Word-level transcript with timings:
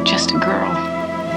also 0.00 0.04
just 0.04 0.30
a 0.30 0.38
girl 0.38 0.72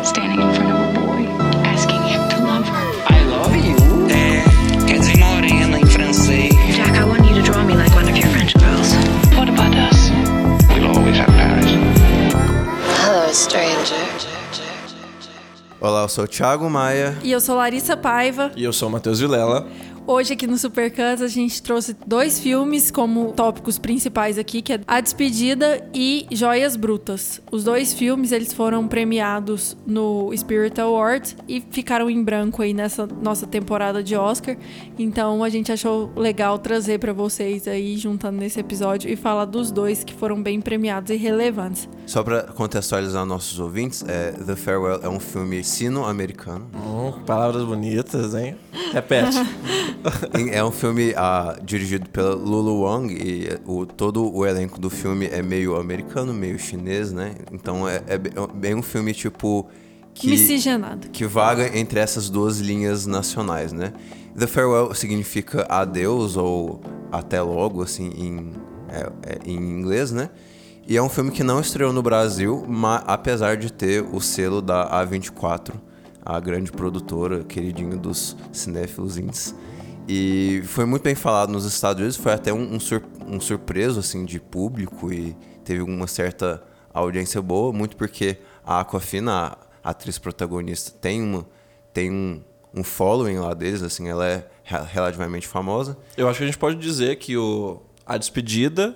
standing 0.03 0.41
in 0.41 0.53
front 0.53 0.71
of 0.71 0.95
a 0.95 0.99
boy, 0.99 1.25
asking 1.65 2.01
him 2.03 2.29
to 2.29 2.43
love 2.43 2.67
her. 2.67 2.93
I 3.07 3.23
love 3.25 3.55
you. 3.55 3.75
É, 4.09 4.43
quer 4.87 4.99
dizer 4.99 5.17
morena 5.17 5.79
em 5.79 5.85
francês. 5.85 6.53
Jack, 6.75 6.97
I 6.97 7.03
want 7.03 7.25
you 7.25 7.35
to 7.35 7.41
draw 7.41 7.63
me 7.63 7.75
like 7.75 7.93
one 7.95 8.09
of 8.09 8.17
your 8.17 8.27
French 8.29 8.53
girls. 8.55 8.93
What 9.35 9.49
about 9.49 9.75
us? 9.75 10.11
We'll 10.69 10.87
always 10.87 11.17
have 11.17 11.31
Paris. 11.31 11.71
Hello, 13.01 13.33
stranger. 13.33 14.33
Olá, 15.81 16.03
eu 16.03 16.07
sou 16.09 16.23
o 16.23 16.27
Thiago 16.27 16.69
Maia. 16.69 17.17
E 17.21 17.31
eu 17.31 17.41
sou 17.41 17.57
Larissa 17.57 17.97
Paiva. 17.97 18.51
E 18.55 18.63
eu 18.63 18.71
sou 18.71 18.87
o 18.87 18.91
Matheus 18.91 19.19
Vilela. 19.19 19.67
Hoje 20.05 20.33
aqui 20.33 20.45
no 20.45 20.57
Supercuts 20.57 21.21
a 21.21 21.29
gente 21.29 21.63
trouxe 21.63 21.95
dois 22.05 22.37
filmes 22.37 22.91
como 22.91 23.31
tópicos 23.31 23.79
principais 23.79 24.37
aqui, 24.37 24.61
que 24.61 24.73
é 24.73 24.81
A 24.85 24.99
Despedida 24.99 25.89
e 25.93 26.27
Joias 26.29 26.75
Brutas. 26.75 27.41
Os 27.49 27.63
dois 27.63 27.93
filmes 27.93 28.33
eles 28.33 28.51
foram 28.51 28.85
premiados 28.85 29.77
no 29.87 30.29
Spirit 30.35 30.79
Awards 30.81 31.37
e 31.47 31.63
ficaram 31.71 32.09
em 32.09 32.21
branco 32.21 32.61
aí 32.61 32.73
nessa 32.73 33.07
nossa 33.07 33.47
temporada 33.47 34.03
de 34.03 34.13
Oscar. 34.13 34.57
Então 34.99 35.41
a 35.41 35.47
gente 35.47 35.71
achou 35.71 36.11
legal 36.17 36.59
trazer 36.59 36.99
para 36.99 37.13
vocês 37.13 37.65
aí 37.65 37.95
juntando 37.95 38.37
nesse 38.39 38.59
episódio 38.59 39.09
e 39.09 39.15
falar 39.15 39.45
dos 39.45 39.71
dois 39.71 40.03
que 40.03 40.13
foram 40.13 40.43
bem 40.43 40.59
premiados 40.59 41.11
e 41.11 41.15
relevantes. 41.15 41.87
Só 42.05 42.21
pra 42.23 42.43
contextualizar 42.43 43.25
nossos 43.25 43.57
ouvintes, 43.57 44.03
é, 44.05 44.33
The 44.33 44.57
Farewell 44.57 44.99
é 45.01 45.07
um 45.07 45.19
filme 45.19 45.63
sino-americano. 45.63 46.67
Hum, 46.75 47.23
palavras 47.25 47.63
bonitas, 47.63 48.35
hein? 48.35 48.57
Repete. 48.91 49.37
é 50.51 50.63
um 50.63 50.71
filme 50.71 51.13
ah, 51.15 51.57
dirigido 51.63 52.09
pela 52.09 52.33
Lulu 52.33 52.81
Wang 52.81 53.13
e 53.13 53.59
o, 53.65 53.85
todo 53.85 54.33
o 54.33 54.45
elenco 54.45 54.79
do 54.79 54.89
filme 54.89 55.27
é 55.27 55.41
meio 55.41 55.75
americano, 55.75 56.33
meio 56.33 56.57
chinês, 56.59 57.11
né? 57.11 57.35
Então 57.51 57.87
é, 57.87 58.01
é 58.07 58.17
bem 58.53 58.75
um 58.75 58.81
filme 58.81 59.13
tipo 59.13 59.67
que 60.13 60.27
Miscigenado. 60.27 61.09
que 61.09 61.25
vaga 61.25 61.77
entre 61.77 61.99
essas 61.99 62.29
duas 62.29 62.59
linhas 62.59 63.05
nacionais, 63.05 63.73
né? 63.73 63.93
The 64.37 64.47
Farewell 64.47 64.93
significa 64.93 65.65
adeus 65.69 66.37
ou 66.37 66.81
até 67.11 67.41
logo, 67.41 67.81
assim, 67.81 68.11
em, 68.15 68.51
é, 68.89 69.11
é, 69.23 69.39
em 69.45 69.55
inglês, 69.55 70.11
né? 70.11 70.29
E 70.87 70.97
é 70.97 71.01
um 71.01 71.09
filme 71.09 71.31
que 71.31 71.43
não 71.43 71.59
estreou 71.59 71.93
no 71.93 72.01
Brasil, 72.01 72.65
mas 72.67 73.03
apesar 73.07 73.55
de 73.57 73.71
ter 73.71 74.03
o 74.03 74.19
selo 74.19 74.61
da 74.61 74.89
A24, 75.05 75.73
a 76.25 76.39
grande 76.39 76.71
produtora, 76.71 77.43
queridinho 77.43 77.97
dos 77.97 78.35
cinéfilos 78.51 79.17
índices. 79.17 79.55
E 80.07 80.61
foi 80.65 80.85
muito 80.85 81.03
bem 81.03 81.15
falado 81.15 81.51
nos 81.51 81.65
Estados 81.65 81.99
Unidos, 81.99 82.17
foi 82.17 82.33
até 82.33 82.53
um, 82.53 82.75
um, 82.75 82.79
sur 82.79 83.01
um 83.25 83.39
surpreso 83.39 83.99
assim 83.99 84.25
de 84.25 84.39
público 84.39 85.11
e 85.13 85.35
teve 85.63 85.81
uma 85.81 86.07
certa 86.07 86.61
audiência 86.93 87.41
boa, 87.41 87.71
muito 87.71 87.95
porque 87.95 88.37
a 88.65 88.81
Aquafina, 88.81 89.57
a 89.83 89.89
atriz 89.89 90.17
protagonista, 90.17 90.91
tem 90.99 91.21
uma 91.21 91.45
tem 91.93 92.11
um, 92.11 92.41
um 92.73 92.83
following 92.83 93.37
lá 93.37 93.53
deles, 93.53 93.83
assim, 93.83 94.09
ela 94.09 94.27
é 94.27 94.47
relativamente 94.91 95.47
famosa. 95.47 95.95
Eu 96.17 96.27
acho 96.27 96.39
que 96.39 96.43
a 96.43 96.47
gente 96.47 96.57
pode 96.57 96.77
dizer 96.77 97.17
que 97.17 97.37
o 97.37 97.81
A 98.05 98.17
Despedida 98.17 98.95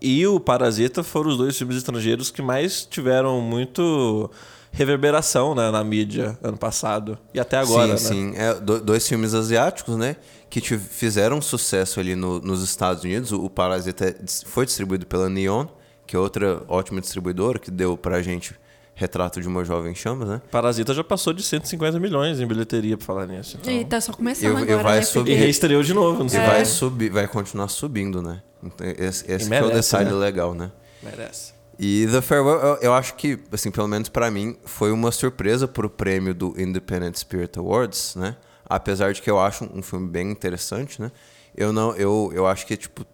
e 0.00 0.26
o 0.26 0.40
Parasita 0.40 1.02
foram 1.02 1.30
os 1.30 1.36
dois 1.36 1.56
filmes 1.56 1.76
estrangeiros 1.76 2.30
que 2.30 2.40
mais 2.40 2.86
tiveram 2.86 3.40
muito 3.40 4.30
reverberação 4.72 5.54
né, 5.54 5.70
na 5.70 5.82
mídia 5.82 6.38
ano 6.42 6.56
passado 6.56 7.18
e 7.32 7.40
até 7.40 7.56
agora. 7.58 7.96
Sim, 7.96 8.30
né? 8.30 8.32
sim. 8.32 8.38
É, 8.38 8.54
dois 8.54 9.06
filmes 9.08 9.34
asiáticos, 9.34 9.96
né? 9.96 10.16
Que 10.50 10.60
fizeram 10.60 11.40
sucesso 11.42 12.00
ali 12.00 12.14
no, 12.14 12.40
nos 12.40 12.62
Estados 12.62 13.04
Unidos. 13.04 13.32
O 13.32 13.50
Parasita 13.50 14.14
foi 14.46 14.64
distribuído 14.64 15.06
pela 15.06 15.28
Neon, 15.28 15.66
que 16.06 16.16
é 16.16 16.18
outra 16.18 16.62
ótima 16.68 17.00
distribuidora, 17.00 17.58
que 17.58 17.70
deu 17.70 17.96
pra 17.96 18.22
gente 18.22 18.54
Retrato 18.94 19.40
de 19.40 19.46
uma 19.46 19.64
Jovem 19.64 19.94
Chamas, 19.94 20.28
né? 20.28 20.42
Parasita 20.50 20.92
já 20.92 21.04
passou 21.04 21.32
de 21.32 21.40
150 21.40 22.00
milhões 22.00 22.40
em 22.40 22.46
bilheteria, 22.48 22.96
pra 22.96 23.06
falar 23.06 23.28
nisso. 23.28 23.56
Então... 23.60 23.72
E 23.72 23.84
tá 23.84 24.00
só 24.00 24.12
começando 24.12 24.46
Eu- 24.46 24.56
eu 24.58 24.62
agora, 24.64 24.82
vai 24.82 24.96
né? 24.98 25.02
subir. 25.04 25.30
E 25.30 25.34
reestreou 25.36 25.84
de 25.84 25.94
novo, 25.94 26.18
não 26.18 26.26
E 26.26 26.30
sei. 26.30 26.40
vai 26.40 26.64
subir, 26.64 27.08
vai 27.08 27.28
continuar 27.28 27.68
subindo, 27.68 28.20
né? 28.20 28.42
Então, 28.60 28.84
Esse, 28.98 29.30
esse 29.30 29.48
que 29.48 29.54
é 29.54 29.62
o 29.62 29.66
merece, 29.68 29.92
detalhe 29.92 30.10
né? 30.10 30.16
legal, 30.16 30.52
né? 30.52 30.72
Merece. 31.00 31.52
E 31.78 32.08
The 32.10 32.20
Farewell, 32.20 32.58
eu, 32.58 32.76
eu 32.76 32.94
acho 32.94 33.14
que, 33.14 33.38
assim, 33.52 33.70
pelo 33.70 33.86
menos 33.86 34.08
pra 34.08 34.30
mim, 34.30 34.56
foi 34.64 34.90
uma 34.90 35.12
surpresa 35.12 35.68
pro 35.68 35.88
prêmio 35.88 36.34
do 36.34 36.60
Independent 36.60 37.14
Spirit 37.16 37.56
Awards, 37.58 38.16
né? 38.16 38.36
Apesar 38.68 39.12
de 39.12 39.22
que 39.22 39.30
eu 39.30 39.38
acho 39.38 39.64
um 39.72 39.80
filme 39.80 40.08
bem 40.08 40.30
interessante, 40.30 41.00
né? 41.00 41.12
Eu 41.56 41.72
não, 41.72 41.94
eu, 41.94 42.30
eu 42.34 42.46
acho 42.46 42.66
que, 42.66 42.76
tipo, 42.76 43.06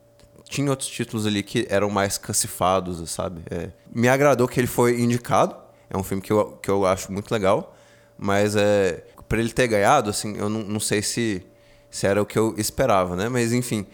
tinha 0.45 0.71
outros 0.71 0.89
títulos 0.89 1.27
ali 1.27 1.43
que 1.43 1.67
eram 1.69 1.91
mais 1.91 2.17
cacifados, 2.17 3.11
sabe? 3.11 3.43
É, 3.51 3.71
me 3.95 4.09
agradou 4.09 4.49
que 4.49 4.59
ele 4.59 4.67
foi 4.67 5.01
indicado. 5.01 5.55
É 5.91 5.97
um 5.97 6.03
filme 6.03 6.23
que 6.23 6.33
eu, 6.33 6.59
que 6.63 6.71
eu 6.71 6.87
acho 6.87 7.13
muito 7.13 7.31
legal. 7.31 7.77
Mas 8.17 8.57
é, 8.57 9.05
para 9.29 9.41
ele 9.41 9.53
ter 9.53 9.67
ganhado, 9.67 10.09
assim, 10.09 10.37
eu 10.37 10.49
não, 10.49 10.63
não 10.63 10.81
sei 10.81 11.03
se, 11.03 11.45
se 11.91 12.07
era 12.07 12.23
o 12.23 12.27
que 12.27 12.39
eu 12.39 12.55
esperava, 12.57 13.15
né? 13.15 13.29
Mas 13.29 13.53
enfim, 13.53 13.87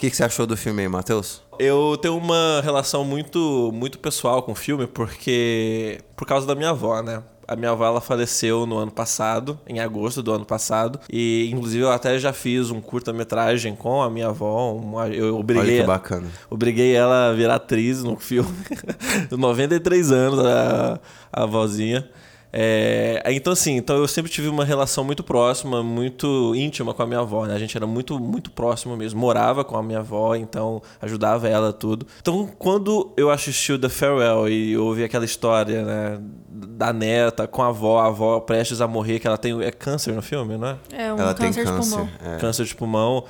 que, 0.00 0.10
que 0.10 0.16
você 0.16 0.24
achou 0.24 0.46
do 0.46 0.56
filme 0.56 0.82
aí, 0.82 0.88
Matheus? 0.88 1.42
Eu 1.58 1.96
tenho 2.00 2.16
uma 2.16 2.60
relação 2.64 3.04
muito, 3.04 3.70
muito 3.74 3.98
pessoal 3.98 4.42
com 4.42 4.52
o 4.52 4.54
filme, 4.54 4.86
porque. 4.86 5.98
por 6.16 6.26
causa 6.26 6.46
da 6.46 6.54
minha 6.54 6.70
avó, 6.70 7.02
né? 7.02 7.22
A 7.46 7.56
minha 7.56 7.72
avó 7.72 7.84
ela 7.84 8.00
faleceu 8.00 8.64
no 8.64 8.78
ano 8.78 8.92
passado, 8.92 9.58
em 9.68 9.80
agosto 9.80 10.22
do 10.22 10.32
ano 10.32 10.44
passado. 10.46 11.00
E 11.12 11.50
inclusive 11.52 11.82
eu 11.82 11.90
até 11.90 12.16
já 12.18 12.32
fiz 12.32 12.70
um 12.70 12.80
curta-metragem 12.80 13.74
com 13.74 14.00
a 14.00 14.08
minha 14.08 14.28
avó. 14.28 14.72
uma- 14.72 15.08
eu 15.08 15.36
obriguei. 15.36 15.70
Olha 15.74 15.80
que 15.82 15.86
bacana. 15.86 16.28
Obriguei 16.48 16.94
ela 16.94 17.28
a 17.30 17.32
virar 17.32 17.56
atriz 17.56 18.02
no 18.04 18.16
filme. 18.16 18.48
93 19.36 20.12
anos, 20.12 20.38
a, 20.38 21.00
a 21.32 21.44
vozinha. 21.46 22.08
É, 22.52 23.22
então, 23.28 23.52
assim, 23.52 23.76
então 23.76 23.96
eu 23.96 24.08
sempre 24.08 24.30
tive 24.30 24.48
uma 24.48 24.64
relação 24.64 25.04
muito 25.04 25.22
próxima, 25.22 25.82
muito 25.82 26.54
íntima 26.54 26.92
com 26.92 27.02
a 27.02 27.06
minha 27.06 27.20
avó, 27.20 27.46
né? 27.46 27.54
A 27.54 27.58
gente 27.58 27.76
era 27.76 27.86
muito, 27.86 28.18
muito 28.18 28.50
próximo 28.50 28.96
mesmo. 28.96 29.20
Morava 29.20 29.64
com 29.64 29.76
a 29.76 29.82
minha 29.82 30.00
avó, 30.00 30.34
então 30.34 30.82
ajudava 31.00 31.48
ela 31.48 31.72
tudo. 31.72 32.06
Então, 32.20 32.48
quando 32.58 33.12
eu 33.16 33.30
assisti 33.30 33.72
o 33.72 33.78
The 33.78 33.88
Farewell 33.88 34.48
e 34.48 34.76
ouvi 34.76 35.04
aquela 35.04 35.24
história, 35.24 35.84
né? 35.84 36.18
Da 36.48 36.92
neta 36.92 37.46
com 37.46 37.62
a 37.62 37.68
avó, 37.68 38.00
a 38.00 38.06
avó 38.06 38.40
prestes 38.40 38.80
a 38.80 38.88
morrer, 38.88 39.20
que 39.20 39.26
ela 39.26 39.38
tem 39.38 39.62
é 39.62 39.70
câncer 39.70 40.12
no 40.12 40.22
filme, 40.22 40.56
não 40.56 40.68
é? 40.68 40.76
É 40.92 41.12
um 41.12 41.18
Ela 41.18 41.34
tem 41.34 41.46
câncer, 41.46 41.64
de 41.64 41.70
câncer. 41.70 41.96
pulmão. 41.96 42.08
é. 42.24 42.36
câncer 42.38 42.64
de 42.64 42.74
pulmão. 42.74 43.24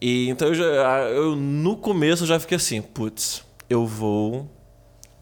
E 0.00 0.28
então 0.28 0.48
eu, 0.48 0.54
já, 0.54 0.64
eu 1.04 1.36
no 1.36 1.76
começo 1.76 2.24
eu 2.24 2.26
já 2.26 2.40
fiquei 2.40 2.56
assim, 2.56 2.82
putz, 2.82 3.44
eu 3.70 3.86
vou 3.86 4.50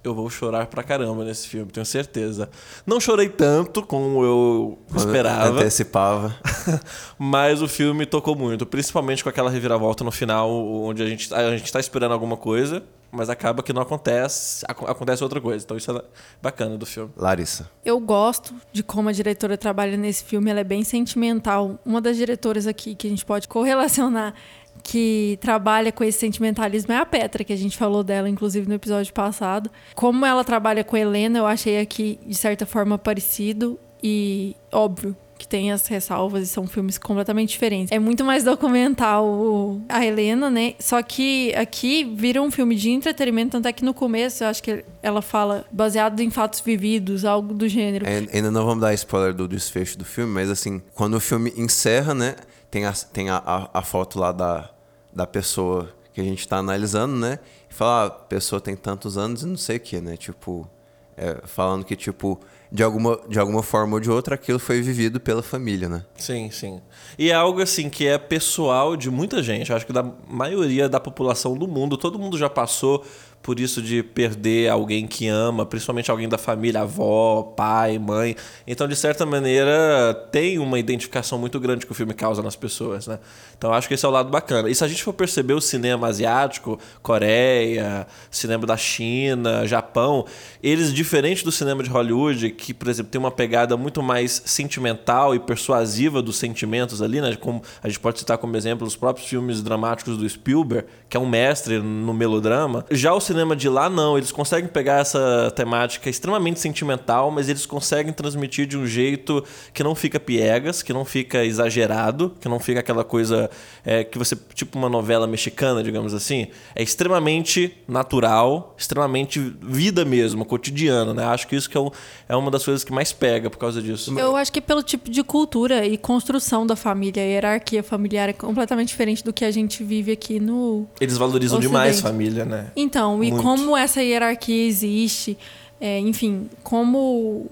eu 0.04 0.14
vou 0.14 0.28
chorar 0.28 0.66
pra 0.66 0.82
caramba 0.82 1.24
nesse 1.24 1.46
filme, 1.48 1.70
tenho 1.70 1.86
certeza. 1.86 2.50
Não 2.86 2.98
chorei 3.00 3.28
tanto 3.28 3.82
como 3.82 4.24
eu 4.24 4.78
esperava, 4.96 5.58
Antecipava. 5.60 6.34
mas 7.18 7.62
o 7.62 7.68
filme 7.68 8.04
tocou 8.06 8.34
muito, 8.36 8.66
principalmente 8.66 9.22
com 9.22 9.28
aquela 9.28 9.50
reviravolta 9.50 10.02
no 10.04 10.10
final, 10.10 10.50
onde 10.50 11.02
a 11.02 11.06
gente 11.06 11.32
a 11.32 11.56
gente 11.56 11.70
tá 11.72 11.78
esperando 11.80 12.12
alguma 12.12 12.36
coisa, 12.36 12.82
mas 13.10 13.28
acaba 13.28 13.62
que 13.62 13.72
não 13.72 13.82
acontece, 13.82 14.64
ac- 14.68 14.84
acontece 14.90 15.22
outra 15.22 15.40
coisa. 15.40 15.64
Então 15.64 15.76
isso 15.76 15.90
é 15.96 16.02
bacana 16.40 16.76
do 16.76 16.86
filme. 16.86 17.10
Larissa. 17.16 17.70
Eu 17.84 18.00
gosto 18.00 18.54
de 18.72 18.82
como 18.82 19.08
a 19.08 19.12
diretora 19.12 19.56
trabalha 19.56 19.96
nesse 19.96 20.24
filme, 20.24 20.50
ela 20.50 20.60
é 20.60 20.64
bem 20.64 20.82
sentimental. 20.82 21.78
Uma 21.84 22.00
das 22.00 22.16
diretoras 22.16 22.66
aqui 22.66 22.94
que 22.94 23.06
a 23.06 23.10
gente 23.10 23.24
pode 23.24 23.46
correlacionar 23.48 24.34
que 24.82 25.38
trabalha 25.40 25.92
com 25.92 26.02
esse 26.04 26.18
sentimentalismo 26.18 26.92
é 26.92 26.96
a 26.98 27.06
Petra, 27.06 27.44
que 27.44 27.52
a 27.52 27.56
gente 27.56 27.76
falou 27.76 28.02
dela, 28.02 28.28
inclusive, 28.28 28.68
no 28.68 28.74
episódio 28.74 29.12
passado. 29.12 29.70
Como 29.94 30.26
ela 30.26 30.44
trabalha 30.44 30.82
com 30.82 30.96
Helena, 30.96 31.38
eu 31.38 31.46
achei 31.46 31.78
aqui, 31.78 32.18
de 32.26 32.34
certa 32.34 32.66
forma, 32.66 32.98
parecido 32.98 33.78
e 34.02 34.56
óbvio 34.72 35.16
que 35.42 35.48
tem 35.48 35.72
as 35.72 35.88
ressalvas 35.88 36.44
e 36.44 36.46
são 36.46 36.68
filmes 36.68 36.96
completamente 36.96 37.48
diferentes. 37.48 37.90
É 37.90 37.98
muito 37.98 38.24
mais 38.24 38.44
documental 38.44 39.80
a 39.88 40.06
Helena, 40.06 40.48
né? 40.48 40.74
Só 40.78 41.02
que 41.02 41.52
aqui 41.56 42.04
vira 42.04 42.40
um 42.40 42.48
filme 42.48 42.76
de 42.76 42.90
entretenimento, 42.90 43.50
tanto 43.50 43.66
é 43.66 43.72
que 43.72 43.84
no 43.84 43.92
começo 43.92 44.44
eu 44.44 44.48
acho 44.48 44.62
que 44.62 44.84
ela 45.02 45.20
fala 45.20 45.64
baseado 45.72 46.20
em 46.20 46.30
fatos 46.30 46.60
vividos, 46.60 47.24
algo 47.24 47.52
do 47.54 47.68
gênero. 47.68 48.06
É, 48.06 48.24
Ainda 48.32 48.52
não 48.52 48.64
vamos 48.64 48.82
dar 48.82 48.94
spoiler 48.94 49.34
do 49.34 49.48
desfecho 49.48 49.98
do 49.98 50.04
filme, 50.04 50.32
mas 50.32 50.48
assim, 50.48 50.80
quando 50.94 51.14
o 51.14 51.20
filme 51.20 51.52
encerra, 51.56 52.14
né? 52.14 52.36
Tem 52.72 52.86
a, 52.86 52.92
tem 52.92 53.28
a, 53.28 53.36
a, 53.36 53.70
a 53.74 53.82
foto 53.82 54.18
lá 54.18 54.32
da, 54.32 54.70
da 55.14 55.26
pessoa 55.26 55.94
que 56.14 56.22
a 56.22 56.24
gente 56.24 56.48
tá 56.48 56.56
analisando, 56.56 57.14
né? 57.14 57.38
E 57.70 57.74
fala, 57.74 58.04
ah, 58.04 58.06
a 58.06 58.10
pessoa 58.10 58.62
tem 58.62 58.74
tantos 58.74 59.18
anos 59.18 59.42
e 59.42 59.46
não 59.46 59.58
sei 59.58 59.76
o 59.76 59.80
que, 59.80 60.00
né? 60.00 60.16
Tipo, 60.16 60.66
é, 61.14 61.42
falando 61.44 61.84
que, 61.84 61.94
tipo, 61.94 62.40
de 62.70 62.82
alguma, 62.82 63.20
de 63.28 63.38
alguma 63.38 63.62
forma 63.62 63.94
ou 63.94 64.00
de 64.00 64.10
outra, 64.10 64.36
aquilo 64.36 64.58
foi 64.58 64.80
vivido 64.80 65.20
pela 65.20 65.42
família, 65.42 65.86
né? 65.86 66.02
Sim, 66.16 66.50
sim. 66.50 66.80
E 67.18 67.30
é 67.30 67.34
algo 67.34 67.60
assim 67.60 67.90
que 67.90 68.06
é 68.06 68.16
pessoal 68.16 68.96
de 68.96 69.10
muita 69.10 69.42
gente. 69.42 69.70
Eu 69.70 69.76
acho 69.76 69.84
que 69.84 69.92
da 69.92 70.02
maioria 70.26 70.88
da 70.88 70.98
população 70.98 71.54
do 71.54 71.68
mundo, 71.68 71.98
todo 71.98 72.18
mundo 72.18 72.38
já 72.38 72.48
passou 72.48 73.04
por 73.42 73.58
isso 73.58 73.82
de 73.82 74.02
perder 74.02 74.70
alguém 74.70 75.06
que 75.06 75.26
ama, 75.26 75.66
principalmente 75.66 76.10
alguém 76.10 76.28
da 76.28 76.38
família, 76.38 76.82
avó, 76.82 77.42
pai, 77.56 77.98
mãe. 77.98 78.36
Então, 78.66 78.86
de 78.86 78.94
certa 78.94 79.26
maneira, 79.26 80.14
tem 80.30 80.58
uma 80.58 80.78
identificação 80.78 81.38
muito 81.38 81.58
grande 81.58 81.84
que 81.84 81.92
o 81.92 81.94
filme 81.94 82.14
causa 82.14 82.42
nas 82.42 82.54
pessoas, 82.54 83.06
né? 83.06 83.18
Então, 83.58 83.72
acho 83.72 83.88
que 83.88 83.94
esse 83.94 84.04
é 84.04 84.08
o 84.08 84.12
lado 84.12 84.30
bacana. 84.30 84.70
E 84.70 84.74
se 84.74 84.84
a 84.84 84.88
gente 84.88 85.02
for 85.02 85.12
perceber 85.12 85.54
o 85.54 85.60
cinema 85.60 86.06
asiático, 86.06 86.78
Coreia, 87.02 88.06
cinema 88.30 88.66
da 88.66 88.76
China, 88.76 89.66
Japão, 89.66 90.24
eles, 90.62 90.92
diferente 90.92 91.44
do 91.44 91.50
cinema 91.50 91.82
de 91.82 91.90
Hollywood, 91.90 92.50
que, 92.50 92.72
por 92.72 92.88
exemplo, 92.88 93.10
tem 93.10 93.18
uma 93.18 93.30
pegada 93.30 93.76
muito 93.76 94.02
mais 94.02 94.42
sentimental 94.46 95.34
e 95.34 95.40
persuasiva 95.40 96.22
dos 96.22 96.36
sentimentos 96.36 97.02
ali, 97.02 97.20
né? 97.20 97.34
Como 97.36 97.62
a 97.82 97.88
gente 97.88 97.98
pode 97.98 98.20
citar 98.20 98.38
como 98.38 98.56
exemplo 98.56 98.86
os 98.86 98.94
próprios 98.94 99.28
filmes 99.28 99.62
dramáticos 99.62 100.16
do 100.16 100.28
Spielberg, 100.28 100.86
que 101.08 101.16
é 101.16 101.20
um 101.20 101.28
mestre 101.28 101.78
no 101.80 102.14
melodrama. 102.14 102.84
Já 102.90 103.12
o 103.12 103.20
cinema 103.32 103.56
de 103.56 103.68
lá, 103.68 103.88
não. 103.88 104.16
Eles 104.16 104.30
conseguem 104.30 104.68
pegar 104.68 105.00
essa 105.00 105.52
temática 105.56 106.08
extremamente 106.08 106.60
sentimental, 106.60 107.30
mas 107.30 107.48
eles 107.48 107.66
conseguem 107.66 108.12
transmitir 108.12 108.66
de 108.66 108.76
um 108.76 108.86
jeito 108.86 109.44
que 109.72 109.82
não 109.82 109.94
fica 109.94 110.20
piegas, 110.20 110.82
que 110.82 110.92
não 110.92 111.04
fica 111.04 111.44
exagerado, 111.44 112.34
que 112.40 112.48
não 112.48 112.60
fica 112.60 112.80
aquela 112.80 113.04
coisa 113.04 113.50
é, 113.84 114.04
que 114.04 114.18
você. 114.18 114.36
tipo 114.54 114.78
uma 114.78 114.88
novela 114.88 115.26
mexicana, 115.26 115.82
digamos 115.82 116.14
assim. 116.14 116.48
É 116.74 116.82
extremamente 116.82 117.76
natural, 117.88 118.74
extremamente 118.78 119.40
vida 119.60 120.04
mesmo, 120.04 120.44
cotidiana, 120.44 121.14
né? 121.14 121.24
Acho 121.24 121.48
que 121.48 121.56
isso 121.56 121.68
que 121.68 121.76
é, 121.76 121.80
um, 121.80 121.90
é 122.28 122.36
uma 122.36 122.50
das 122.50 122.64
coisas 122.64 122.84
que 122.84 122.92
mais 122.92 123.12
pega 123.12 123.48
por 123.48 123.58
causa 123.58 123.80
disso. 123.80 124.18
Eu 124.18 124.36
acho 124.36 124.52
que 124.52 124.60
pelo 124.60 124.82
tipo 124.82 125.10
de 125.10 125.22
cultura 125.22 125.86
e 125.86 125.96
construção 125.96 126.66
da 126.66 126.76
família, 126.76 127.22
a 127.22 127.26
hierarquia 127.26 127.82
familiar 127.82 128.28
é 128.28 128.32
completamente 128.32 128.88
diferente 128.88 129.24
do 129.24 129.32
que 129.32 129.44
a 129.44 129.50
gente 129.50 129.82
vive 129.82 130.12
aqui 130.12 130.38
no. 130.38 130.86
Eles 131.00 131.16
valorizam 131.16 131.58
Ocidente. 131.58 131.72
demais 131.72 132.00
família, 132.00 132.44
né? 132.44 132.70
Então, 132.76 133.21
e 133.22 133.30
Muito. 133.30 133.42
como 133.42 133.76
essa 133.76 134.02
hierarquia 134.02 134.66
existe, 134.66 135.36
é, 135.80 135.98
enfim, 135.98 136.48
como 136.62 137.46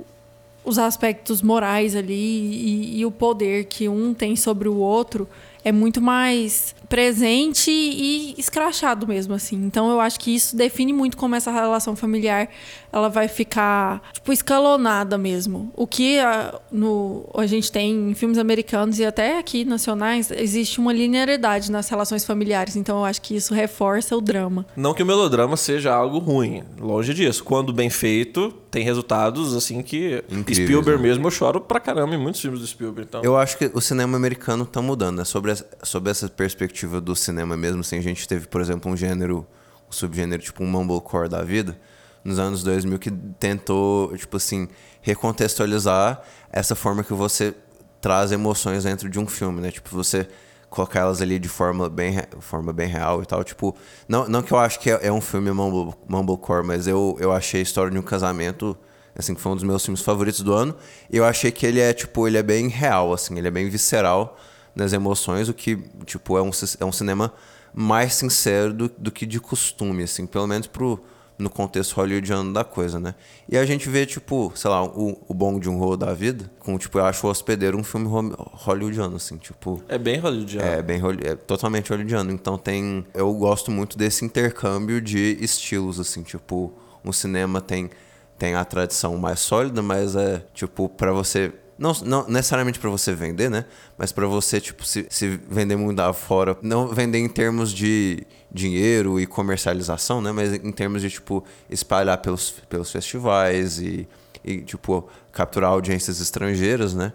os 0.64 0.78
aspectos 0.78 1.42
morais 1.42 1.96
ali 1.96 2.14
e, 2.14 3.00
e 3.00 3.06
o 3.06 3.10
poder 3.10 3.64
que 3.64 3.88
um 3.88 4.12
tem 4.12 4.36
sobre 4.36 4.68
o 4.68 4.76
outro 4.76 5.28
é 5.64 5.72
muito 5.72 6.00
mais 6.00 6.74
presente 6.90 7.70
e 7.70 8.34
escrachado 8.36 9.06
mesmo, 9.06 9.32
assim. 9.32 9.56
Então 9.64 9.90
eu 9.90 10.00
acho 10.00 10.18
que 10.20 10.34
isso 10.34 10.56
define 10.56 10.92
muito 10.92 11.16
como 11.16 11.34
essa 11.36 11.50
relação 11.50 11.94
familiar 11.96 12.48
ela 12.92 13.08
vai 13.08 13.28
ficar, 13.28 14.02
tipo, 14.12 14.32
escalonada 14.32 15.16
mesmo. 15.16 15.70
O 15.76 15.86
que 15.86 16.18
a, 16.18 16.60
no, 16.72 17.24
a 17.36 17.46
gente 17.46 17.70
tem 17.70 18.10
em 18.10 18.14
filmes 18.14 18.36
americanos 18.36 18.98
e 18.98 19.04
até 19.04 19.38
aqui 19.38 19.64
nacionais, 19.64 20.28
existe 20.32 20.80
uma 20.80 20.92
linearidade 20.92 21.70
nas 21.70 21.88
relações 21.88 22.24
familiares. 22.24 22.74
Então 22.74 22.98
eu 22.98 23.04
acho 23.04 23.22
que 23.22 23.36
isso 23.36 23.54
reforça 23.54 24.16
o 24.16 24.20
drama. 24.20 24.66
Não 24.76 24.92
que 24.92 25.04
o 25.04 25.06
melodrama 25.06 25.56
seja 25.56 25.94
algo 25.94 26.18
ruim, 26.18 26.64
longe 26.80 27.14
disso. 27.14 27.44
Quando 27.44 27.72
bem 27.72 27.88
feito, 27.88 28.52
tem 28.72 28.82
resultados 28.82 29.54
assim 29.54 29.82
que 29.82 30.24
Incríveis, 30.28 30.58
Spielberg 30.58 31.00
né? 31.00 31.08
mesmo 31.08 31.26
eu 31.28 31.30
choro 31.30 31.60
pra 31.60 31.78
caramba 31.78 32.16
em 32.16 32.18
muitos 32.18 32.40
filmes 32.40 32.58
do 32.58 32.66
Spielberg. 32.66 33.06
Então, 33.08 33.22
Eu 33.22 33.36
acho 33.36 33.56
que 33.56 33.70
o 33.72 33.80
cinema 33.80 34.16
americano 34.16 34.66
tá 34.66 34.82
mudando, 34.82 35.18
né? 35.18 35.24
Sobre, 35.24 35.52
essa- 35.52 35.66
sobre 35.84 36.10
essa 36.10 36.28
perspectiva 36.28 36.79
do 36.86 37.14
cinema 37.16 37.56
mesmo, 37.56 37.80
assim, 37.80 37.98
a 37.98 38.02
gente 38.02 38.26
teve, 38.26 38.46
por 38.46 38.60
exemplo, 38.60 38.90
um 38.90 38.96
gênero, 38.96 39.46
um 39.88 39.92
subgênero 39.92 40.42
tipo 40.42 40.62
um 40.62 40.66
mumblecore 40.66 41.28
da 41.28 41.42
vida, 41.42 41.78
nos 42.24 42.38
anos 42.38 42.62
2000, 42.62 42.98
que 42.98 43.10
tentou, 43.10 44.16
tipo 44.16 44.36
assim, 44.36 44.68
recontextualizar 45.00 46.20
essa 46.52 46.74
forma 46.74 47.02
que 47.02 47.14
você 47.14 47.54
traz 48.00 48.32
emoções 48.32 48.84
dentro 48.84 49.08
de 49.08 49.18
um 49.18 49.26
filme, 49.26 49.60
né? 49.60 49.70
Tipo, 49.70 49.90
você 49.90 50.28
colocar 50.68 51.00
elas 51.00 51.20
ali 51.20 51.38
de 51.38 51.48
forma 51.48 51.88
bem, 51.88 52.16
forma 52.40 52.72
bem 52.72 52.88
real 52.88 53.22
e 53.22 53.26
tal. 53.26 53.42
Tipo, 53.42 53.74
não, 54.08 54.28
não 54.28 54.42
que 54.42 54.52
eu 54.52 54.58
acho 54.58 54.78
que 54.78 54.90
é, 54.90 55.06
é 55.06 55.12
um 55.12 55.20
filme 55.20 55.50
mumble, 55.50 55.94
mumblecore, 56.08 56.64
mas 56.64 56.86
eu, 56.86 57.16
eu 57.20 57.32
achei 57.32 57.60
a 57.60 57.62
história 57.62 57.90
de 57.90 57.98
um 57.98 58.02
casamento 58.02 58.76
assim, 59.16 59.34
que 59.34 59.40
foi 59.40 59.52
um 59.52 59.54
dos 59.54 59.64
meus 59.64 59.84
filmes 59.84 60.00
favoritos 60.00 60.40
do 60.40 60.52
ano. 60.52 60.74
E 61.10 61.16
eu 61.16 61.24
achei 61.24 61.50
que 61.50 61.66
ele 61.66 61.80
é, 61.80 61.92
tipo, 61.92 62.26
ele 62.26 62.38
é 62.38 62.42
bem 62.42 62.68
real, 62.68 63.12
assim, 63.12 63.36
ele 63.36 63.48
é 63.48 63.50
bem 63.50 63.68
visceral 63.68 64.38
nas 64.80 64.92
emoções, 64.92 65.48
o 65.48 65.54
que, 65.54 65.78
tipo, 66.04 66.36
é 66.36 66.42
um, 66.42 66.50
é 66.80 66.84
um 66.84 66.92
cinema 66.92 67.32
mais 67.72 68.14
sincero 68.14 68.72
do, 68.72 68.90
do 68.98 69.10
que 69.12 69.26
de 69.26 69.38
costume, 69.38 70.02
assim, 70.02 70.26
pelo 70.26 70.46
menos 70.46 70.66
pro, 70.66 70.98
no 71.38 71.50
contexto 71.50 71.92
hollywoodiano 71.92 72.52
da 72.52 72.64
coisa, 72.64 72.98
né? 72.98 73.14
E 73.48 73.56
a 73.56 73.64
gente 73.64 73.88
vê, 73.88 74.06
tipo, 74.06 74.52
sei 74.54 74.70
lá, 74.70 74.84
o, 74.84 75.16
o 75.28 75.34
Bong 75.34 75.62
Joon-ho 75.62 75.96
da 75.96 76.12
vida, 76.12 76.50
com, 76.58 76.76
tipo, 76.78 76.98
eu 76.98 77.04
acho 77.04 77.26
O 77.26 77.30
Hospedeiro 77.30 77.78
um 77.78 77.84
filme 77.84 78.08
hollywoodiano, 78.08 79.16
assim, 79.16 79.36
tipo... 79.36 79.82
é 79.88 79.98
bem 79.98 80.18
hollywoodiano. 80.18 80.66
É 80.66 80.82
bem 80.82 81.00
é 81.24 81.34
totalmente 81.36 81.90
hollywoodiano. 81.90 82.30
Então 82.32 82.56
tem. 82.56 83.04
Eu 83.14 83.32
gosto 83.34 83.70
muito 83.70 83.96
desse 83.98 84.24
intercâmbio 84.24 85.00
de 85.00 85.36
estilos, 85.40 86.00
assim, 86.00 86.22
tipo, 86.22 86.72
um 87.04 87.12
cinema 87.12 87.60
tem, 87.60 87.90
tem 88.38 88.54
a 88.54 88.64
tradição 88.64 89.16
mais 89.16 89.40
sólida, 89.40 89.82
mas 89.82 90.16
é 90.16 90.42
tipo, 90.54 90.88
pra 90.88 91.12
você. 91.12 91.52
Não, 91.80 91.94
não 92.04 92.28
necessariamente 92.28 92.78
pra 92.78 92.90
você 92.90 93.14
vender, 93.14 93.48
né? 93.50 93.64
Mas 93.96 94.12
pra 94.12 94.26
você, 94.26 94.60
tipo, 94.60 94.84
se, 94.84 95.06
se 95.08 95.40
vender 95.48 95.76
muito 95.76 96.12
fora. 96.12 96.54
Não 96.60 96.88
vender 96.88 97.18
em 97.18 97.28
termos 97.28 97.72
de 97.72 98.26
dinheiro 98.52 99.18
e 99.18 99.26
comercialização, 99.26 100.20
né? 100.20 100.30
Mas 100.30 100.52
em 100.52 100.72
termos 100.72 101.00
de, 101.00 101.08
tipo, 101.08 101.42
espalhar 101.70 102.18
pelos, 102.18 102.50
pelos 102.68 102.92
festivais 102.92 103.80
e, 103.80 104.06
e, 104.44 104.58
tipo, 104.60 105.08
capturar 105.32 105.70
audiências 105.70 106.20
estrangeiras, 106.20 106.92
né? 106.92 107.14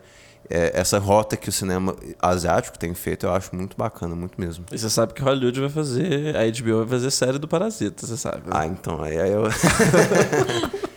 É, 0.49 0.71
essa 0.79 0.97
rota 0.97 1.37
que 1.37 1.49
o 1.49 1.51
cinema 1.51 1.95
asiático 2.19 2.77
tem 2.79 2.93
feito, 2.95 3.27
eu 3.27 3.33
acho 3.33 3.55
muito 3.55 3.77
bacana, 3.77 4.15
muito 4.15 4.39
mesmo. 4.41 4.65
E 4.71 4.77
você 4.79 4.89
sabe 4.89 5.13
que 5.13 5.21
Hollywood 5.21 5.59
vai 5.59 5.69
fazer. 5.69 6.35
A 6.35 6.43
HBO 6.43 6.79
vai 6.79 6.87
fazer 6.87 7.11
série 7.11 7.37
do 7.37 7.47
Parasita, 7.47 8.05
você 8.07 8.17
sabe. 8.17 8.37
né? 8.37 8.49
Ah, 8.49 8.65
então, 8.65 8.99
aí, 9.03 9.19
aí 9.19 9.31
eu. 9.31 9.43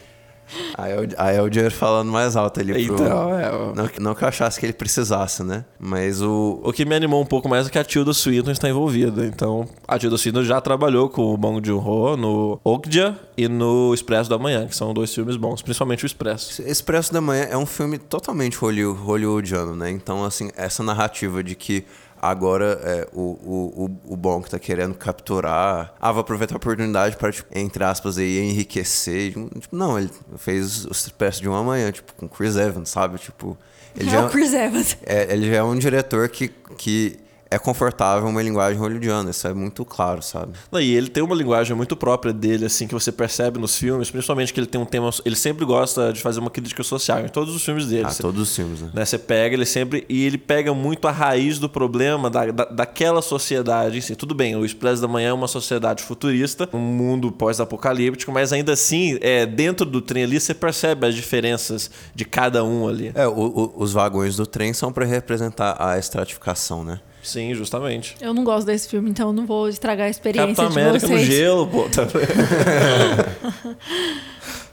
aí, 0.76 0.92
é 0.92 0.96
o, 1.00 1.08
aí 1.18 1.36
é 1.36 1.42
o 1.42 1.48
dinheiro 1.48 1.74
falando 1.74 2.10
mais 2.10 2.36
alto 2.36 2.60
ali 2.60 2.86
pro. 2.86 2.94
Então, 2.94 3.38
é, 3.38 3.50
ó. 3.52 3.74
Não, 3.74 3.88
que- 3.88 4.00
não 4.00 4.14
que 4.14 4.24
eu 4.24 4.28
achasse 4.28 4.58
que 4.58 4.66
ele 4.66 4.72
precisasse, 4.72 5.42
né? 5.42 5.64
Mas 5.78 6.20
o. 6.22 6.60
O 6.62 6.72
que 6.72 6.84
me 6.84 6.94
animou 6.94 7.20
um 7.22 7.26
pouco 7.26 7.48
mais 7.48 7.66
é 7.66 7.70
que 7.70 7.78
a 7.78 7.84
Tilda 7.84 8.12
Swinton 8.12 8.50
está 8.50 8.68
envolvida. 8.68 9.24
Então, 9.26 9.68
a 9.86 9.98
Tilda 9.98 10.16
Swinton 10.16 10.42
já 10.42 10.60
trabalhou 10.60 11.08
com 11.08 11.32
o 11.32 11.36
Bong 11.36 11.60
Joon-ho 11.66 12.16
no 12.16 12.60
Okja 12.64 13.16
e 13.36 13.48
no 13.48 13.92
Expresso 13.94 14.28
da 14.30 14.38
Manhã, 14.38 14.66
que 14.66 14.74
são 14.74 14.92
dois 14.94 15.14
filmes 15.14 15.36
bons, 15.36 15.62
principalmente 15.62 16.04
o 16.04 16.06
Expresso. 16.06 16.62
Expresso 16.62 17.12
da 17.12 17.20
Manhã 17.20 17.46
é 17.50 17.56
um 17.56 17.66
filme 17.66 17.98
totalmente 17.98 18.56
holly- 18.58 18.82
hollywoodiano, 18.84 19.74
né? 19.76 19.90
Então, 19.90 20.24
assim, 20.24 20.50
essa 20.56 20.82
narrativa 20.82 21.42
de 21.42 21.54
que 21.54 21.84
agora 22.20 22.80
é, 22.82 23.08
o, 23.12 23.20
o, 23.20 23.84
o, 24.06 24.12
o 24.14 24.16
Bong 24.16 24.48
tá 24.48 24.58
querendo 24.58 24.94
capturar. 24.94 25.94
Ah, 26.00 26.12
vou 26.12 26.20
aproveitar 26.20 26.54
a 26.54 26.58
oportunidade 26.58 27.16
para, 27.16 27.32
tipo, 27.32 27.48
entre 27.54 27.82
aspas, 27.84 28.18
aí, 28.18 28.38
enriquecer. 28.38 29.32
Tipo, 29.32 29.76
não, 29.76 29.98
ele 29.98 30.10
fez 30.36 30.84
o 30.84 30.92
Expresso 30.92 31.40
de 31.40 31.48
uma 31.48 31.62
manhã, 31.62 31.90
tipo, 31.92 32.12
com 32.14 32.28
Chris 32.28 32.56
Evans, 32.56 32.88
sabe? 32.88 33.18
Tipo. 33.18 33.56
Ele 33.96 34.08
é 34.08 34.12
já, 34.12 34.26
o 34.26 34.30
Chris 34.30 34.52
Evans. 34.52 34.96
é, 35.04 35.32
ele 35.32 35.48
já 35.50 35.56
é 35.56 35.62
um 35.62 35.76
diretor 35.76 36.28
que, 36.28 36.48
que 36.76 37.18
é 37.50 37.58
confortável 37.58 38.28
uma 38.28 38.42
linguagem 38.42 38.78
hollywoodiana, 38.78 39.30
isso 39.30 39.46
é 39.48 39.54
muito 39.54 39.84
claro, 39.84 40.20
sabe? 40.22 40.52
E 40.72 40.94
ele 40.94 41.08
tem 41.08 41.22
uma 41.22 41.34
linguagem 41.34 41.74
muito 41.74 41.96
própria 41.96 42.32
dele, 42.32 42.66
assim, 42.66 42.86
que 42.86 42.92
você 42.94 43.10
percebe 43.10 43.58
nos 43.58 43.76
filmes, 43.78 44.10
principalmente 44.10 44.52
que 44.52 44.60
ele 44.60 44.66
tem 44.66 44.80
um 44.80 44.84
tema. 44.84 45.08
Ele 45.24 45.34
sempre 45.36 45.64
gosta 45.64 46.12
de 46.12 46.20
fazer 46.20 46.40
uma 46.40 46.50
crítica 46.50 46.82
social 46.82 47.20
em 47.20 47.28
todos 47.28 47.54
os 47.54 47.64
filmes 47.64 47.86
dele. 47.86 48.04
Ah, 48.06 48.10
Você- 48.10 48.22
todos 48.22 48.40
os 48.42 48.54
filmes, 48.54 48.80
né? 48.82 48.90
né? 48.92 49.04
Você 49.04 49.18
pega 49.18 49.54
ele 49.54 49.64
sempre 49.64 50.04
e 50.08 50.24
ele 50.26 50.36
pega 50.36 50.74
muito 50.74 51.08
a 51.08 51.10
raiz 51.10 51.58
do 51.58 51.68
problema 51.68 52.28
da, 52.28 52.46
da, 52.50 52.64
daquela 52.66 53.22
sociedade 53.22 53.96
em 53.98 54.00
si. 54.00 54.14
Tudo 54.14 54.34
bem, 54.34 54.54
o 54.56 54.64
Expresso 54.64 55.00
da 55.00 55.08
Manhã 55.08 55.30
é 55.30 55.32
uma 55.32 55.48
sociedade 55.48 56.02
futurista, 56.02 56.68
um 56.72 56.78
mundo 56.78 57.32
pós-apocalíptico, 57.32 58.30
mas 58.30 58.52
ainda 58.52 58.72
assim, 58.74 59.18
é, 59.20 59.46
dentro 59.46 59.86
do 59.86 60.00
trem 60.02 60.24
ali, 60.24 60.38
você 60.38 60.52
percebe 60.52 61.06
as 61.06 61.14
diferenças 61.14 61.90
de 62.14 62.24
cada 62.24 62.62
um 62.62 62.86
ali. 62.88 63.10
É, 63.14 63.26
o- 63.26 63.32
o- 63.32 63.72
os 63.76 63.92
vagões 63.92 64.36
do 64.36 64.46
trem 64.46 64.72
são 64.74 64.92
para 64.92 65.04
representar 65.06 65.76
a 65.78 65.98
estratificação, 65.98 66.84
né? 66.84 67.00
Sim, 67.28 67.54
justamente. 67.54 68.16
Eu 68.22 68.32
não 68.32 68.42
gosto 68.42 68.66
desse 68.66 68.88
filme, 68.88 69.10
então 69.10 69.28
eu 69.28 69.32
não 69.34 69.44
vou 69.46 69.68
estragar 69.68 70.06
a 70.06 70.10
experiência 70.10 70.54
Capitão 70.54 70.70
de 70.70 70.80
América 70.80 71.06
no 71.06 71.14
vocês. 71.14 71.26
gelo, 71.28 71.66
pô. 71.66 71.82
Tá... 71.90 72.06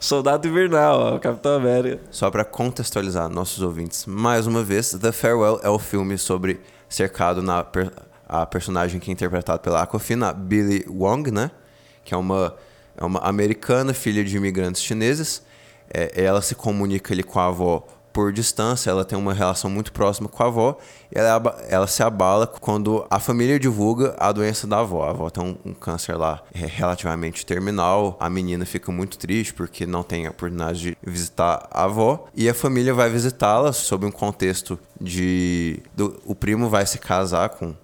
Soldado 0.00 0.46
Invernal, 0.48 1.00
ó, 1.00 1.18
Capitão 1.18 1.56
América. 1.56 2.00
Só 2.10 2.30
para 2.30 2.44
contextualizar 2.44 3.28
nossos 3.28 3.62
ouvintes, 3.62 4.06
mais 4.06 4.46
uma 4.46 4.62
vez, 4.62 4.92
The 4.92 5.12
Farewell 5.12 5.60
é 5.62 5.68
o 5.68 5.78
filme 5.78 6.16
sobre 6.16 6.60
cercado 6.88 7.42
na 7.42 7.62
per- 7.62 7.92
a 8.28 8.46
personagem 8.46 9.00
que 9.00 9.10
é 9.10 9.12
interpretada 9.12 9.58
pela 9.58 9.82
Aquafina, 9.82 10.32
Billy 10.32 10.84
Wong, 10.88 11.30
né? 11.30 11.50
Que 12.04 12.14
é 12.14 12.16
uma, 12.16 12.54
é 12.96 13.04
uma 13.04 13.20
americana, 13.20 13.92
filha 13.92 14.24
de 14.24 14.36
imigrantes 14.36 14.82
chineses. 14.82 15.42
É, 15.92 16.24
ela 16.24 16.40
se 16.40 16.54
comunica 16.54 17.12
ali 17.12 17.22
com 17.22 17.38
a 17.38 17.46
avó 17.46 17.86
por 18.16 18.32
distância, 18.32 18.88
ela 18.88 19.04
tem 19.04 19.18
uma 19.18 19.34
relação 19.34 19.68
muito 19.68 19.92
próxima 19.92 20.26
com 20.26 20.42
a 20.42 20.46
avó, 20.46 20.78
ela, 21.12 21.54
ela 21.68 21.86
se 21.86 22.02
abala 22.02 22.46
quando 22.46 23.04
a 23.10 23.20
família 23.20 23.60
divulga 23.60 24.16
a 24.18 24.32
doença 24.32 24.66
da 24.66 24.78
avó. 24.78 25.04
A 25.04 25.10
avó 25.10 25.28
tem 25.28 25.44
um, 25.44 25.54
um 25.70 25.74
câncer 25.74 26.16
lá 26.16 26.42
é, 26.54 26.64
relativamente 26.64 27.44
terminal, 27.44 28.16
a 28.18 28.30
menina 28.30 28.64
fica 28.64 28.90
muito 28.90 29.18
triste 29.18 29.52
porque 29.52 29.84
não 29.84 30.02
tem 30.02 30.26
a 30.26 30.30
oportunidade 30.30 30.78
de 30.80 30.96
visitar 31.04 31.68
a 31.70 31.84
avó, 31.84 32.24
e 32.34 32.48
a 32.48 32.54
família 32.54 32.94
vai 32.94 33.10
visitá-la 33.10 33.70
sob 33.74 34.06
um 34.06 34.10
contexto 34.10 34.78
de. 34.98 35.82
do- 35.94 36.18
o 36.24 36.34
primo 36.34 36.70
vai 36.70 36.86
se 36.86 36.96
casar 36.96 37.50
com. 37.50 37.74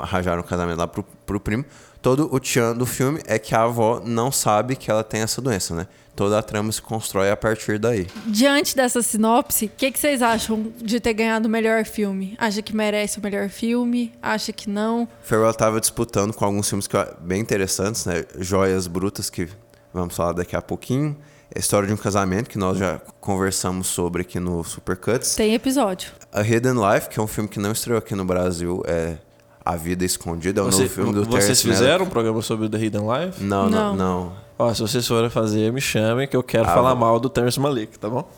arranjar 0.00 0.38
um 0.38 0.44
casamento 0.44 0.78
lá 0.78 0.86
pro, 0.86 1.02
pro 1.26 1.40
primo. 1.40 1.64
Todo 2.00 2.28
o 2.32 2.38
tchan 2.38 2.72
do 2.76 2.86
filme 2.86 3.20
é 3.26 3.36
que 3.36 3.52
a 3.52 3.62
avó 3.64 4.00
não 4.04 4.30
sabe 4.30 4.76
que 4.76 4.90
ela 4.90 5.02
tem 5.02 5.22
essa 5.22 5.42
doença, 5.42 5.74
né? 5.74 5.86
Toda 6.14 6.38
a 6.38 6.42
trama 6.42 6.70
se 6.70 6.82
constrói 6.82 7.30
a 7.30 7.36
partir 7.36 7.78
daí. 7.78 8.06
Diante 8.26 8.76
dessa 8.76 9.00
sinopse, 9.00 9.64
o 9.66 9.70
que, 9.76 9.90
que 9.90 9.98
vocês 9.98 10.20
acham 10.20 10.70
de 10.76 11.00
ter 11.00 11.14
ganhado 11.14 11.48
o 11.48 11.50
melhor 11.50 11.84
filme? 11.86 12.34
Acha 12.38 12.60
que 12.60 12.76
merece 12.76 13.18
o 13.18 13.22
melhor 13.22 13.48
filme? 13.48 14.12
Acha 14.20 14.52
que 14.52 14.68
não? 14.68 15.08
Farewell 15.22 15.54
tava 15.54 15.80
disputando 15.80 16.34
com 16.34 16.44
alguns 16.44 16.68
filmes 16.68 16.86
que 16.86 16.96
bem 17.20 17.40
interessantes, 17.40 18.04
né? 18.04 18.24
Joias 18.38 18.86
Brutas, 18.86 19.30
que 19.30 19.48
vamos 19.92 20.14
falar 20.14 20.32
daqui 20.32 20.54
a 20.54 20.60
pouquinho. 20.60 21.16
A 21.54 21.58
História 21.58 21.86
de 21.86 21.92
um 21.94 21.96
Casamento, 21.98 22.48
que 22.50 22.58
nós 22.58 22.76
já 22.78 22.98
conversamos 23.20 23.86
sobre 23.86 24.20
aqui 24.22 24.38
no 24.40 24.62
Supercuts. 24.64 25.34
Tem 25.34 25.54
episódio. 25.54 26.10
A 26.32 26.40
Hidden 26.42 26.74
Life, 26.74 27.08
que 27.08 27.18
é 27.20 27.22
um 27.22 27.26
filme 27.26 27.48
que 27.48 27.58
não 27.58 27.72
estreou 27.72 27.98
aqui 27.98 28.14
no 28.14 28.24
Brasil, 28.24 28.82
é 28.86 29.16
A 29.64 29.76
Vida 29.76 30.04
Escondida, 30.04 30.60
é 30.60 30.64
o 30.64 30.66
Você- 30.66 30.82
novo 30.82 30.94
filme 30.94 31.12
do 31.12 31.24
vocês 31.24 31.44
Terrence 31.44 31.66
Malick. 31.66 31.82
fizeram 31.84 32.04
um 32.06 32.08
programa 32.08 32.40
sobre 32.42 32.68
The 32.70 32.78
Hidden 32.78 33.02
Life? 33.02 33.42
Não, 33.44 33.68
não, 33.68 33.94
Não. 33.94 33.96
não. 33.96 34.41
Ó, 34.58 34.72
se 34.72 34.80
vocês 34.80 35.06
forem 35.06 35.28
fazer, 35.30 35.72
me 35.72 35.80
chamem 35.80 36.28
que 36.28 36.36
eu 36.36 36.42
quero 36.42 36.64
Ah, 36.68 36.74
falar 36.74 36.90
vou- 36.90 36.98
mal 37.00 37.18
do 37.18 37.28
Terrence 37.28 37.58
Malick, 37.58 37.98
tá 37.98 38.08
bom? 38.08 38.28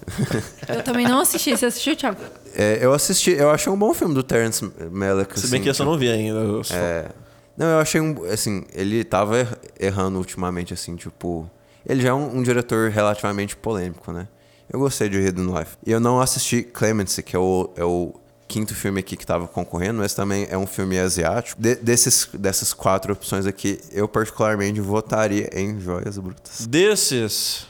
Eu 0.69 0.83
também 0.83 1.07
não 1.07 1.21
assisti. 1.21 1.57
Você 1.57 1.67
assistiu, 1.67 1.97
Thiago? 1.97 2.19
É, 2.55 2.79
eu 2.81 2.93
assisti, 2.93 3.31
eu 3.33 3.51
achei 3.51 3.71
um 3.73 3.77
bom 3.77 3.93
filme 3.93 4.15
do 4.15 4.23
Terrence 4.23 4.65
Malick. 4.91 5.39
Se 5.39 5.49
bem 5.49 5.59
assim, 5.59 5.65
que 5.65 5.69
esse 5.71 5.81
eu 5.81 5.87
não 5.87 5.99
vi 5.99 6.09
ainda. 6.09 6.39
eu 6.39 6.65
só- 6.65 6.75
É. 6.75 7.09
Não, 7.57 7.67
eu 7.67 7.79
achei 7.79 8.01
um. 8.01 8.25
Assim, 8.33 8.65
ele 8.75 9.05
tava 9.05 9.39
er- 9.39 9.59
errando 9.79 10.19
ultimamente, 10.19 10.73
assim, 10.73 10.97
tipo. 10.97 11.49
Ele 11.87 12.01
já 12.03 12.09
é 12.09 12.13
um, 12.15 12.39
um 12.39 12.43
diretor 12.43 12.91
relativamente 12.91 13.55
polêmico, 13.57 14.11
né? 14.11 14.27
Eu 14.73 14.79
gostei 14.81 15.09
de 15.09 15.19
Hidden 15.19 15.47
Life. 15.57 15.77
E 15.87 15.93
eu 15.93 16.01
não 16.01 16.21
assisti 16.21 16.63
Clemency, 16.63 17.23
que 17.23 17.37
é 17.37 17.39
o, 17.39 17.71
é 17.77 17.85
o 17.85 18.15
quinto 18.55 18.73
filme 18.73 19.01
aqui 19.01 19.17
que 19.17 19.27
tava 19.27 19.49
concorrendo, 19.49 19.99
mas 19.99 20.15
também 20.15 20.47
é 20.49 20.57
um 20.57 20.67
filme 20.67 20.97
asiático. 20.97 21.61
De- 21.61 21.75
desses, 21.75 22.29
dessas 22.33 22.73
quatro 22.73 23.13
opções 23.13 23.47
aqui, 23.47 23.81
eu 23.91 24.07
particularmente 24.07 24.81
votaria 24.81 25.51
em 25.53 25.81
Joias 25.81 26.17
Brutas. 26.19 26.65
Desses, 26.69 27.67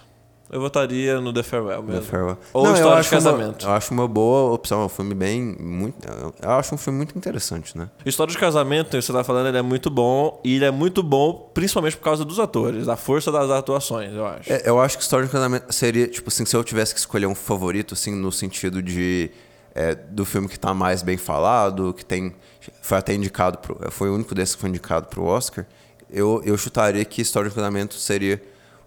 eu 0.50 0.61
votaria 0.61 1.21
no 1.23 1.33
The 1.33 1.43
Farewell 1.43 1.83
mesmo. 1.83 2.03
The 2.03 2.07
Farewell. 2.07 2.38
Ou 2.53 2.64
Não, 2.64 2.75
História 2.75 2.95
de 2.97 3.00
acho 3.00 3.14
uma- 3.14 3.23
Casamento. 3.23 3.64
eu 3.67 3.73
acho 3.73 3.95
uma 3.95 4.07
boa 4.07 4.53
opção, 4.53 4.83
é 4.83 4.85
um 4.85 4.88
filme 4.91 5.14
bem. 5.14 5.57
Muito, 5.59 5.97
eu 6.43 6.50
acho 6.50 6.75
um 6.75 6.79
filme 6.79 6.99
muito 6.99 7.17
interessante, 7.17 7.76
né? 7.79 7.88
História 8.05 8.31
de 8.31 8.38
Casamento, 8.38 9.00
você 9.00 9.11
tá 9.11 9.25
falando, 9.25 9.49
ele 9.49 9.57
é 9.57 9.62
muito 9.62 9.88
bom. 9.88 10.38
E 10.45 10.57
ele 10.57 10.67
é 10.67 10.71
muito 10.71 11.03
bom 11.03 11.50
principalmente 11.55 11.97
por 11.97 12.05
causa 12.05 12.26
dos 12.26 12.38
atores, 12.38 12.85
da 12.85 12.95
força 12.97 13.33
das 13.33 13.50
atuações, 13.50 14.12
eu 14.12 14.26
acho. 14.26 14.53
É, 14.53 14.62
eu 14.67 14.79
acho 14.79 14.99
que 14.99 15.03
História 15.03 15.25
de 15.25 15.33
Casamento 15.33 15.73
seria, 15.73 16.07
tipo 16.07 16.29
assim, 16.29 16.45
se 16.45 16.55
eu 16.55 16.62
tivesse 16.62 16.93
que 16.93 17.00
escolher 17.00 17.25
um 17.26 17.35
favorito, 17.35 17.95
assim, 17.95 18.14
no 18.14 18.31
sentido 18.31 18.83
de. 18.83 19.31
É, 19.75 19.95
do 19.95 20.25
filme 20.25 20.49
que 20.49 20.59
tá 20.59 20.73
mais 20.73 21.02
bem 21.02 21.16
falado, 21.16 21.93
que 21.93 22.04
tem. 22.04 22.35
Foi 22.81 22.99
até 22.99 23.12
indicado. 23.14 23.59
Pro, 23.59 23.90
foi 23.90 24.09
o 24.09 24.14
único 24.14 24.35
desses 24.35 24.54
que 24.54 24.61
foi 24.61 24.71
indicado 24.71 25.07
pro 25.07 25.25
Oscar. 25.25 25.66
Eu, 26.09 26.40
eu 26.45 26.57
chutaria 26.57 27.04
que 27.04 27.21
História 27.21 27.49
de 27.50 27.57
Casamento 27.57 27.95
seria 27.95 28.40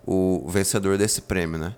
o 0.06 0.48
vencedor 0.48 0.98
desse 0.98 1.22
prêmio, 1.22 1.60
né? 1.60 1.76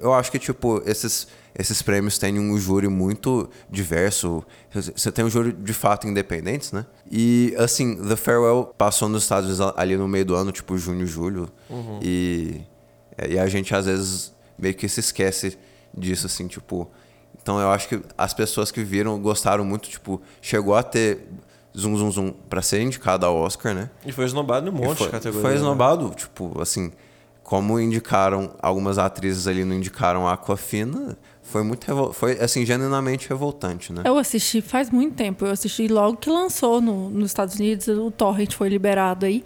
Eu 0.00 0.12
acho 0.14 0.30
que, 0.30 0.38
tipo, 0.38 0.80
esses, 0.86 1.26
esses 1.56 1.82
prêmios 1.82 2.16
têm 2.16 2.38
um 2.38 2.56
júri 2.56 2.88
muito 2.88 3.48
diverso. 3.68 4.44
Você 4.72 5.10
tem 5.10 5.24
um 5.24 5.30
júri 5.30 5.52
de 5.52 5.72
fato 5.72 6.06
independentes, 6.06 6.70
né? 6.70 6.86
E, 7.10 7.54
assim, 7.58 7.96
The 7.96 8.14
Farewell 8.14 8.72
passou 8.78 9.08
nos 9.08 9.24
Estados 9.24 9.58
Unidos 9.58 9.74
ali 9.76 9.96
no 9.96 10.06
meio 10.06 10.24
do 10.24 10.34
ano, 10.36 10.52
tipo, 10.52 10.78
junho, 10.78 11.04
julho. 11.06 11.48
E, 12.00 12.60
e 13.28 13.38
a 13.38 13.46
gente, 13.48 13.74
às 13.74 13.86
vezes, 13.86 14.32
meio 14.56 14.74
que 14.74 14.88
se 14.88 15.00
esquece 15.00 15.58
disso, 15.96 16.26
assim, 16.26 16.46
tipo... 16.46 16.90
Então, 17.42 17.58
eu 17.58 17.70
acho 17.70 17.88
que 17.88 18.00
as 18.16 18.32
pessoas 18.32 18.70
que 18.70 18.82
viram 18.82 19.18
gostaram 19.20 19.64
muito, 19.64 19.88
tipo... 19.88 20.20
Chegou 20.40 20.74
a 20.74 20.82
ter 20.82 21.26
Zum 21.76 21.96
Zum 21.96 22.10
Zum 22.10 22.32
pra 22.48 22.62
ser 22.62 22.80
indicado 22.80 23.26
ao 23.26 23.36
Oscar, 23.36 23.74
né? 23.74 23.90
E 24.06 24.12
foi 24.12 24.24
esnobado 24.24 24.68
em 24.68 24.70
um 24.70 24.74
monte 24.74 24.98
foi, 24.98 25.06
de 25.06 25.12
categorias. 25.12 25.42
Foi 25.42 25.50
né? 25.50 25.56
esnobado, 25.56 26.10
tipo, 26.14 26.60
assim, 26.60 26.92
como 27.42 27.78
indicaram 27.80 28.54
algumas 28.62 28.98
atrizes 28.98 29.46
ali 29.46 29.64
não 29.64 29.76
indicaram 29.76 30.26
a 30.26 30.34
Aquafina, 30.34 31.18
foi 31.42 31.62
muito 31.62 31.84
revol... 31.84 32.12
foi 32.12 32.38
assim 32.40 32.64
genuinamente 32.64 33.28
revoltante, 33.28 33.92
né? 33.92 34.02
Eu 34.04 34.16
assisti 34.16 34.62
faz 34.62 34.88
muito 34.90 35.14
tempo. 35.16 35.44
Eu 35.44 35.50
assisti 35.50 35.86
logo 35.88 36.16
que 36.16 36.30
lançou 36.30 36.80
no, 36.80 37.10
nos 37.10 37.30
Estados 37.30 37.56
Unidos, 37.56 37.88
o 37.88 38.10
Torrent 38.10 38.54
foi 38.54 38.68
liberado 38.68 39.26
aí. 39.26 39.44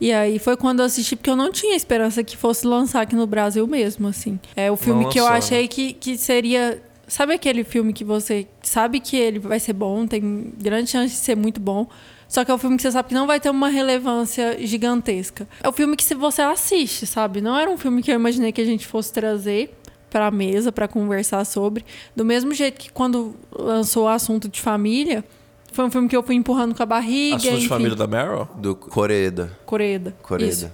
E 0.00 0.12
aí 0.12 0.38
foi 0.38 0.56
quando 0.56 0.80
eu 0.80 0.86
assisti, 0.86 1.14
porque 1.14 1.30
eu 1.30 1.36
não 1.36 1.52
tinha 1.52 1.76
esperança 1.76 2.24
que 2.24 2.36
fosse 2.36 2.66
lançar 2.66 3.02
aqui 3.02 3.14
no 3.14 3.26
Brasil 3.26 3.66
mesmo, 3.66 4.08
assim. 4.08 4.40
É 4.56 4.70
o 4.70 4.76
filme 4.76 5.08
que 5.08 5.20
eu 5.20 5.26
achei 5.26 5.62
né? 5.62 5.68
que, 5.68 5.92
que 5.92 6.18
seria. 6.18 6.82
Sabe 7.06 7.34
aquele 7.34 7.64
filme 7.64 7.92
que 7.92 8.04
você 8.04 8.46
sabe 8.62 9.00
que 9.00 9.16
ele 9.16 9.38
vai 9.38 9.60
ser 9.60 9.72
bom, 9.72 10.06
tem 10.06 10.52
grande 10.58 10.90
chance 10.90 11.14
de 11.14 11.20
ser 11.20 11.36
muito 11.36 11.60
bom. 11.60 11.86
Só 12.28 12.44
que 12.44 12.50
é 12.50 12.54
um 12.54 12.58
filme 12.58 12.76
que 12.76 12.82
você 12.82 12.90
sabe 12.90 13.08
que 13.10 13.14
não 13.14 13.26
vai 13.26 13.38
ter 13.38 13.50
uma 13.50 13.68
relevância 13.68 14.56
gigantesca. 14.66 15.46
É 15.62 15.68
o 15.68 15.72
filme 15.72 15.96
que 15.96 16.02
se 16.02 16.14
você 16.14 16.42
assiste, 16.42 17.06
sabe? 17.06 17.40
Não 17.40 17.56
era 17.56 17.70
um 17.70 17.76
filme 17.76 18.02
que 18.02 18.10
eu 18.10 18.14
imaginei 18.14 18.50
que 18.50 18.60
a 18.60 18.64
gente 18.64 18.86
fosse 18.86 19.12
trazer 19.12 19.76
pra 20.10 20.30
mesa 20.30 20.72
para 20.72 20.88
conversar 20.88 21.44
sobre. 21.44 21.84
Do 22.14 22.24
mesmo 22.24 22.54
jeito 22.54 22.80
que 22.80 22.90
quando 22.90 23.34
lançou 23.52 24.04
o 24.04 24.08
assunto 24.08 24.48
de 24.48 24.60
família, 24.60 25.24
foi 25.72 25.84
um 25.84 25.90
filme 25.90 26.08
que 26.08 26.16
eu 26.16 26.22
fui 26.22 26.36
empurrando 26.36 26.74
com 26.74 26.82
a 26.82 26.86
barriga. 26.86 27.36
Assunto 27.36 27.50
de 27.50 27.58
enfim. 27.58 27.68
família 27.68 27.96
da 27.96 28.06
Meryl? 28.06 28.48
Do 28.56 28.76
Coreeda. 28.76 29.56
Coreda. 29.66 30.14
Isso. 30.44 30.70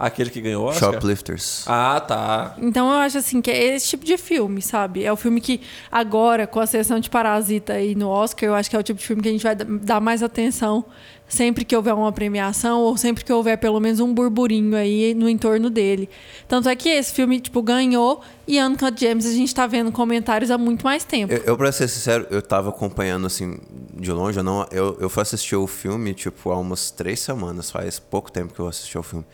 Aquele 0.00 0.30
que 0.30 0.40
ganhou 0.40 0.64
o 0.64 0.68
Oscar? 0.68 0.94
Shoplifters. 0.94 1.64
Ah, 1.66 2.00
tá. 2.00 2.54
Então 2.58 2.90
eu 2.90 2.98
acho 3.00 3.18
assim 3.18 3.42
que 3.42 3.50
é 3.50 3.74
esse 3.74 3.86
tipo 3.86 4.02
de 4.02 4.16
filme, 4.16 4.62
sabe? 4.62 5.04
É 5.04 5.12
o 5.12 5.16
filme 5.16 5.42
que 5.42 5.60
agora, 5.92 6.46
com 6.46 6.58
a 6.58 6.66
sessão 6.66 6.98
de 6.98 7.10
Parasita 7.10 7.74
aí 7.74 7.94
no 7.94 8.08
Oscar, 8.08 8.48
eu 8.48 8.54
acho 8.54 8.70
que 8.70 8.74
é 8.74 8.78
o 8.78 8.82
tipo 8.82 8.98
de 8.98 9.06
filme 9.06 9.22
que 9.22 9.28
a 9.28 9.32
gente 9.32 9.42
vai 9.42 9.54
dar 9.54 10.00
mais 10.00 10.22
atenção 10.22 10.86
sempre 11.30 11.64
que 11.64 11.74
houver 11.74 11.94
uma 11.94 12.12
premiação 12.12 12.80
ou 12.80 12.96
sempre 12.96 13.24
que 13.24 13.32
houver 13.32 13.56
pelo 13.56 13.78
menos 13.80 14.00
um 14.00 14.12
burburinho 14.12 14.76
aí 14.76 15.14
no 15.14 15.28
entorno 15.28 15.70
dele. 15.70 16.10
Tanto 16.48 16.68
é 16.68 16.76
que 16.76 16.88
esse 16.88 17.12
filme, 17.12 17.40
tipo, 17.40 17.62
ganhou 17.62 18.20
e 18.46 18.60
Uncut 18.60 18.98
Gems 18.98 19.24
a 19.24 19.32
gente 19.32 19.54
tá 19.54 19.66
vendo 19.66 19.92
comentários 19.92 20.50
há 20.50 20.58
muito 20.58 20.82
mais 20.82 21.04
tempo. 21.04 21.32
Eu, 21.32 21.38
eu, 21.44 21.56
pra 21.56 21.70
ser 21.70 21.88
sincero, 21.88 22.26
eu 22.30 22.42
tava 22.42 22.70
acompanhando, 22.70 23.26
assim, 23.26 23.58
de 23.94 24.12
longe. 24.12 24.38
Eu, 24.38 24.44
não, 24.44 24.66
eu, 24.72 24.98
eu 25.00 25.08
fui 25.08 25.22
assistir 25.22 25.56
o 25.56 25.66
filme, 25.66 26.12
tipo, 26.12 26.50
há 26.50 26.58
umas 26.58 26.90
três 26.90 27.20
semanas. 27.20 27.70
Faz 27.70 27.98
pouco 27.98 28.30
tempo 28.30 28.52
que 28.52 28.60
eu 28.60 28.66
assisti 28.66 28.96
ao 28.96 29.02
filme. 29.02 29.24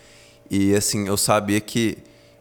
E, 0.50 0.74
assim, 0.74 1.06
eu 1.08 1.16
sabia 1.16 1.60
que... 1.60 1.98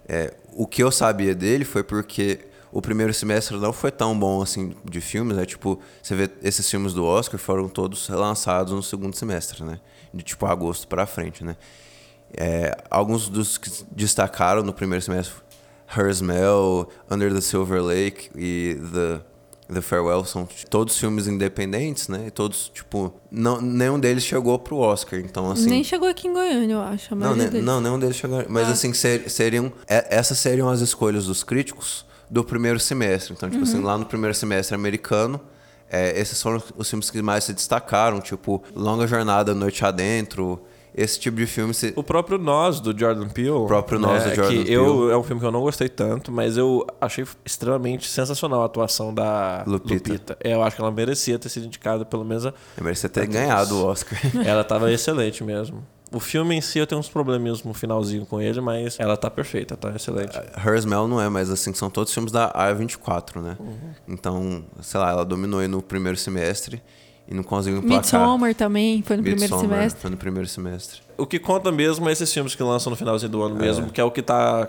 é, 0.08 0.34
o 0.54 0.66
que 0.66 0.82
eu 0.82 0.92
sabia 0.92 1.36
dele 1.36 1.66
foi 1.66 1.84
porque 1.84 2.40
o 2.72 2.82
primeiro 2.82 3.14
semestre 3.14 3.58
não 3.58 3.72
foi 3.72 3.92
tão 3.92 4.18
bom, 4.18 4.42
assim, 4.42 4.74
de 4.84 5.02
filmes. 5.02 5.38
É 5.38 5.46
tipo, 5.46 5.80
você 6.02 6.16
vê 6.16 6.30
esses 6.44 6.70
filmes 6.70 6.94
do 6.94 7.06
Oscar 7.06 7.40
foram 7.40 7.70
todos 7.70 8.08
lançados 8.10 8.74
no 8.74 8.84
segundo 8.84 9.16
semestre, 9.16 9.64
né? 9.64 9.80
De, 10.14 10.24
tipo, 10.24 10.46
agosto 10.46 10.88
pra 10.88 11.06
frente, 11.06 11.44
né? 11.44 11.56
É, 12.38 12.76
alguns 12.90 13.30
dos 13.30 13.58
que 13.58 13.70
destacaram 13.92 14.62
no 14.62 14.74
primeiro 14.74 15.02
semestre, 15.02 15.36
Her 15.96 16.10
Smell, 16.10 16.90
Under 17.10 17.34
the 17.34 17.40
Silver 17.40 17.82
Lake 17.82 18.30
e 18.36 18.78
The, 18.92 19.22
the 19.74 19.82
Farewell, 19.82 20.24
são 20.26 20.48
todos 20.70 20.98
filmes 20.98 21.28
independentes, 21.28 22.08
né? 22.08 22.26
E 22.28 22.32
todos, 22.32 22.70
tipo, 22.74 23.14
não, 23.32 23.60
nenhum 23.62 24.00
deles 24.00 24.24
chegou 24.24 24.58
pro 24.60 24.78
Oscar, 24.78 25.20
então 25.20 25.52
assim... 25.52 25.70
Nem 25.70 25.84
chegou 25.84 26.08
aqui 26.08 26.28
em 26.28 26.34
Goiânia, 26.34 26.74
eu 26.76 26.82
acho. 26.82 27.16
Não, 27.16 27.36
ne- 27.36 27.48
deles. 27.48 27.66
não, 27.66 27.82
nenhum 27.82 27.98
deles 28.00 28.16
chegou. 28.16 28.44
Mas 28.48 28.68
Ah. 28.68 28.72
assim, 28.72 28.94
ser- 28.94 29.30
seriam. 29.30 29.72
é- 29.88 30.08
essas 30.16 30.38
seriam 30.38 30.70
as 30.70 30.82
escolhas 30.82 31.26
dos 31.26 31.44
críticos 31.44 32.06
do 32.30 32.44
primeiro 32.44 32.80
semestre. 32.80 33.34
Então, 33.34 33.50
tipo 33.50 33.64
Uhum. 33.64 33.70
assim, 33.70 33.82
lá 33.82 33.98
no 33.98 34.06
primeiro 34.06 34.34
semestre 34.36 34.76
americano, 34.76 35.40
é, 35.90 36.20
esses 36.20 36.42
foram 36.42 36.62
os 36.78 36.90
filmes 36.90 37.10
que 37.10 37.22
mais 37.22 37.44
se 37.44 37.54
destacaram, 37.54 38.20
tipo, 38.20 38.64
Longa 38.76 39.06
Jornada, 39.08 39.54
Noite 39.54 39.84
Adentro. 39.86 40.62
Esse 40.98 41.20
tipo 41.20 41.36
de 41.36 41.46
filme 41.46 41.74
se, 41.74 41.92
O 41.96 42.02
próprio 42.04 42.38
Nós, 42.38 42.80
do 42.80 42.98
Jordan 42.98 43.28
Peele. 43.28 43.50
O 43.50 43.66
próprio 43.66 44.00
Nós, 44.00 44.24
do 44.24 44.34
Jordan 44.34 44.64
que 44.64 44.72
Eu, 44.72 44.86
Peele. 45.00 45.12
é 45.12 45.18
um 45.18 45.24
filme 45.24 45.42
que 45.42 45.46
eu 45.48 45.52
não 45.52 45.60
gostei 45.62 45.90
tanto, 45.90 46.32
mas 46.32 46.56
eu 46.56 46.88
achei 47.02 47.26
extremamente 47.44 48.08
sensacional 48.08 48.62
a 48.62 48.66
atuação 48.66 49.14
da 49.14 49.64
Lupita. 49.68 49.94
Lupita. 50.14 50.38
É, 50.42 50.54
eu 50.54 50.64
acho 50.64 50.78
que 50.78 50.82
ela 50.82 50.92
merecia 50.92 51.38
ter 51.38 51.50
sido 51.50 51.66
indicada, 51.66 52.06
pelo 52.06 52.24
menos. 52.24 52.46
a- 52.46 52.54
merecia 52.80 53.10
ter 53.10 53.28
ganhado 53.28 53.76
o 53.76 53.86
Oscar. 53.86 54.18
Ela 54.46 54.64
tava 54.64 54.90
excelente 54.94 55.44
mesmo. 55.44 55.86
O 56.14 56.20
filme 56.20 56.56
em 56.56 56.62
si 56.62 56.80
eu 56.80 56.88
tenho 56.88 57.00
uns 57.02 57.10
probleminhas 57.10 57.62
no 57.64 57.74
finalzinho 57.74 58.26
com 58.26 58.40
ele, 58.40 58.62
mas 58.62 58.98
ela 59.00 59.18
tá 59.18 59.30
perfeita, 59.30 59.76
tá 59.76 59.90
excelente. 59.96 60.38
Her 60.66 60.76
Smell 60.78 61.08
não 61.10 61.20
é, 61.20 61.28
mas 61.28 61.50
assim, 61.50 61.74
são 61.74 61.90
todos 61.90 62.14
filmes 62.14 62.32
da 62.32 62.54
A24, 62.54 63.42
né? 63.42 63.58
Uhum. 63.60 63.76
Então, 64.08 64.64
sei 64.82 65.00
lá, 65.00 65.10
ela 65.10 65.26
dominou 65.26 65.60
aí 65.60 65.68
no 65.68 65.82
primeiro 65.82 66.18
semestre 66.18 66.82
e 67.28 67.34
não 67.34 67.44
conseguiu 67.44 67.80
emplacar. 67.80 67.98
Midsommar 67.98 68.56
também, 68.56 69.02
foi 69.02 69.18
no 69.18 69.24
primeiro 69.24 69.42
Midsommar 69.42 69.78
semestre. 69.78 70.02
Foi 70.02 70.10
no 70.12 70.18
primeiro 70.18 70.48
semestre. 70.48 71.02
O 71.18 71.26
que 71.26 71.40
conta 71.40 71.72
mesmo 71.72 72.08
é 72.08 72.12
esses 72.12 72.32
filmes 72.32 72.56
que 72.56 72.64
lançam 72.64 72.90
no 72.92 72.96
finalzinho 72.96 73.32
do 73.32 73.42
ano 73.42 73.56
mesmo, 73.56 73.90
que 73.90 74.00
é 74.00 74.04
o 74.04 74.12
que 74.12 74.22
tá 74.22 74.68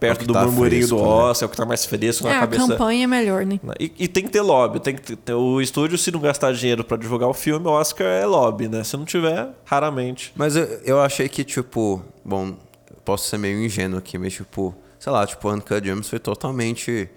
perto 0.00 0.20
que 0.20 0.26
do 0.26 0.32
tá 0.32 0.42
murmurinho 0.42 0.88
do 0.88 0.96
fresco, 0.96 1.06
né? 1.06 1.12
Oscar, 1.30 1.44
é 1.44 1.46
o 1.46 1.50
que 1.50 1.56
tá 1.56 1.64
mais 1.64 1.84
fresco 1.86 2.24
na 2.24 2.30
É, 2.30 2.36
a 2.36 2.40
cabeça. 2.40 2.66
campanha 2.66 3.04
é 3.04 3.06
melhor, 3.06 3.46
né? 3.46 3.60
E, 3.78 3.92
e 4.00 4.08
tem 4.08 4.24
que 4.24 4.30
ter 4.30 4.40
lobby, 4.40 4.80
tem 4.80 4.96
que 4.96 5.14
ter, 5.14 5.32
o 5.34 5.60
estúdio, 5.60 5.96
se 5.96 6.10
não 6.10 6.18
gastar 6.18 6.52
dinheiro 6.52 6.82
pra 6.82 6.96
divulgar 6.96 7.28
o 7.28 7.34
filme, 7.34 7.64
o 7.68 7.70
Oscar 7.70 8.06
é 8.06 8.26
lobby, 8.26 8.66
né? 8.66 8.82
Se 8.82 8.96
não 8.96 9.04
tiver, 9.04 9.50
raramente. 9.64 10.32
Mas 10.34 10.56
eu, 10.56 10.64
eu 10.84 11.00
achei 11.00 11.28
que, 11.28 11.44
tipo, 11.44 12.02
bom, 12.24 12.56
posso 13.04 13.28
ser 13.28 13.38
meio 13.38 13.64
ingênuo 13.64 13.96
aqui, 13.98 14.18
mas, 14.18 14.32
tipo, 14.32 14.74
sei 14.98 15.12
lá, 15.12 15.24
tipo, 15.24 15.48
Uncut 15.48 15.84
Gems 15.86 16.08
foi 16.08 16.18
totalmente 16.18 17.08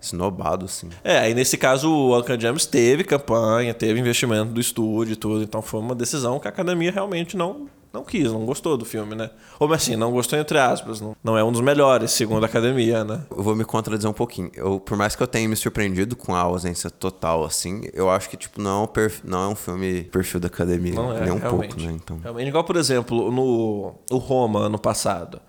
snobado, 0.00 0.64
assim. 0.64 0.88
É, 1.04 1.18
aí 1.18 1.34
nesse 1.34 1.56
caso 1.56 1.90
o 1.90 2.18
Uncle 2.18 2.40
James 2.40 2.66
teve 2.66 3.04
campanha, 3.04 3.74
teve 3.74 3.98
investimento 4.00 4.52
do 4.52 4.60
estúdio 4.60 5.12
e 5.12 5.16
tudo, 5.16 5.42
então 5.42 5.62
foi 5.62 5.80
uma 5.80 5.94
decisão 5.94 6.38
que 6.38 6.48
a 6.48 6.50
academia 6.50 6.90
realmente 6.90 7.36
não, 7.36 7.68
não 7.92 8.04
quis, 8.04 8.32
não 8.32 8.44
gostou 8.46 8.76
do 8.76 8.84
filme, 8.84 9.14
né? 9.14 9.30
Ou 9.58 9.72
assim, 9.72 9.96
não 9.96 10.12
gostou 10.12 10.38
entre 10.38 10.58
aspas, 10.58 11.00
não, 11.00 11.16
não 11.22 11.36
é 11.36 11.42
um 11.42 11.50
dos 11.50 11.60
melhores, 11.60 12.12
segundo 12.12 12.44
a 12.44 12.46
academia, 12.46 13.04
né? 13.04 13.22
Eu 13.30 13.42
vou 13.42 13.54
me 13.56 13.64
contradizer 13.64 14.08
um 14.08 14.14
pouquinho. 14.14 14.50
Eu, 14.54 14.78
por 14.78 14.96
mais 14.96 15.16
que 15.16 15.22
eu 15.22 15.26
tenha 15.26 15.48
me 15.48 15.56
surpreendido 15.56 16.14
com 16.14 16.34
a 16.34 16.40
ausência 16.40 16.90
total, 16.90 17.44
assim, 17.44 17.82
eu 17.92 18.08
acho 18.08 18.30
que, 18.30 18.36
tipo, 18.36 18.60
não 18.60 18.70
é 18.70 18.84
um, 18.84 19.10
não 19.24 19.44
é 19.44 19.48
um 19.48 19.54
filme 19.54 20.04
perfil 20.04 20.40
da 20.40 20.46
academia. 20.46 20.94
Não 20.94 21.12
é, 21.12 21.22
nem 21.22 21.32
um 21.32 21.38
realmente. 21.38 21.74
pouco, 21.74 21.90
né? 21.90 21.98
Então, 22.02 22.18
Realmente, 22.22 22.48
igual, 22.48 22.64
por 22.64 22.76
exemplo, 22.76 23.30
no 23.30 23.94
o 24.10 24.16
Roma, 24.16 24.60
ano 24.60 24.78
passado. 24.78 25.40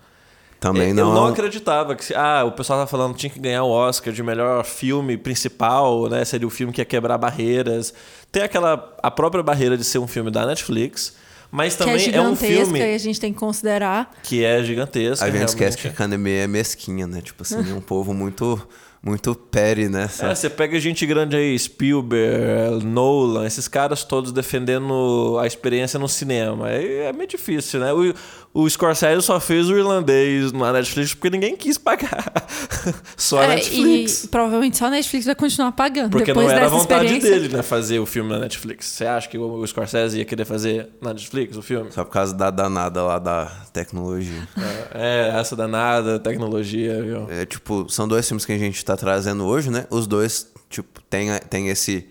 Também 0.62 0.88
eu 0.90 0.94
não, 0.94 1.12
não 1.14 1.24
é 1.26 1.28
um- 1.28 1.32
acreditava 1.32 1.94
que 1.96 2.04
se- 2.04 2.14
ah, 2.14 2.44
o 2.46 2.52
pessoal 2.52 2.78
tá 2.80 2.86
falando 2.86 3.12
que 3.14 3.18
tinha 3.20 3.30
que 3.30 3.40
ganhar 3.40 3.64
o 3.64 3.68
Oscar 3.70 4.12
de 4.14 4.22
melhor 4.22 4.64
filme 4.64 5.16
principal, 5.18 6.08
né? 6.08 6.24
Seria 6.24 6.46
o 6.46 6.50
filme 6.50 6.72
que 6.72 6.80
ia 6.80 6.84
quebrar 6.84 7.18
barreiras. 7.18 7.92
Tem 8.30 8.42
aquela 8.42 8.94
a 9.02 9.10
própria 9.10 9.42
barreira 9.42 9.76
de 9.76 9.84
ser 9.84 9.98
um 9.98 10.06
filme 10.06 10.30
da 10.30 10.46
Netflix, 10.46 11.14
mas 11.50 11.74
Que 11.76 11.82
é 11.82 11.86
também 11.86 11.94
é, 11.96 11.98
um 11.98 12.02
gigantesca 12.04 12.46
e 12.46 12.64
filme 12.64 12.82
a 12.94 12.98
gente 12.98 13.20
tem 13.20 13.32
que 13.32 13.38
considerar. 13.38 14.10
que 14.22 14.44
é 14.44 14.62
gigantesco. 14.62 15.24
A 15.24 15.30
gente 15.30 15.48
esquece 15.48 15.76
que 15.76 15.88
a 15.88 15.90
academia 15.90 16.44
é 16.44 16.46
mesquinha, 16.46 17.06
né? 17.06 17.20
Tipo 17.20 17.42
assim, 17.42 17.56
é 17.70 17.74
um 17.74 17.80
povo 17.80 18.14
muito, 18.14 18.66
muito 19.02 19.34
pere, 19.34 19.88
né? 19.88 20.08
É, 20.20 20.34
você 20.34 20.48
pega 20.48 20.78
gente 20.80 21.04
grande 21.04 21.36
aí, 21.36 21.58
Spielberg, 21.58 22.84
Nolan, 22.86 23.46
esses 23.46 23.68
caras 23.68 24.04
todos 24.04 24.32
defendendo 24.32 25.36
a 25.40 25.46
experiência 25.46 25.98
no 25.98 26.08
cinema. 26.08 26.70
É, 26.70 27.06
é 27.08 27.12
meio 27.12 27.28
difícil, 27.28 27.80
né? 27.80 27.92
O, 27.92 28.14
o 28.54 28.68
Scorsese 28.68 29.22
só 29.22 29.40
fez 29.40 29.68
o 29.70 29.76
irlandês 29.76 30.52
na 30.52 30.72
Netflix 30.72 31.14
porque 31.14 31.30
ninguém 31.30 31.56
quis 31.56 31.78
pagar. 31.78 32.32
só 33.16 33.40
a 33.40 33.44
É, 33.44 33.48
Netflix. 33.54 34.24
e 34.24 34.28
provavelmente 34.28 34.76
só 34.76 34.86
a 34.86 34.90
Netflix 34.90 35.24
vai 35.26 35.34
continuar 35.34 35.72
pagando. 35.72 36.10
Porque 36.10 36.26
depois 36.26 36.46
não 36.48 36.54
era 36.54 36.66
a 36.66 36.68
vontade 36.68 37.18
dele, 37.18 37.48
né? 37.48 37.62
Fazer 37.62 37.98
o 37.98 38.04
filme 38.06 38.30
na 38.30 38.38
Netflix. 38.38 38.86
Você 38.86 39.06
acha 39.06 39.28
que 39.28 39.38
o, 39.38 39.66
Scorsese 39.66 40.18
ia 40.18 40.24
querer 40.24 40.44
fazer 40.44 40.88
na 41.00 41.14
Netflix 41.14 41.56
o 41.56 41.62
filme? 41.62 41.90
Só 41.92 42.04
por 42.04 42.12
causa 42.12 42.34
da 42.34 42.50
danada 42.50 43.02
lá 43.02 43.18
da 43.18 43.46
tecnologia. 43.72 44.46
É, 44.94 45.32
essa 45.38 45.56
danada, 45.56 46.18
tecnologia, 46.18 47.02
viu? 47.02 47.26
É, 47.30 47.46
tipo, 47.46 47.86
são 47.88 48.06
dois 48.06 48.26
filmes 48.28 48.44
que 48.44 48.52
a 48.52 48.58
gente 48.58 48.84
tá 48.84 48.96
trazendo 48.96 49.44
hoje, 49.46 49.70
né? 49.70 49.86
Os 49.90 50.06
dois, 50.06 50.52
tipo, 50.68 51.00
tem, 51.08 51.28
tem 51.48 51.68
esse, 51.68 52.06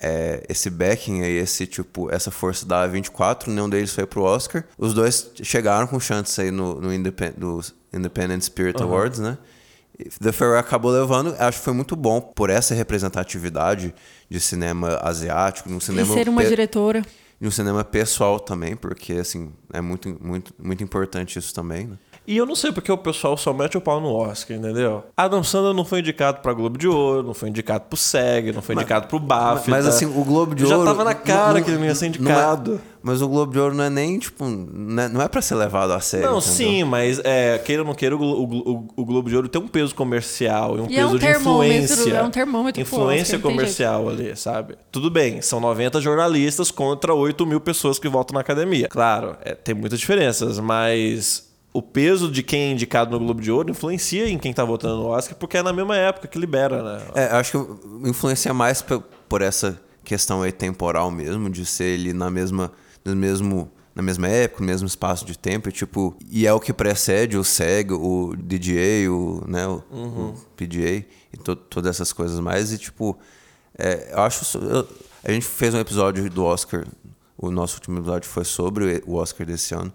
é, 0.00 0.44
esse 0.48 0.68
backing 0.68 1.22
aí, 1.22 1.36
esse, 1.36 1.66
tipo, 1.66 2.10
essa 2.12 2.30
força 2.30 2.66
da 2.66 2.86
A24, 2.86 3.48
nenhum 3.48 3.68
deles 3.68 3.92
foi 3.92 4.06
pro 4.06 4.22
Oscar. 4.22 4.64
Os 4.76 4.92
dois 4.92 5.30
chegaram 5.42 5.86
com 5.86 5.98
chance 5.98 6.40
aí 6.40 6.50
no, 6.50 6.80
no 6.80 6.92
Independ, 6.92 7.34
Independent 7.92 8.42
Spirit 8.42 8.82
Awards, 8.82 9.18
né? 9.18 9.38
E 9.98 10.04
The 10.10 10.30
Farewell 10.30 10.58
acabou 10.58 10.90
levando, 10.90 11.34
acho 11.38 11.58
que 11.58 11.64
foi 11.64 11.72
muito 11.72 11.96
bom 11.96 12.20
por 12.20 12.50
essa 12.50 12.74
representatividade 12.74 13.94
de 14.28 14.40
cinema 14.40 14.98
asiático, 15.02 15.70
num 15.70 15.78
E 15.78 15.80
cinema 15.80 16.12
ser 16.14 16.28
uma 16.28 16.44
diretora. 16.44 17.02
e 17.40 17.46
um 17.46 17.50
cinema 17.50 17.82
pessoal 17.82 18.38
também, 18.38 18.76
porque 18.76 19.14
assim, 19.14 19.50
é 19.72 19.80
muito, 19.80 20.14
muito, 20.22 20.52
muito 20.58 20.84
importante 20.84 21.38
isso 21.38 21.54
também, 21.54 21.86
né? 21.86 21.96
E 22.26 22.36
eu 22.36 22.44
não 22.46 22.56
sei 22.56 22.72
porque 22.72 22.90
o 22.90 22.98
pessoal 22.98 23.36
só 23.36 23.52
mete 23.52 23.76
o 23.76 23.80
pau 23.80 24.00
no 24.00 24.12
Oscar, 24.12 24.56
entendeu? 24.56 25.04
Adam 25.16 25.44
Sandler 25.44 25.72
não 25.74 25.84
foi 25.84 26.00
indicado 26.00 26.40
pra 26.40 26.52
Globo 26.52 26.76
de 26.76 26.88
Ouro, 26.88 27.22
não 27.22 27.34
foi 27.34 27.48
indicado 27.48 27.84
pro 27.88 27.96
SEG, 27.96 28.52
não 28.52 28.60
foi 28.62 28.74
indicado 28.74 29.06
pro 29.06 29.18
BAFTA. 29.20 29.70
Mas 29.70 29.86
assim, 29.86 30.06
o 30.06 30.24
Globo 30.24 30.54
de 30.54 30.66
Já 30.66 30.76
Ouro. 30.76 30.88
tava 30.88 31.04
na 31.04 31.14
cara 31.14 31.54
não- 31.54 31.62
que 31.62 31.70
ele 31.70 31.78
não 31.78 31.84
ia 31.86 31.94
ser 31.94 32.06
não 32.06 32.12
é- 32.12 32.16
indicado. 32.32 32.80
mas 33.02 33.22
o 33.22 33.28
Globo 33.28 33.52
de 33.52 33.58
Ouro 33.60 33.74
não 33.76 33.84
é 33.84 33.90
nem, 33.90 34.18
tipo, 34.18 34.44
não 34.44 35.02
é, 35.04 35.08
não 35.08 35.22
é 35.22 35.28
pra 35.28 35.40
ser 35.40 35.54
levado 35.54 35.92
a 35.92 36.00
sério. 36.00 36.26
Não, 36.26 36.38
entendeu? 36.38 36.54
sim, 36.54 36.82
mas 36.82 37.20
é, 37.22 37.58
queira 37.58 37.82
ou 37.82 37.86
não 37.86 37.94
queira, 37.94 38.16
o, 38.16 38.20
o 38.20 38.88
o 38.96 39.04
Globo 39.04 39.28
de 39.28 39.36
Ouro 39.36 39.48
tem 39.48 39.62
um 39.62 39.68
peso 39.68 39.94
comercial 39.94 40.76
e 40.78 40.80
um 40.80 40.86
E 40.90 40.94
é 40.96 41.02
peso 41.02 41.14
um 41.14 41.18
de 41.18 41.30
influência. 41.30 42.12
é 42.14 42.22
um 42.24 42.30
termômetro 42.30 42.80
Influência 42.82 43.36
Oscar, 43.36 43.50
comercial 43.52 44.08
ali, 44.08 44.34
sabe? 44.36 44.76
Tudo 44.90 45.10
bem, 45.10 45.40
são 45.42 45.60
90 45.60 46.00
jornalistas 46.00 46.72
contra 46.72 47.14
8 47.14 47.46
mil 47.46 47.60
pessoas 47.60 47.98
que 48.00 48.08
votam 48.08 48.34
na 48.34 48.40
academia. 48.40 48.88
Claro, 48.88 49.36
é, 49.44 49.54
tem 49.54 49.74
muitas 49.76 50.00
diferenças, 50.00 50.58
mas 50.58 51.45
o 51.76 51.82
peso 51.82 52.30
de 52.30 52.42
quem 52.42 52.62
é 52.62 52.70
indicado 52.72 53.10
no 53.18 53.24
Globo 53.24 53.40
de 53.40 53.50
Ouro 53.50 53.70
influencia 53.70 54.28
em 54.28 54.38
quem 54.38 54.52
tá 54.52 54.64
votando 54.64 54.96
no 54.96 55.06
Oscar, 55.08 55.36
porque 55.36 55.56
é 55.58 55.62
na 55.62 55.72
mesma 55.72 55.96
época 55.96 56.26
que 56.28 56.38
libera, 56.38 56.82
né? 56.82 57.02
É, 57.14 57.24
acho 57.36 57.52
que 57.52 58.08
influencia 58.08 58.52
mais 58.54 58.84
por 59.28 59.42
essa 59.42 59.80
questão 60.04 60.42
aí 60.42 60.52
temporal 60.52 61.10
mesmo, 61.10 61.50
de 61.50 61.66
ser 61.66 61.84
ele 61.98 62.12
na 62.12 62.30
mesma, 62.30 62.72
no 63.04 63.14
mesmo, 63.16 63.70
na 63.94 64.02
mesma 64.02 64.28
época, 64.28 64.60
no 64.60 64.66
mesmo 64.66 64.86
espaço 64.86 65.24
de 65.24 65.36
tempo, 65.36 65.68
e, 65.68 65.72
tipo, 65.72 66.16
e 66.30 66.46
é 66.46 66.52
o 66.52 66.60
que 66.60 66.72
precede 66.72 67.36
o 67.36 67.42
SEG, 67.42 67.92
o 67.92 68.34
DJ, 68.36 69.08
o, 69.08 69.42
né, 69.48 69.66
o, 69.66 69.82
o 69.92 70.34
PGA 70.56 71.04
e 71.32 71.36
to- 71.42 71.56
todas 71.56 71.90
essas 71.96 72.12
coisas 72.12 72.38
mais, 72.40 72.72
e 72.72 72.78
tipo, 72.78 73.18
é, 73.76 74.12
eu 74.12 74.20
acho, 74.20 74.58
eu- 74.58 74.86
a 75.24 75.32
gente 75.32 75.44
fez 75.44 75.74
um 75.74 75.78
episódio 75.80 76.30
do 76.30 76.44
Oscar, 76.44 76.86
o 77.36 77.50
nosso 77.50 77.74
último 77.76 77.98
episódio 77.98 78.28
foi 78.28 78.44
sobre 78.44 79.02
o 79.06 79.16
Oscar 79.16 79.46
desse 79.46 79.74
ano, 79.74 79.92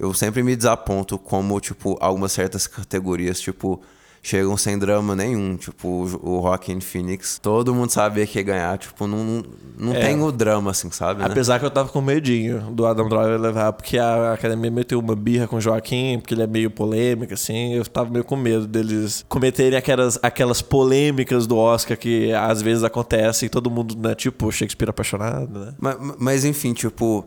eu 0.00 0.12
sempre 0.14 0.42
me 0.42 0.56
desaponto 0.56 1.18
como, 1.18 1.60
tipo, 1.60 1.96
algumas 2.00 2.32
certas 2.32 2.66
categorias, 2.66 3.40
tipo, 3.40 3.80
chegam 4.22 4.54
sem 4.56 4.78
drama 4.78 5.14
nenhum. 5.16 5.56
Tipo, 5.56 5.88
o 5.88 6.30
o 6.38 6.42
Joaquin 6.42 6.78
Phoenix, 6.80 7.38
todo 7.38 7.74
mundo 7.74 7.90
sabia 7.90 8.26
que 8.26 8.38
ia 8.38 8.42
ganhar. 8.42 8.76
Tipo, 8.78 9.06
não, 9.06 9.42
não, 9.78 9.94
É. 9.94 10.00
tem 10.06 10.22
o 10.22 10.30
drama, 10.30 10.70
assim, 10.72 10.90
sabe? 10.90 11.20
né? 11.20 11.26
Apesar 11.26 11.58
que 11.58 11.64
eu 11.64 11.70
tava 11.70 11.88
com 11.88 12.00
medinho 12.02 12.60
do 12.72 12.86
Adam 12.86 13.08
Driver 13.08 13.40
levar, 13.40 13.72
porque 13.72 13.96
a 13.98 14.32
academia 14.34 14.70
meteu 14.70 14.98
uma 14.98 15.16
birra 15.16 15.46
com 15.46 15.56
o 15.56 15.60
Joaquim, 15.60 16.18
porque 16.18 16.34
ele 16.34 16.42
é 16.42 16.46
meio 16.46 16.70
polêmico, 16.70 17.32
assim. 17.32 17.72
Eu 17.74 17.84
tava 17.86 18.10
meio 18.10 18.24
com 18.24 18.36
medo 18.36 18.66
deles 18.66 19.24
cometerem 19.28 19.78
aquelas, 19.78 20.18
aquelas 20.22 20.60
polêmicas 20.62 21.46
do 21.46 21.56
Oscar 21.56 21.96
que 21.96 22.30
às 22.32 22.60
vezes 22.60 22.84
acontecem 22.84 23.46
e 23.46 23.50
todo 23.50 23.70
mundo, 23.70 23.96
né? 23.98 24.14
Tipo, 24.14 24.50
Shakespeare 24.52 24.90
apaixonado, 24.90 25.58
né? 25.58 25.74
Mas, 25.78 25.96
mas, 26.18 26.44
enfim, 26.44 26.74
tipo, 26.74 27.24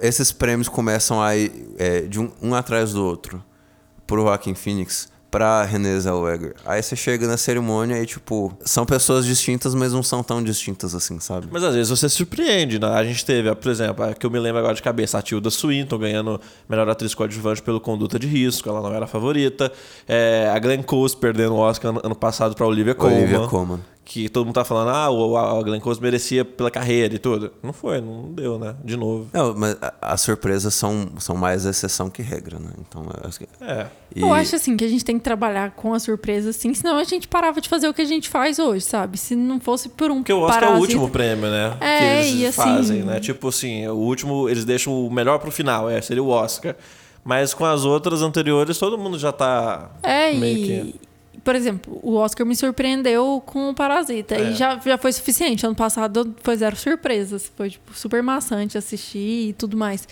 esses 0.00 0.32
prêmios 0.32 0.68
começam 0.68 1.20
a 1.20 1.36
ir 1.36 1.52
é, 1.78 2.00
de 2.00 2.18
um, 2.18 2.30
um 2.42 2.54
atrás 2.54 2.92
do 2.92 3.04
outro. 3.04 3.42
Pro 4.06 4.22
Joaquin 4.22 4.54
Phoenix, 4.54 5.10
pra 5.30 5.64
Renée 5.64 6.00
Zellweger. 6.00 6.54
Aí 6.64 6.82
você 6.82 6.96
chega 6.96 7.26
na 7.26 7.36
cerimônia 7.36 8.00
e, 8.00 8.06
tipo, 8.06 8.56
são 8.64 8.86
pessoas 8.86 9.26
distintas, 9.26 9.74
mas 9.74 9.92
não 9.92 10.02
são 10.02 10.22
tão 10.22 10.42
distintas 10.42 10.94
assim, 10.94 11.20
sabe? 11.20 11.48
Mas 11.50 11.62
às 11.62 11.74
vezes 11.74 11.90
você 11.90 12.08
se 12.08 12.16
surpreende, 12.16 12.78
né? 12.78 12.88
A 12.88 13.04
gente 13.04 13.24
teve, 13.24 13.54
por 13.54 13.70
exemplo, 13.70 14.04
a 14.04 14.14
que 14.14 14.24
eu 14.24 14.30
me 14.30 14.38
lembro 14.38 14.58
agora 14.60 14.74
de 14.74 14.82
cabeça, 14.82 15.18
a 15.18 15.22
Tilda 15.22 15.50
Swinton 15.50 15.98
ganhando 15.98 16.40
melhor 16.68 16.88
atriz 16.88 17.14
coadjuvante 17.14 17.62
pelo 17.62 17.80
Conduta 17.80 18.18
de 18.18 18.26
Risco, 18.26 18.68
ela 18.68 18.80
não 18.80 18.92
era 18.92 19.04
a 19.04 19.08
favorita. 19.08 19.70
É, 20.06 20.50
a 20.54 20.58
Glenn 20.58 20.82
Close 20.82 21.16
perdendo 21.16 21.54
o 21.54 21.58
Oscar 21.58 21.90
ano, 21.90 22.00
ano 22.02 22.14
passado 22.14 22.54
pra 22.54 22.66
Olivia 22.66 22.94
Colman. 22.94 23.18
Olivia 23.18 23.46
Colman. 23.46 23.80
Que 24.10 24.26
todo 24.26 24.46
mundo 24.46 24.54
tá 24.54 24.64
falando, 24.64 24.88
ah, 24.88 25.10
o, 25.10 25.36
a 25.36 25.62
Glenn 25.62 25.80
Close 25.80 26.00
merecia 26.00 26.42
pela 26.42 26.70
carreira 26.70 27.14
e 27.14 27.18
tudo. 27.18 27.52
Não 27.62 27.74
foi, 27.74 28.00
não 28.00 28.32
deu, 28.32 28.58
né? 28.58 28.74
De 28.82 28.96
novo. 28.96 29.28
Não, 29.34 29.54
mas 29.54 29.76
a- 29.82 29.92
as 30.00 30.22
surpresas 30.22 30.72
são, 30.72 31.10
são 31.18 31.36
mais 31.36 31.66
exceção 31.66 32.08
que 32.08 32.22
regra, 32.22 32.58
né? 32.58 32.70
Então, 32.80 33.02
eu 33.02 33.28
acho 33.28 33.38
que... 33.40 33.46
É. 33.60 33.86
E- 34.16 34.22
Eu 34.22 34.32
acho 34.32 34.56
assim 34.56 34.78
que 34.78 34.84
a 34.84 34.88
gente 34.88 35.04
tem 35.04 35.18
que 35.18 35.22
trabalhar 35.24 35.72
com 35.72 35.92
a 35.92 35.98
surpresa, 36.00 36.48
assim, 36.48 36.72
senão 36.72 36.96
a 36.96 37.04
gente 37.04 37.28
parava 37.28 37.60
de 37.60 37.68
fazer 37.68 37.86
o 37.86 37.92
que 37.92 38.00
a 38.00 38.06
gente 38.06 38.30
faz 38.30 38.58
hoje, 38.58 38.82
sabe? 38.82 39.18
Se 39.18 39.36
não 39.36 39.60
fosse 39.60 39.90
por 39.90 40.10
um 40.10 40.16
Porque 40.22 40.32
o 40.32 40.40
Oscar 40.40 40.64
é 40.64 40.74
o 40.74 40.78
último 40.78 41.10
prêmio, 41.10 41.50
né? 41.50 41.76
É, 41.78 41.98
que 41.98 42.04
eles 42.28 42.40
e 42.40 42.46
assim- 42.46 42.56
fazem, 42.62 43.02
né? 43.02 43.20
Tipo 43.20 43.48
assim, 43.48 43.86
o 43.88 43.94
último, 43.96 44.48
eles 44.48 44.64
deixam 44.64 45.06
o 45.06 45.10
melhor 45.10 45.38
pro 45.38 45.50
final, 45.50 45.90
é, 45.90 46.00
seria 46.00 46.22
o 46.22 46.28
Oscar. 46.30 46.74
Mas 47.22 47.52
com 47.52 47.66
as 47.66 47.84
outras 47.84 48.22
anteriores, 48.22 48.78
todo 48.78 48.96
mundo 48.96 49.18
já 49.18 49.32
tá 49.32 49.90
É, 50.02 50.32
meio 50.32 50.56
e... 50.58 50.62
que. 50.92 51.07
Por 51.44 51.54
exemplo, 51.54 51.98
o 52.02 52.14
Oscar 52.14 52.46
me 52.46 52.54
surpreendeu 52.54 53.42
com 53.44 53.70
o 53.70 53.74
Parasita. 53.74 54.34
É. 54.34 54.50
E 54.50 54.54
já, 54.54 54.78
já 54.78 54.98
foi 54.98 55.12
suficiente. 55.12 55.64
Ano 55.64 55.74
passado 55.74 56.34
foi 56.42 56.56
zero 56.56 56.76
surpresas. 56.76 57.50
Foi 57.56 57.70
tipo, 57.70 57.94
super 57.94 58.22
maçante 58.22 58.76
assistir 58.76 59.50
e 59.50 59.52
tudo 59.52 59.76
mais. 59.76 60.06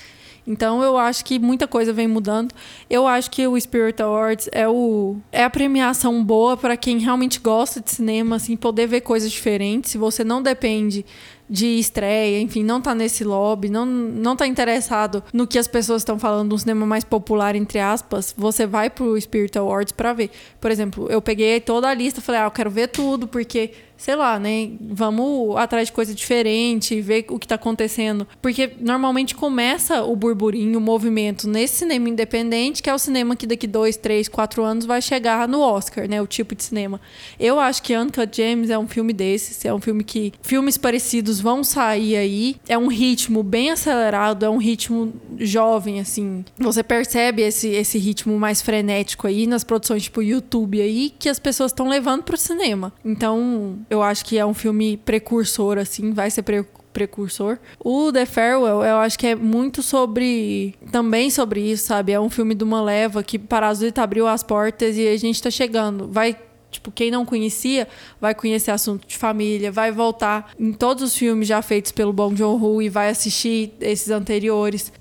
Então 0.46 0.82
eu 0.82 0.96
acho 0.96 1.24
que 1.24 1.38
muita 1.38 1.66
coisa 1.66 1.92
vem 1.92 2.06
mudando. 2.06 2.54
Eu 2.88 3.06
acho 3.06 3.30
que 3.30 3.46
o 3.46 3.58
Spirit 3.58 4.00
Awards 4.00 4.48
é, 4.52 4.68
o, 4.68 5.16
é 5.32 5.42
a 5.42 5.50
premiação 5.50 6.22
boa 6.24 6.56
para 6.56 6.76
quem 6.76 6.98
realmente 6.98 7.40
gosta 7.40 7.80
de 7.80 7.90
cinema, 7.90 8.36
assim, 8.36 8.56
poder 8.56 8.86
ver 8.86 9.00
coisas 9.00 9.30
diferentes. 9.30 9.90
Se 9.90 9.98
você 9.98 10.22
não 10.22 10.40
depende 10.40 11.04
de 11.48 11.78
estreia, 11.78 12.40
enfim, 12.40 12.64
não 12.64 12.80
tá 12.80 12.94
nesse 12.94 13.22
lobby, 13.22 13.68
não, 13.68 13.86
não 13.86 14.34
tá 14.34 14.46
interessado 14.46 15.22
no 15.32 15.46
que 15.46 15.58
as 15.58 15.68
pessoas 15.68 16.02
estão 16.02 16.18
falando, 16.18 16.54
um 16.54 16.58
cinema 16.58 16.84
mais 16.84 17.04
popular, 17.04 17.54
entre 17.54 17.78
aspas, 17.78 18.34
você 18.36 18.66
vai 18.66 18.90
pro 18.90 19.20
Spirit 19.20 19.56
Awards 19.56 19.92
pra 19.92 20.12
ver. 20.12 20.30
Por 20.60 20.70
exemplo, 20.70 21.06
eu 21.08 21.22
peguei 21.22 21.60
toda 21.60 21.88
a 21.88 21.94
lista, 21.94 22.20
falei, 22.20 22.40
ah, 22.40 22.44
eu 22.44 22.50
quero 22.50 22.70
ver 22.70 22.88
tudo, 22.88 23.28
porque 23.28 23.72
sei 23.96 24.14
lá, 24.14 24.38
né? 24.38 24.70
Vamos 24.80 25.56
atrás 25.56 25.88
de 25.88 25.92
coisa 25.92 26.14
diferente, 26.14 27.00
ver 27.00 27.26
o 27.28 27.38
que 27.38 27.46
tá 27.46 27.54
acontecendo. 27.54 28.26
Porque 28.40 28.72
normalmente 28.80 29.34
começa 29.34 30.02
o 30.02 30.14
burburinho, 30.14 30.78
o 30.78 30.82
movimento 30.82 31.48
nesse 31.48 31.76
cinema 31.78 32.08
independente, 32.08 32.82
que 32.82 32.90
é 32.90 32.94
o 32.94 32.98
cinema 32.98 33.36
que 33.36 33.46
daqui 33.46 33.66
dois, 33.66 33.96
três, 33.96 34.28
quatro 34.28 34.62
anos 34.62 34.84
vai 34.84 35.00
chegar 35.00 35.48
no 35.48 35.60
Oscar, 35.60 36.08
né? 36.08 36.20
O 36.20 36.26
tipo 36.26 36.54
de 36.54 36.62
cinema. 36.62 37.00
Eu 37.38 37.58
acho 37.58 37.82
que 37.82 37.96
Uncut 37.96 38.36
James 38.36 38.70
é 38.70 38.78
um 38.78 38.86
filme 38.86 39.12
desses, 39.12 39.64
é 39.64 39.72
um 39.72 39.80
filme 39.80 40.04
que 40.04 40.32
filmes 40.42 40.76
parecidos 40.76 41.40
vão 41.40 41.64
sair 41.64 42.16
aí. 42.16 42.56
É 42.68 42.76
um 42.76 42.88
ritmo 42.88 43.42
bem 43.42 43.70
acelerado, 43.70 44.44
é 44.44 44.50
um 44.50 44.58
ritmo 44.58 45.12
jovem, 45.38 46.00
assim. 46.00 46.44
Você 46.58 46.82
percebe 46.82 47.42
esse, 47.42 47.68
esse 47.68 47.98
ritmo 47.98 48.38
mais 48.38 48.60
frenético 48.60 49.26
aí 49.26 49.46
nas 49.46 49.64
produções 49.64 50.04
tipo 50.04 50.22
YouTube 50.22 50.80
aí, 50.80 51.12
que 51.18 51.28
as 51.28 51.38
pessoas 51.38 51.72
estão 51.72 51.88
levando 51.88 52.22
pro 52.22 52.36
cinema. 52.36 52.92
Então, 53.04 53.78
eu 53.88 54.02
acho 54.02 54.24
que 54.24 54.38
é 54.38 54.44
um 54.44 54.54
filme 54.54 54.96
precursor, 54.98 55.78
assim, 55.78 56.12
vai 56.12 56.30
ser 56.30 56.42
pre 56.42 56.64
precursor. 56.92 57.58
O 57.78 58.10
The 58.10 58.24
Farewell, 58.24 58.82
eu 58.82 58.96
acho 58.96 59.18
que 59.18 59.26
é 59.26 59.34
muito 59.34 59.82
sobre. 59.82 60.74
Também 60.90 61.28
sobre 61.28 61.60
isso, 61.60 61.88
sabe? 61.88 62.12
É 62.12 62.18
um 62.18 62.30
filme 62.30 62.54
de 62.54 62.64
uma 62.64 62.80
leva 62.80 63.22
que 63.22 63.38
Parasita 63.38 64.02
abriu 64.02 64.26
as 64.26 64.42
portas 64.42 64.96
e 64.96 65.06
a 65.06 65.16
gente 65.18 65.42
tá 65.42 65.50
chegando. 65.50 66.08
Vai 66.08 66.34
Tipo, 66.70 66.90
quem 66.90 67.10
não 67.10 67.24
conhecia 67.24 67.88
vai 68.20 68.34
conhecer 68.34 68.70
assunto 68.70 69.06
de 69.06 69.16
família, 69.16 69.72
vai 69.72 69.90
voltar 69.90 70.52
em 70.58 70.72
todos 70.72 71.02
os 71.02 71.16
filmes 71.16 71.48
já 71.48 71.62
feitos 71.62 71.92
pelo 71.92 72.12
Bong 72.12 72.36
Joon-ho 72.36 72.82
e 72.82 72.88
vai 72.88 73.08
assistir 73.08 73.72
esses 73.80 74.10
anteriores 74.10 74.92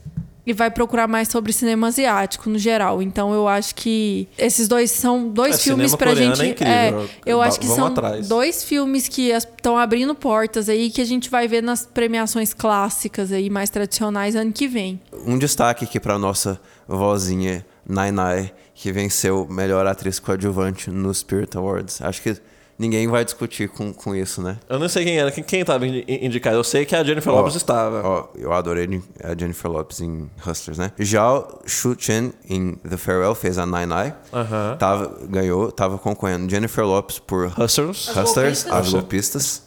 e 0.45 0.53
vai 0.53 0.69
procurar 0.69 1.07
mais 1.07 1.27
sobre 1.27 1.51
cinema 1.51 1.87
asiático 1.87 2.49
no 2.49 2.57
geral. 2.59 3.01
Então 3.01 3.33
eu 3.33 3.47
acho 3.47 3.73
que 3.75 4.27
esses 4.37 4.67
dois 4.67 4.91
são 4.91 5.27
dois 5.29 5.55
É, 5.55 5.57
filmes 5.59 5.95
pra 5.95 6.13
gente. 6.13 6.41
é 6.41 6.47
incrível. 6.49 7.09
eu 7.25 7.37
Va- 7.39 7.45
acho 7.47 7.59
que 7.59 7.65
vamos 7.65 7.79
são 7.79 7.87
atrás. 7.87 8.27
dois 8.27 8.63
filmes 8.63 9.07
que 9.07 9.29
estão 9.29 9.77
abrindo 9.77 10.13
portas 10.13 10.69
aí 10.69 10.89
que 10.89 11.01
a 11.01 11.05
gente 11.05 11.29
vai 11.29 11.47
ver 11.47 11.63
nas 11.63 11.85
premiações 11.85 12.53
clássicas 12.53 13.31
aí 13.31 13.49
mais 13.49 13.69
tradicionais 13.69 14.35
ano 14.35 14.51
que 14.51 14.67
vem. 14.67 14.99
Um 15.25 15.37
destaque 15.37 15.85
aqui 15.85 15.99
pra 15.99 16.19
nossa 16.19 16.59
vozinha 16.87 17.65
Nai 17.87 18.11
Nai, 18.11 18.51
que 18.73 18.91
venceu 18.91 19.47
melhor 19.49 19.85
atriz 19.87 20.19
coadjuvante 20.19 20.89
no 20.89 21.13
Spirit 21.13 21.55
Awards. 21.57 22.01
Acho 22.01 22.21
que 22.21 22.35
ninguém 22.77 23.07
vai 23.07 23.23
discutir 23.23 23.69
com, 23.69 23.93
com 23.93 24.15
isso, 24.15 24.41
né? 24.41 24.57
Eu 24.69 24.77
não 24.79 24.89
sei 24.89 25.03
quem 25.05 25.17
era, 25.17 25.31
quem, 25.31 25.43
quem 25.43 25.63
tava 25.63 25.85
indi- 25.87 26.05
indicado. 26.07 26.55
Eu 26.57 26.63
sei 26.63 26.85
que 26.85 26.95
a 26.95 27.03
Jennifer 27.03 27.31
Ó, 27.31 27.37
Lopez 27.37 27.55
estava. 27.55 28.01
Ó, 28.07 28.27
eu 28.35 28.51
adorei 28.53 29.01
a 29.23 29.37
Jennifer 29.37 29.69
Lopez 29.71 30.01
em 30.01 30.29
Hustlers, 30.45 30.77
né? 30.77 30.91
Zhao 31.03 31.61
Shu-chen 31.65 32.33
em 32.49 32.75
The 32.75 32.97
Farewell 32.97 33.35
fez 33.35 33.57
a 33.57 33.65
Nai 33.65 33.85
Nai. 33.85 34.13
Aham. 34.33 34.75
Tava, 34.77 35.17
ganhou, 35.27 35.71
tava 35.71 35.97
concorrendo 35.97 36.49
Jennifer 36.49 36.85
Lopez 36.85 37.19
por 37.19 37.47
Hustlers. 37.57 38.07
Hustlers, 38.09 38.63
Golpistas. 38.63 38.71
As 38.73 38.89
Golpistas. 38.93 39.65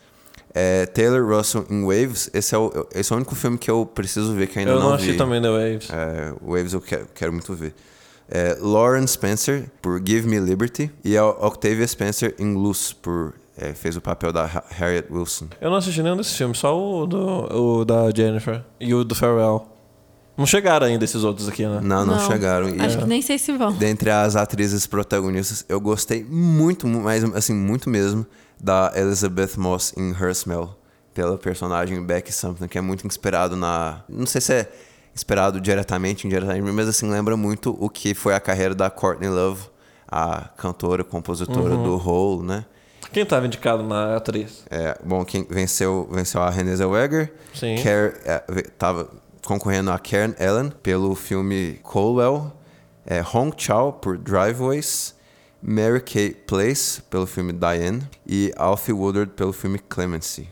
É, 0.54 0.86
Taylor 0.86 1.24
Russell 1.36 1.66
em 1.70 1.82
Waves. 1.84 2.30
Esse 2.32 2.54
é, 2.54 2.58
o, 2.58 2.86
esse 2.94 3.12
é 3.12 3.14
o 3.14 3.16
único 3.18 3.34
filme 3.34 3.56
que 3.58 3.70
eu 3.70 3.86
preciso 3.86 4.32
ver 4.34 4.48
que 4.48 4.58
ainda 4.58 4.72
Eu 4.72 4.80
não, 4.80 4.90
não 4.90 4.96
vi. 4.96 5.02
achei 5.04 5.16
também 5.16 5.40
The 5.40 5.48
Waves. 5.50 5.88
É, 5.90 6.32
Waves 6.42 6.72
eu 6.72 6.80
quero, 6.80 7.06
quero 7.14 7.32
muito 7.32 7.54
ver. 7.54 7.74
É, 8.30 8.56
Lauren 8.60 9.06
Spencer 9.06 9.70
por 9.80 10.00
Give 10.06 10.28
Me 10.28 10.38
Liberty 10.38 10.90
e 11.04 11.16
a 11.16 11.24
Octavia 11.26 11.86
Spencer 11.86 12.34
em 12.38 12.54
Loose 12.54 12.94
por 12.94 13.34
é, 13.56 13.72
fez 13.72 13.96
o 13.96 14.00
papel 14.00 14.32
da 14.32 14.44
Ha- 14.44 14.64
Harriet 14.70 15.06
Wilson. 15.10 15.46
Eu 15.60 15.70
não 15.70 15.78
assisti 15.78 16.02
nenhum 16.02 16.16
desses 16.16 16.36
filmes, 16.36 16.58
só 16.58 16.78
o, 16.78 17.06
do, 17.06 17.18
o 17.80 17.84
da 17.84 18.10
Jennifer 18.14 18.62
e 18.78 18.92
o 18.94 19.02
do 19.02 19.14
Pharrell. 19.14 19.66
Não 20.36 20.46
chegaram 20.46 20.86
ainda 20.86 21.04
esses 21.04 21.24
outros 21.24 21.48
aqui, 21.48 21.66
né? 21.66 21.80
Não, 21.82 22.06
não, 22.06 22.20
chegaram. 22.20 22.68
E, 22.68 22.80
Acho 22.80 22.98
que 22.98 23.04
nem 23.06 23.20
sei 23.20 23.38
se 23.38 23.50
vão. 23.56 23.72
Dentre 23.72 24.10
as 24.10 24.36
atrizes 24.36 24.86
protagonistas, 24.86 25.64
eu 25.68 25.80
gostei 25.80 26.22
muito, 26.22 26.86
mu- 26.86 27.00
mas 27.00 27.24
assim, 27.34 27.54
muito 27.54 27.90
mesmo, 27.90 28.24
da 28.60 28.92
Elizabeth 28.94 29.56
Moss 29.56 29.92
em 29.96 30.10
Her 30.12 30.30
Smell, 30.30 30.76
pela 31.12 31.36
personagem 31.36 32.00
Becky 32.04 32.32
Something, 32.32 32.68
que 32.68 32.78
é 32.78 32.80
muito 32.80 33.04
inspirado 33.04 33.56
na. 33.56 34.04
Não 34.08 34.26
sei 34.26 34.40
se 34.40 34.52
é 34.52 34.70
inspirado 35.18 35.60
diretamente, 35.60 36.26
indiretamente, 36.26 36.70
mas 36.72 36.88
assim, 36.88 37.10
lembra 37.10 37.36
muito 37.36 37.76
o 37.80 37.90
que 37.90 38.14
foi 38.14 38.34
a 38.34 38.40
carreira 38.40 38.72
da 38.74 38.88
Courtney 38.88 39.28
Love, 39.28 39.62
a 40.06 40.48
cantora, 40.56 41.02
compositora 41.02 41.76
do 41.76 41.96
Hole, 41.96 42.44
né? 42.46 42.64
Quem 43.12 43.26
tava 43.26 43.46
indicado 43.46 43.82
na 43.82 44.16
atriz? 44.16 44.64
É, 44.70 44.96
bom, 45.04 45.24
quem 45.24 45.42
venceu, 45.48 46.08
venceu 46.12 46.40
a 46.42 46.50
Renée 46.50 46.76
Zellweger. 46.76 47.32
Sim. 47.54 47.76
Car- 47.82 48.14
é, 48.24 48.42
concorrendo 49.44 49.90
a 49.90 49.98
Karen 49.98 50.34
Ellen 50.38 50.70
pelo 50.82 51.14
filme 51.14 51.80
Colwell. 51.82 52.52
É, 53.06 53.22
Hong 53.34 53.50
Chao 53.56 53.92
por 53.94 54.18
Driveways. 54.18 55.14
Mary 55.60 56.00
Kay 56.00 56.30
Place 56.34 57.00
pelo 57.10 57.26
filme 57.26 57.52
Diane. 57.52 58.02
E 58.26 58.52
Alfie 58.56 58.92
Woodard 58.92 59.32
pelo 59.32 59.52
filme 59.54 59.78
Clemency. 59.78 60.48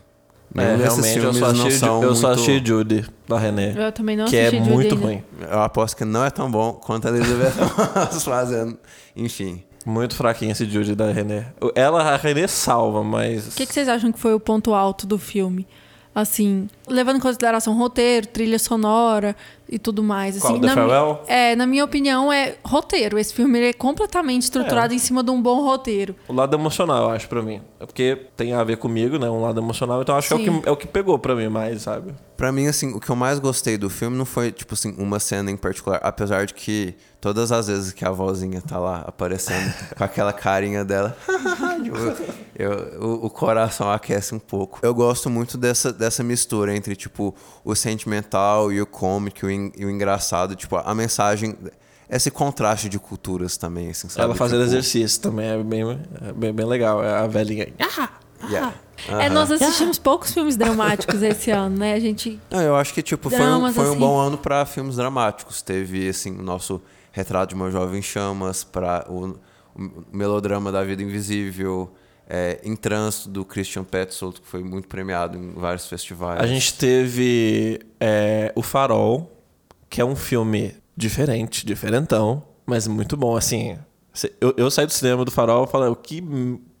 É, 0.55 0.75
realmente, 0.75 1.19
eu 1.19 1.33
só, 1.33 1.45
achei, 1.51 1.71
são 1.71 2.01
eu 2.03 2.15
só 2.15 2.35
muito- 2.35 2.65
Judy, 2.67 3.05
da 3.27 3.37
René. 3.37 3.73
Eu 3.77 3.91
também 3.91 4.15
não 4.17 4.25
que 4.25 4.35
é 4.37 4.49
Judy 4.49 4.69
muito 4.69 4.95
ainda. 4.95 5.05
ruim. 5.05 5.23
Eu 5.41 5.61
aposto 5.61 5.95
que 5.97 6.05
não 6.05 6.23
é 6.25 6.29
tão 6.29 6.49
bom 6.49 6.73
quanto 6.73 7.07
a 7.07 7.11
Elizabeth 7.11 7.51
fazendo. 8.23 8.77
Enfim. 9.15 9.63
Muito 9.85 10.15
fraquinho 10.15 10.51
esse 10.51 10.65
Judy 10.65 10.95
da 10.95 11.11
René. 11.11 11.47
Ela, 11.75 12.01
a 12.13 12.17
René 12.17 12.47
salva, 12.47 13.03
mas. 13.03 13.47
O 13.49 13.51
que, 13.55 13.65
que 13.65 13.73
vocês 13.73 13.87
acham 13.87 14.11
que 14.11 14.19
foi 14.19 14.33
o 14.33 14.39
ponto 14.39 14.73
alto 14.73 15.05
do 15.07 15.17
filme? 15.17 15.67
Assim, 16.13 16.67
levando 16.87 17.17
em 17.17 17.19
consideração 17.21 17.77
roteiro, 17.77 18.25
trilha 18.27 18.57
sonora 18.57 19.35
e 19.69 19.77
tudo 19.79 20.01
mais. 20.03 20.39
Qual, 20.39 20.53
Assim, 20.53 20.61
The 20.61 20.67
na, 20.67 20.73
Farewell? 20.73 21.21
é, 21.27 21.55
na 21.55 21.65
minha 21.67 21.83
opinião, 21.83 22.31
é 22.31 22.55
roteiro. 22.63 23.17
Esse 23.19 23.33
filme 23.33 23.57
ele 23.59 23.67
é 23.69 23.73
completamente 23.73 24.43
estruturado 24.43 24.93
em 24.93 24.99
cima 24.99 25.23
de 25.23 25.31
um 25.31 25.41
bom 25.41 25.61
roteiro. 25.63 26.15
O 26.27 26.33
lado 26.33 26.55
emocional, 26.55 27.03
eu 27.03 27.09
acho, 27.11 27.27
pra 27.27 27.41
mim. 27.41 27.61
É 27.79 27.85
porque 27.85 28.27
tem 28.35 28.53
a 28.53 28.63
ver 28.63 28.77
comigo, 28.77 29.17
né? 29.17 29.29
Um 29.29 29.41
lado 29.41 29.59
emocional. 29.59 30.01
Então 30.01 30.15
acho 30.15 30.27
que 30.29 30.33
é 30.33 30.37
o, 30.51 30.61
que 30.61 30.69
é 30.69 30.71
o 30.71 30.77
que 30.77 30.87
pegou 30.87 31.17
pra 31.19 31.35
mim 31.35 31.47
mais, 31.49 31.81
sabe? 31.83 32.13
Pra 32.35 32.51
mim, 32.51 32.67
assim, 32.67 32.93
o 32.93 32.99
que 32.99 33.09
eu 33.09 33.15
mais 33.15 33.39
gostei 33.39 33.77
do 33.77 33.89
filme 33.89 34.15
não 34.15 34.25
foi, 34.25 34.51
tipo 34.51 34.73
assim, 34.75 34.93
uma 34.97 35.19
cena 35.19 35.49
em 35.49 35.57
particular. 35.57 35.99
Apesar 36.03 36.45
de 36.45 36.53
que 36.53 36.95
todas 37.19 37.51
as 37.51 37.65
vezes 37.67 37.91
que 37.93 38.05
a 38.05 38.11
vozinha 38.11 38.61
tá 38.61 38.77
lá 38.77 39.03
aparecendo 39.07 39.73
com 39.97 40.03
aquela 40.03 40.31
carinha 40.31 40.85
dela, 40.85 41.17
tipo, 41.83 41.97
eu- 42.55 43.01
o, 43.01 43.25
o 43.25 43.29
coração 43.29 43.89
aquece 43.91 44.35
um 44.35 44.39
pouco. 44.39 44.79
Eu 44.83 44.93
gosto 44.93 45.29
muito 45.29 45.57
dessa, 45.57 45.91
dessa 45.91 46.23
mistura 46.23 46.75
entre, 46.75 46.95
tipo, 46.95 47.33
o 47.65 47.73
sentimental 47.75 48.71
e 48.71 48.79
o 48.81 48.85
cômico 48.85 49.39
e 49.45 49.47
o, 49.47 49.51
e 49.77 49.85
o 49.85 49.89
engraçado. 49.89 50.55
Tipo, 50.55 50.77
a 50.77 50.95
mensagem... 50.95 51.55
Esse 52.09 52.31
contraste 52.31 52.87
de 52.87 52.97
culturas 52.97 53.57
também, 53.57 53.89
assim, 53.89 54.07
sabe? 54.07 54.23
Ela 54.23 54.35
fazendo 54.35 54.61
Tipo, 54.61 54.69
exercício 54.71 55.19
também 55.19 55.47
é 55.47 55.61
bem, 55.61 55.81
é 56.21 56.31
bem, 56.31 56.53
bem 56.53 56.65
legal. 56.65 57.03
É 57.03 57.17
a 57.17 57.27
velhinha. 57.27 57.67
yeah. 58.49 58.73
É, 59.07 59.29
nós 59.29 59.51
assistimos 59.51 59.99
poucos 59.99 60.33
filmes 60.33 60.57
dramáticos 60.57 61.21
esse 61.21 61.51
ano, 61.51 61.77
né? 61.77 61.93
A 61.93 61.99
gente. 61.99 62.39
Não, 62.49 62.61
eu 62.61 62.75
acho 62.75 62.93
que 62.93 63.01
tipo 63.01 63.29
foi 63.29 63.39
um, 63.39 63.73
foi 63.73 63.85
um 63.85 63.89
assim. 63.89 63.99
bom 63.99 64.17
ano 64.17 64.37
pra 64.37 64.65
filmes 64.65 64.95
dramáticos. 64.95 65.61
Teve 65.61 66.09
assim 66.09 66.31
o 66.31 66.41
nosso 66.41 66.81
Retrato 67.11 67.49
de 67.49 67.55
uma 67.55 67.69
Jovem 67.69 67.99
em 67.99 68.01
Chamas, 68.01 68.63
para 68.63 69.05
o, 69.09 69.37
o 69.75 70.05
melodrama 70.11 70.71
da 70.71 70.83
Vida 70.83 71.03
Invisível, 71.03 71.91
é, 72.29 72.59
Em 72.63 72.75
Trânsito 72.75 73.29
do 73.29 73.43
Christian 73.43 73.83
Petzold, 73.83 74.41
que 74.41 74.47
foi 74.47 74.63
muito 74.63 74.87
premiado 74.87 75.37
em 75.37 75.51
vários 75.53 75.87
festivais. 75.87 76.39
A 76.41 76.47
gente 76.47 76.73
teve 76.75 77.79
é, 77.99 78.51
O 78.55 78.61
Farol, 78.61 79.31
que 79.89 80.01
é 80.01 80.05
um 80.05 80.15
filme 80.15 80.73
diferente, 80.95 81.65
diferentão, 81.65 82.43
mas 82.65 82.87
muito 82.87 83.15
bom. 83.15 83.35
Assim, 83.37 83.77
eu, 84.41 84.53
eu 84.57 84.69
saí 84.71 84.85
do 84.85 84.91
cinema 84.93 85.23
do 85.23 85.31
Farol 85.31 85.65
e 85.65 85.67
falei, 85.67 85.89
"O 85.89 85.95
que 85.95 86.21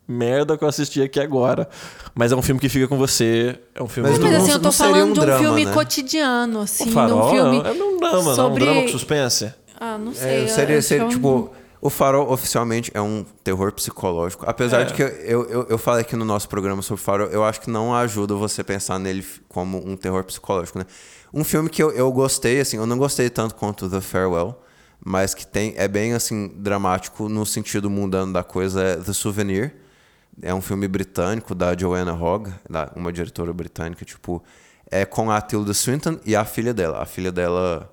merda 0.07 0.57
que 0.57 0.63
eu 0.63 0.67
assisti 0.69 1.01
aqui 1.01 1.19
agora. 1.19 1.67
Mas 2.15 2.31
é 2.31 2.35
um 2.35 2.41
filme 2.41 2.61
que 2.61 2.69
fica 2.69 2.87
com 2.87 2.97
você. 2.97 3.59
É 3.75 3.83
um 3.83 3.89
filme 3.89 4.09
Mas 4.09 4.17
Mas 4.19 4.31
não- 4.31 4.41
assim, 4.41 4.51
eu 4.51 4.57
tô 4.59 4.63
não 4.65 4.71
seria 4.71 4.93
falando 4.93 5.09
um 5.09 5.13
de 5.13 5.19
um 5.19 5.23
drama, 5.23 5.39
filme 5.43 5.65
né? 5.65 5.73
cotidiano, 5.73 6.61
assim, 6.61 6.83
O 6.83 6.85
de 6.85 6.91
um 6.91 6.95
Farol 6.95 7.29
filme. 7.29 7.57
é, 7.61 7.67
é 7.67 7.83
um 7.83 7.97
drama, 7.97 8.33
sobre- 8.33 8.37
não? 8.37 8.51
Um 8.51 8.55
drama 8.55 8.81
com 8.83 8.87
suspense. 8.87 9.53
Ah, 9.79 9.97
não 9.97 10.11
É, 10.13 10.15
sei. 10.15 10.47
seria, 10.47 10.77
acho 10.77 10.87
seria, 10.87 11.03
é 11.03 11.05
um- 11.05 11.09
tipo, 11.09 11.51
o 11.87 11.89
Farol 11.89 12.29
oficialmente 12.31 12.91
é 12.93 13.01
um 13.01 13.25
terror 13.43 13.71
psicológico. 13.71 14.43
Apesar 14.45 14.81
É. 14.81 14.83
de 14.83 14.93
que 14.93 15.01
eu, 15.01 15.45
eu, 15.45 15.67
eu, 15.69 15.77
falei 15.77 16.01
aqui 16.01 16.17
no 16.17 16.25
nosso 16.25 16.49
programa 16.49 16.81
sobre 16.81 17.01
o 17.01 17.03
Farol, 17.03 17.27
eu 17.27 17.45
acho 17.45 17.61
que 17.61 17.69
não 17.69 17.95
ajuda 17.95 18.35
você 18.35 18.61
pensar 18.63 18.99
nele 18.99 19.25
como 19.47 19.77
um 19.87 19.95
terror 19.95 20.23
psicológico, 20.25 20.79
né? 20.79 20.85
Um 21.33 21.43
filme 21.45 21.69
que 21.69 21.81
eu, 21.81 21.91
eu 21.91 22.11
gostei, 22.11 22.59
assim, 22.59 22.75
eu 22.77 22.85
não 22.85 22.97
gostei 22.97 23.29
tanto 23.29 23.55
quanto 23.55 23.89
The 23.89 24.01
Farewell, 24.01 24.59
mas 25.03 25.33
que 25.33 25.47
tem 25.47 25.73
é 25.77 25.87
bem, 25.87 26.13
assim, 26.13 26.51
dramático 26.55 27.29
no 27.29 27.45
sentido 27.45 27.89
mundano 27.89 28.33
da 28.33 28.43
coisa, 28.43 28.83
é 28.83 28.95
The 28.97 29.13
Souvenir. 29.13 29.73
É 30.41 30.53
um 30.53 30.61
filme 30.61 30.87
britânico 30.89 31.55
da 31.55 31.75
Joanna 31.75 32.13
Hogg, 32.13 32.51
da- 32.69 32.91
uma 32.95 33.11
diretora 33.13 33.53
britânica, 33.53 34.03
tipo, 34.05 34.43
é 34.91 35.05
com 35.05 35.31
a 35.31 35.39
Tilda 35.41 35.73
Swinton 35.73 36.19
e 36.25 36.35
a 36.35 36.43
filha 36.43 36.73
dela. 36.73 37.01
A 37.01 37.05
filha 37.05 37.31
dela, 37.31 37.89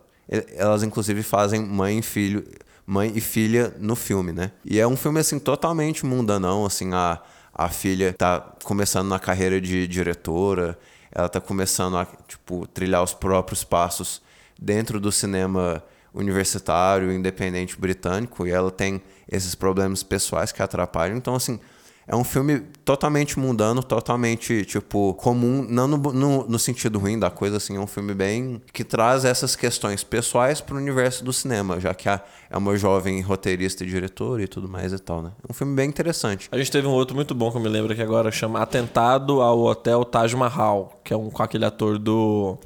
elas 0.57 0.83
inclusive 0.83 1.23
fazem 1.23 1.65
mãe 1.65 1.99
e 2.01 2.03
filho, 2.03 2.45
mãe 2.87 3.13
e 3.15 3.21
filha 3.21 3.75
no 3.79 3.97
filme, 3.97 4.33
né? 4.33 4.53
E 4.65 4.79
é 4.79 4.87
um 4.87 4.97
filme 4.97 5.21
assim 5.21 5.39
totalmente 5.39 6.05
mundanão, 6.05 6.65
assim, 6.67 6.93
a 6.93 7.21
a 7.55 7.69
filha 7.69 8.13
tá 8.13 8.41
começando 8.65 9.09
na 9.09 9.19
carreira 9.21 9.61
de 9.61 9.87
diretora, 9.87 10.77
ela 11.13 11.29
tá 11.29 11.41
começando 11.41 11.97
a, 11.97 12.05
tipo, 12.27 12.67
trilhar 12.67 13.03
os 13.03 13.15
próprios 13.15 13.63
passos 13.63 14.21
dentro 14.59 14.99
do 14.99 15.13
cinema 15.13 15.83
universitário, 16.13 17.13
independente 17.13 17.79
britânico, 17.79 18.45
e 18.47 18.51
ela 18.51 18.73
tem 18.73 19.01
esses 19.31 19.55
problemas 19.55 20.03
pessoais 20.03 20.51
que 20.51 20.63
atrapalham. 20.63 21.17
Então, 21.17 21.37
assim, 21.37 21.61
É 22.07 22.15
um 22.15 22.25
filme 22.25 22.61
totalmente 22.85 23.39
mundano, 23.39 23.83
totalmente, 23.83 24.65
tipo, 24.65 25.15
comum, 25.15 25.67
não 25.69 25.89
no, 25.89 25.97
no, 25.97 26.47
no 26.47 26.59
sentido 26.59 26.99
ruim 26.99 27.19
da 27.19 27.31
coisa, 27.31 27.57
assim, 27.57 27.77
é 27.77 27.81
um 27.81 27.87
filme 27.87 28.15
bem. 28.15 28.61
que 28.73 28.85
traz 28.85 29.25
essas 29.25 29.57
questões 29.57 30.05
pessoais 30.05 30.61
pro 30.61 30.77
universo 30.77 31.25
do 31.25 31.33
cinema, 31.33 31.81
já 31.81 31.95
que 31.95 32.09
a, 32.09 32.21
é 32.51 32.57
uma 32.59 32.77
jovem 32.77 33.21
roteirista 33.23 33.85
e 33.85 33.87
diretora 33.87 34.43
e 34.43 34.47
tudo 34.47 34.69
mais 34.69 34.93
e 34.93 34.99
tal, 34.99 35.23
né? 35.23 35.33
É 35.49 35.51
um 35.51 35.55
filme 35.55 35.75
bem 35.75 35.89
interessante. 35.89 36.49
A 36.53 36.59
gente 36.59 36.71
teve 36.71 36.87
um 36.87 36.93
outro 36.93 37.17
muito 37.17 37.35
bom 37.35 37.51
que 37.51 37.57
eu 37.57 37.63
me 37.63 37.69
lembro 37.69 37.95
que 37.95 38.03
agora 38.03 38.31
chama 38.31 38.61
Atentado 38.61 39.41
ao 39.41 39.61
Hotel 39.61 40.05
Taj 40.05 40.37
Mahal, 40.37 41.01
que 41.03 41.15
é 41.15 41.17
um 41.17 41.31
com 41.31 41.43
aquele 41.43 41.65
ator 41.65 41.99
do. 41.99 42.59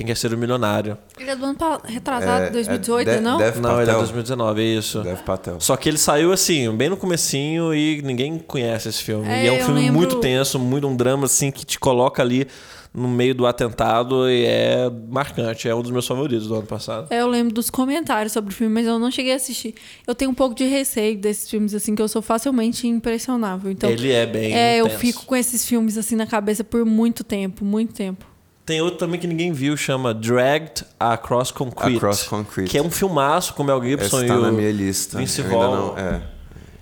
Quem 0.00 0.06
quer 0.06 0.16
ser 0.16 0.32
o 0.32 0.38
milionário? 0.38 0.96
Ele 1.18 1.28
é 1.30 1.36
do 1.36 1.44
ano 1.44 1.58
retrasado, 1.84 2.44
É, 2.44 2.50
2018, 2.50 3.06
é 3.10 3.16
De- 3.16 3.20
não? 3.20 3.36
Dev 3.36 3.56
Não, 3.58 3.72
ele 3.72 3.82
é 3.82 3.84
Patel. 3.92 3.98
2019, 3.98 4.62
é 4.62 4.64
isso. 4.64 5.02
Dev 5.02 5.18
Patel. 5.20 5.60
Só 5.60 5.76
que 5.76 5.90
ele 5.90 5.98
saiu 5.98 6.32
assim, 6.32 6.74
bem 6.74 6.88
no 6.88 6.96
comecinho 6.96 7.74
e 7.74 8.00
ninguém 8.00 8.38
conhece 8.38 8.88
esse 8.88 9.02
filme. 9.02 9.28
É, 9.28 9.44
e 9.44 9.48
é 9.48 9.52
um 9.52 9.56
eu 9.56 9.64
filme 9.66 9.80
lembro- 9.82 9.96
muito 9.98 10.16
tenso, 10.20 10.58
muito 10.58 10.88
um 10.88 10.96
drama 10.96 11.26
assim 11.26 11.50
que 11.50 11.66
te 11.66 11.78
coloca 11.78 12.22
ali 12.22 12.46
no 12.94 13.08
meio 13.08 13.34
do 13.34 13.46
atentado 13.46 14.26
e 14.30 14.46
é 14.46 14.90
marcante. 15.10 15.68
É 15.68 15.74
um 15.74 15.82
dos 15.82 15.90
meus 15.90 16.06
favoritos 16.06 16.48
do 16.48 16.54
ano 16.54 16.66
passado. 16.66 17.06
É, 17.10 17.20
eu 17.20 17.26
lembro 17.28 17.52
dos 17.52 17.68
comentários 17.68 18.32
sobre 18.32 18.54
o 18.54 18.56
filme, 18.56 18.72
mas 18.72 18.86
eu 18.86 18.98
não 18.98 19.10
cheguei 19.10 19.34
a 19.34 19.36
assistir. 19.36 19.74
Eu 20.06 20.14
tenho 20.14 20.30
um 20.30 20.34
pouco 20.34 20.54
de 20.54 20.64
receio 20.64 21.18
desses 21.18 21.50
filmes, 21.50 21.74
assim, 21.74 21.94
que 21.94 22.00
eu 22.00 22.08
sou 22.08 22.22
facilmente 22.22 22.88
impressionável. 22.88 23.70
Então, 23.70 23.90
Ele 23.90 24.10
é 24.10 24.24
bem 24.24 24.54
É, 24.54 24.78
eu 24.80 24.86
intenso. 24.86 24.98
fico 24.98 25.26
com 25.26 25.36
esses 25.36 25.66
filmes, 25.66 25.98
assim, 25.98 26.16
na 26.16 26.26
cabeça 26.26 26.64
por 26.64 26.86
muito 26.86 27.22
tempo, 27.22 27.66
muito 27.66 27.92
tempo. 27.92 28.24
Tem 28.70 28.80
outro 28.80 29.00
também 29.00 29.18
que 29.18 29.26
ninguém 29.26 29.50
viu, 29.50 29.76
chama 29.76 30.14
Dragged 30.14 30.84
Across 31.00 31.50
Concrete. 31.50 31.96
Across 31.96 32.22
Concrete. 32.28 32.70
Que 32.70 32.78
é 32.78 32.82
um 32.82 32.88
filmaço 32.88 33.52
com 33.54 33.64
o 33.64 33.66
Mel 33.66 33.82
Gibson 33.82 34.18
Esse 34.18 34.26
e 34.26 34.28
tá 34.28 34.38
o 34.38 34.42
na 34.42 34.52
minha 34.52 34.70
lista. 34.70 35.18
Vince 35.18 35.42
Vaughn. 35.42 35.98
é. 35.98 36.22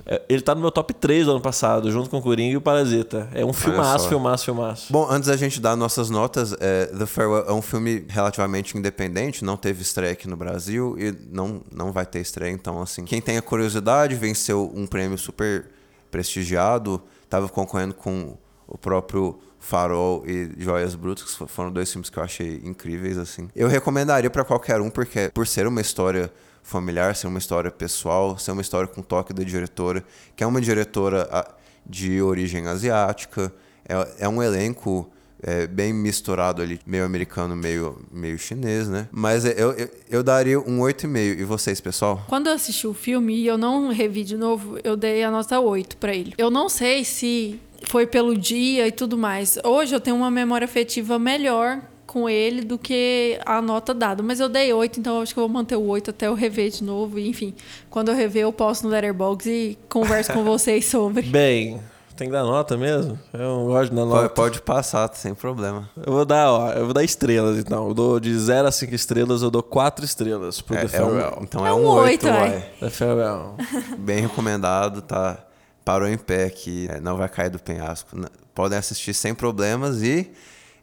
É, 0.04 0.22
Ele 0.28 0.42
tá 0.42 0.54
no 0.54 0.60
meu 0.60 0.70
top 0.70 0.92
3 0.92 1.24
do 1.24 1.30
ano 1.30 1.40
passado, 1.40 1.90
junto 1.90 2.10
com 2.10 2.18
o 2.18 2.22
Coringa 2.22 2.52
e 2.52 2.56
o 2.58 2.60
Parasita. 2.60 3.30
É 3.32 3.42
um 3.42 3.54
filmaço, 3.54 4.06
filmaço, 4.06 4.44
filmaço. 4.44 4.92
Bom, 4.92 5.06
antes 5.10 5.30
da 5.30 5.36
gente 5.38 5.62
dar 5.62 5.76
nossas 5.76 6.10
notas, 6.10 6.54
é, 6.60 6.86
The 6.88 7.06
Farewell 7.06 7.46
é 7.48 7.52
um 7.54 7.62
filme 7.62 8.04
relativamente 8.06 8.76
independente, 8.76 9.42
não 9.42 9.56
teve 9.56 9.80
estreia 9.80 10.12
aqui 10.12 10.28
no 10.28 10.36
Brasil 10.36 10.94
e 10.98 11.16
não, 11.32 11.62
não 11.74 11.90
vai 11.90 12.04
ter 12.04 12.20
estreia, 12.20 12.52
então 12.52 12.82
assim, 12.82 13.06
quem 13.06 13.22
tem 13.22 13.38
a 13.38 13.42
curiosidade, 13.42 14.14
venceu 14.14 14.70
um 14.74 14.86
prêmio 14.86 15.16
super 15.16 15.70
prestigiado, 16.10 17.02
tava 17.30 17.48
concorrendo 17.48 17.94
com 17.94 18.36
o 18.66 18.76
próprio 18.76 19.38
Farol 19.58 20.24
e 20.26 20.50
Joias 20.58 20.94
Brutas, 20.94 21.34
que 21.34 21.46
foram 21.46 21.70
dois 21.70 21.90
filmes 21.90 22.08
que 22.08 22.18
eu 22.18 22.22
achei 22.22 22.60
incríveis, 22.64 23.18
assim. 23.18 23.48
Eu 23.54 23.68
recomendaria 23.68 24.30
pra 24.30 24.44
qualquer 24.44 24.80
um, 24.80 24.90
porque 24.90 25.30
por 25.34 25.46
ser 25.46 25.66
uma 25.66 25.80
história 25.80 26.32
familiar, 26.62 27.16
ser 27.16 27.26
uma 27.26 27.38
história 27.38 27.70
pessoal, 27.70 28.38
ser 28.38 28.52
uma 28.52 28.62
história 28.62 28.86
com 28.86 29.02
toque 29.02 29.32
da 29.32 29.42
diretora, 29.42 30.04
que 30.36 30.44
é 30.44 30.46
uma 30.46 30.60
diretora 30.60 31.28
ah, 31.32 31.54
de 31.86 32.20
origem 32.20 32.66
asiática, 32.66 33.52
é, 33.88 34.24
é 34.24 34.28
um 34.28 34.42
elenco 34.42 35.10
é, 35.42 35.66
bem 35.66 35.92
misturado 35.92 36.60
ali, 36.60 36.80
meio 36.84 37.04
americano, 37.04 37.54
meio, 37.54 37.98
meio 38.12 38.38
chinês, 38.38 38.88
né? 38.88 39.08
Mas 39.10 39.44
é, 39.44 39.54
eu, 39.56 39.72
eu, 39.72 39.88
eu 40.10 40.22
daria 40.22 40.58
um 40.58 40.80
8,5. 40.80 41.38
E 41.38 41.44
vocês, 41.44 41.80
pessoal? 41.80 42.24
Quando 42.28 42.48
eu 42.48 42.52
assisti 42.52 42.86
o 42.86 42.94
filme 42.94 43.34
e 43.34 43.46
eu 43.46 43.56
não 43.56 43.88
revi 43.88 44.24
de 44.24 44.36
novo, 44.36 44.78
eu 44.82 44.96
dei 44.96 45.22
a 45.22 45.30
nota 45.30 45.58
8 45.60 45.96
pra 45.96 46.14
ele. 46.14 46.34
Eu 46.36 46.50
não 46.50 46.68
sei 46.68 47.04
se 47.04 47.60
foi 47.84 48.06
pelo 48.06 48.36
dia 48.36 48.86
e 48.86 48.92
tudo 48.92 49.16
mais. 49.16 49.58
Hoje 49.64 49.94
eu 49.94 50.00
tenho 50.00 50.16
uma 50.16 50.30
memória 50.30 50.64
afetiva 50.64 51.18
melhor 51.18 51.80
com 52.06 52.28
ele 52.28 52.62
do 52.62 52.78
que 52.78 53.38
a 53.44 53.60
nota 53.60 53.92
dada. 53.92 54.22
Mas 54.22 54.40
eu 54.40 54.48
dei 54.48 54.72
8, 54.72 54.98
então 55.00 55.16
eu 55.16 55.22
acho 55.22 55.34
que 55.34 55.38
eu 55.38 55.44
vou 55.46 55.52
manter 55.52 55.76
o 55.76 55.84
8 55.86 56.10
até 56.10 56.26
eu 56.26 56.34
rever 56.34 56.70
de 56.70 56.82
novo. 56.82 57.18
E, 57.18 57.28
enfim, 57.28 57.54
quando 57.90 58.08
eu 58.10 58.14
rever, 58.14 58.42
eu 58.44 58.52
posto 58.52 58.84
no 58.84 58.90
Letterboxd 58.90 59.50
e 59.50 59.78
converso 59.88 60.32
com 60.32 60.42
vocês 60.44 60.86
sobre. 60.86 61.22
Bem, 61.22 61.78
tem 62.16 62.28
que 62.28 62.32
dar 62.32 62.44
nota 62.44 62.76
mesmo? 62.78 63.18
Eu 63.32 63.40
não 63.40 63.66
gosto 63.66 63.90
de 63.90 63.96
dar 63.96 64.06
nota. 64.06 64.28
pode 64.30 64.62
passar, 64.62 65.08
sem 65.14 65.34
problema. 65.34 65.88
Eu 66.04 66.12
vou 66.14 66.24
dar, 66.24 66.50
ó, 66.50 66.70
eu 66.72 66.86
vou 66.86 66.94
dar 66.94 67.04
estrelas 67.04 67.58
então. 67.58 67.88
Eu 67.88 67.94
dou 67.94 68.18
de 68.18 68.36
0 68.38 68.68
a 68.68 68.72
5 68.72 68.94
estrelas, 68.94 69.42
eu 69.42 69.50
dou 69.50 69.62
4 69.62 70.02
estrelas 70.04 70.62
pro 70.62 70.76
É, 70.76 70.86
The 70.86 70.96
é 70.96 71.02
um- 71.02 71.06
Farewell. 71.10 71.38
então 71.42 71.66
É 71.66 71.68
é 71.68 71.72
um 71.74 71.80
um 71.84 71.86
8, 71.88 72.04
oito, 72.06 72.26
vai. 72.26 72.50
vai. 72.50 72.60
The 72.80 72.90
Farewell. 72.90 73.54
Bem 73.98 74.20
recomendado, 74.22 75.02
tá? 75.02 75.44
Parou 75.88 76.06
em 76.06 76.18
pé 76.18 76.44
aqui, 76.44 76.86
é, 76.90 77.00
não 77.00 77.16
vai 77.16 77.30
cair 77.30 77.48
do 77.48 77.58
penhasco. 77.58 78.14
Podem 78.54 78.78
assistir 78.78 79.14
sem 79.14 79.34
problemas 79.34 80.02
e 80.02 80.30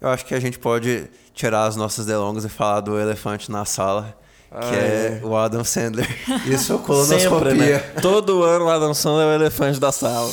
eu 0.01 0.09
acho 0.09 0.25
que 0.25 0.33
a 0.33 0.39
gente 0.39 0.57
pode 0.57 1.07
tirar 1.31 1.65
as 1.65 1.75
nossas 1.75 2.07
delongas 2.07 2.43
e 2.43 2.49
falar 2.49 2.81
do 2.81 2.99
elefante 2.99 3.51
na 3.51 3.65
sala, 3.65 4.17
que 4.49 4.75
é 4.75 5.21
o 5.23 5.37
Adam 5.37 5.63
Sandler 5.63 6.07
e 6.49 6.57
sua 6.57 6.79
colonoscopia. 6.79 7.51
Sempre, 7.51 7.53
né? 7.53 7.79
Todo 8.01 8.41
ano 8.41 8.65
o 8.65 8.69
Adam 8.69 8.95
Sandler 8.95 9.27
é 9.27 9.29
o 9.29 9.33
elefante 9.35 9.79
da 9.79 9.91
sala. 9.91 10.31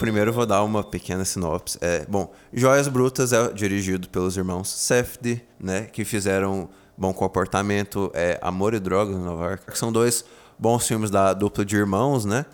Primeiro 0.00 0.32
vou 0.32 0.46
dar 0.46 0.64
uma 0.64 0.82
pequena 0.82 1.26
sinopse. 1.26 1.76
É, 1.80 2.06
bom, 2.08 2.32
Joias 2.54 2.88
Brutas 2.88 3.34
é 3.34 3.52
dirigido 3.52 4.08
pelos 4.08 4.34
irmãos 4.34 4.70
Safdie, 4.70 5.42
né, 5.60 5.82
que 5.82 6.06
fizeram 6.06 6.70
Bom 6.96 7.12
Comportamento, 7.12 8.10
é, 8.14 8.38
Amor 8.40 8.72
e 8.72 8.80
Drogas 8.80 9.14
em 9.14 9.20
Nova 9.20 9.44
York. 9.50 9.78
São 9.78 9.92
dois 9.92 10.24
bons 10.58 10.88
filmes 10.88 11.10
da 11.10 11.34
dupla 11.34 11.66
de 11.66 11.76
irmãos, 11.76 12.24
né? 12.24 12.46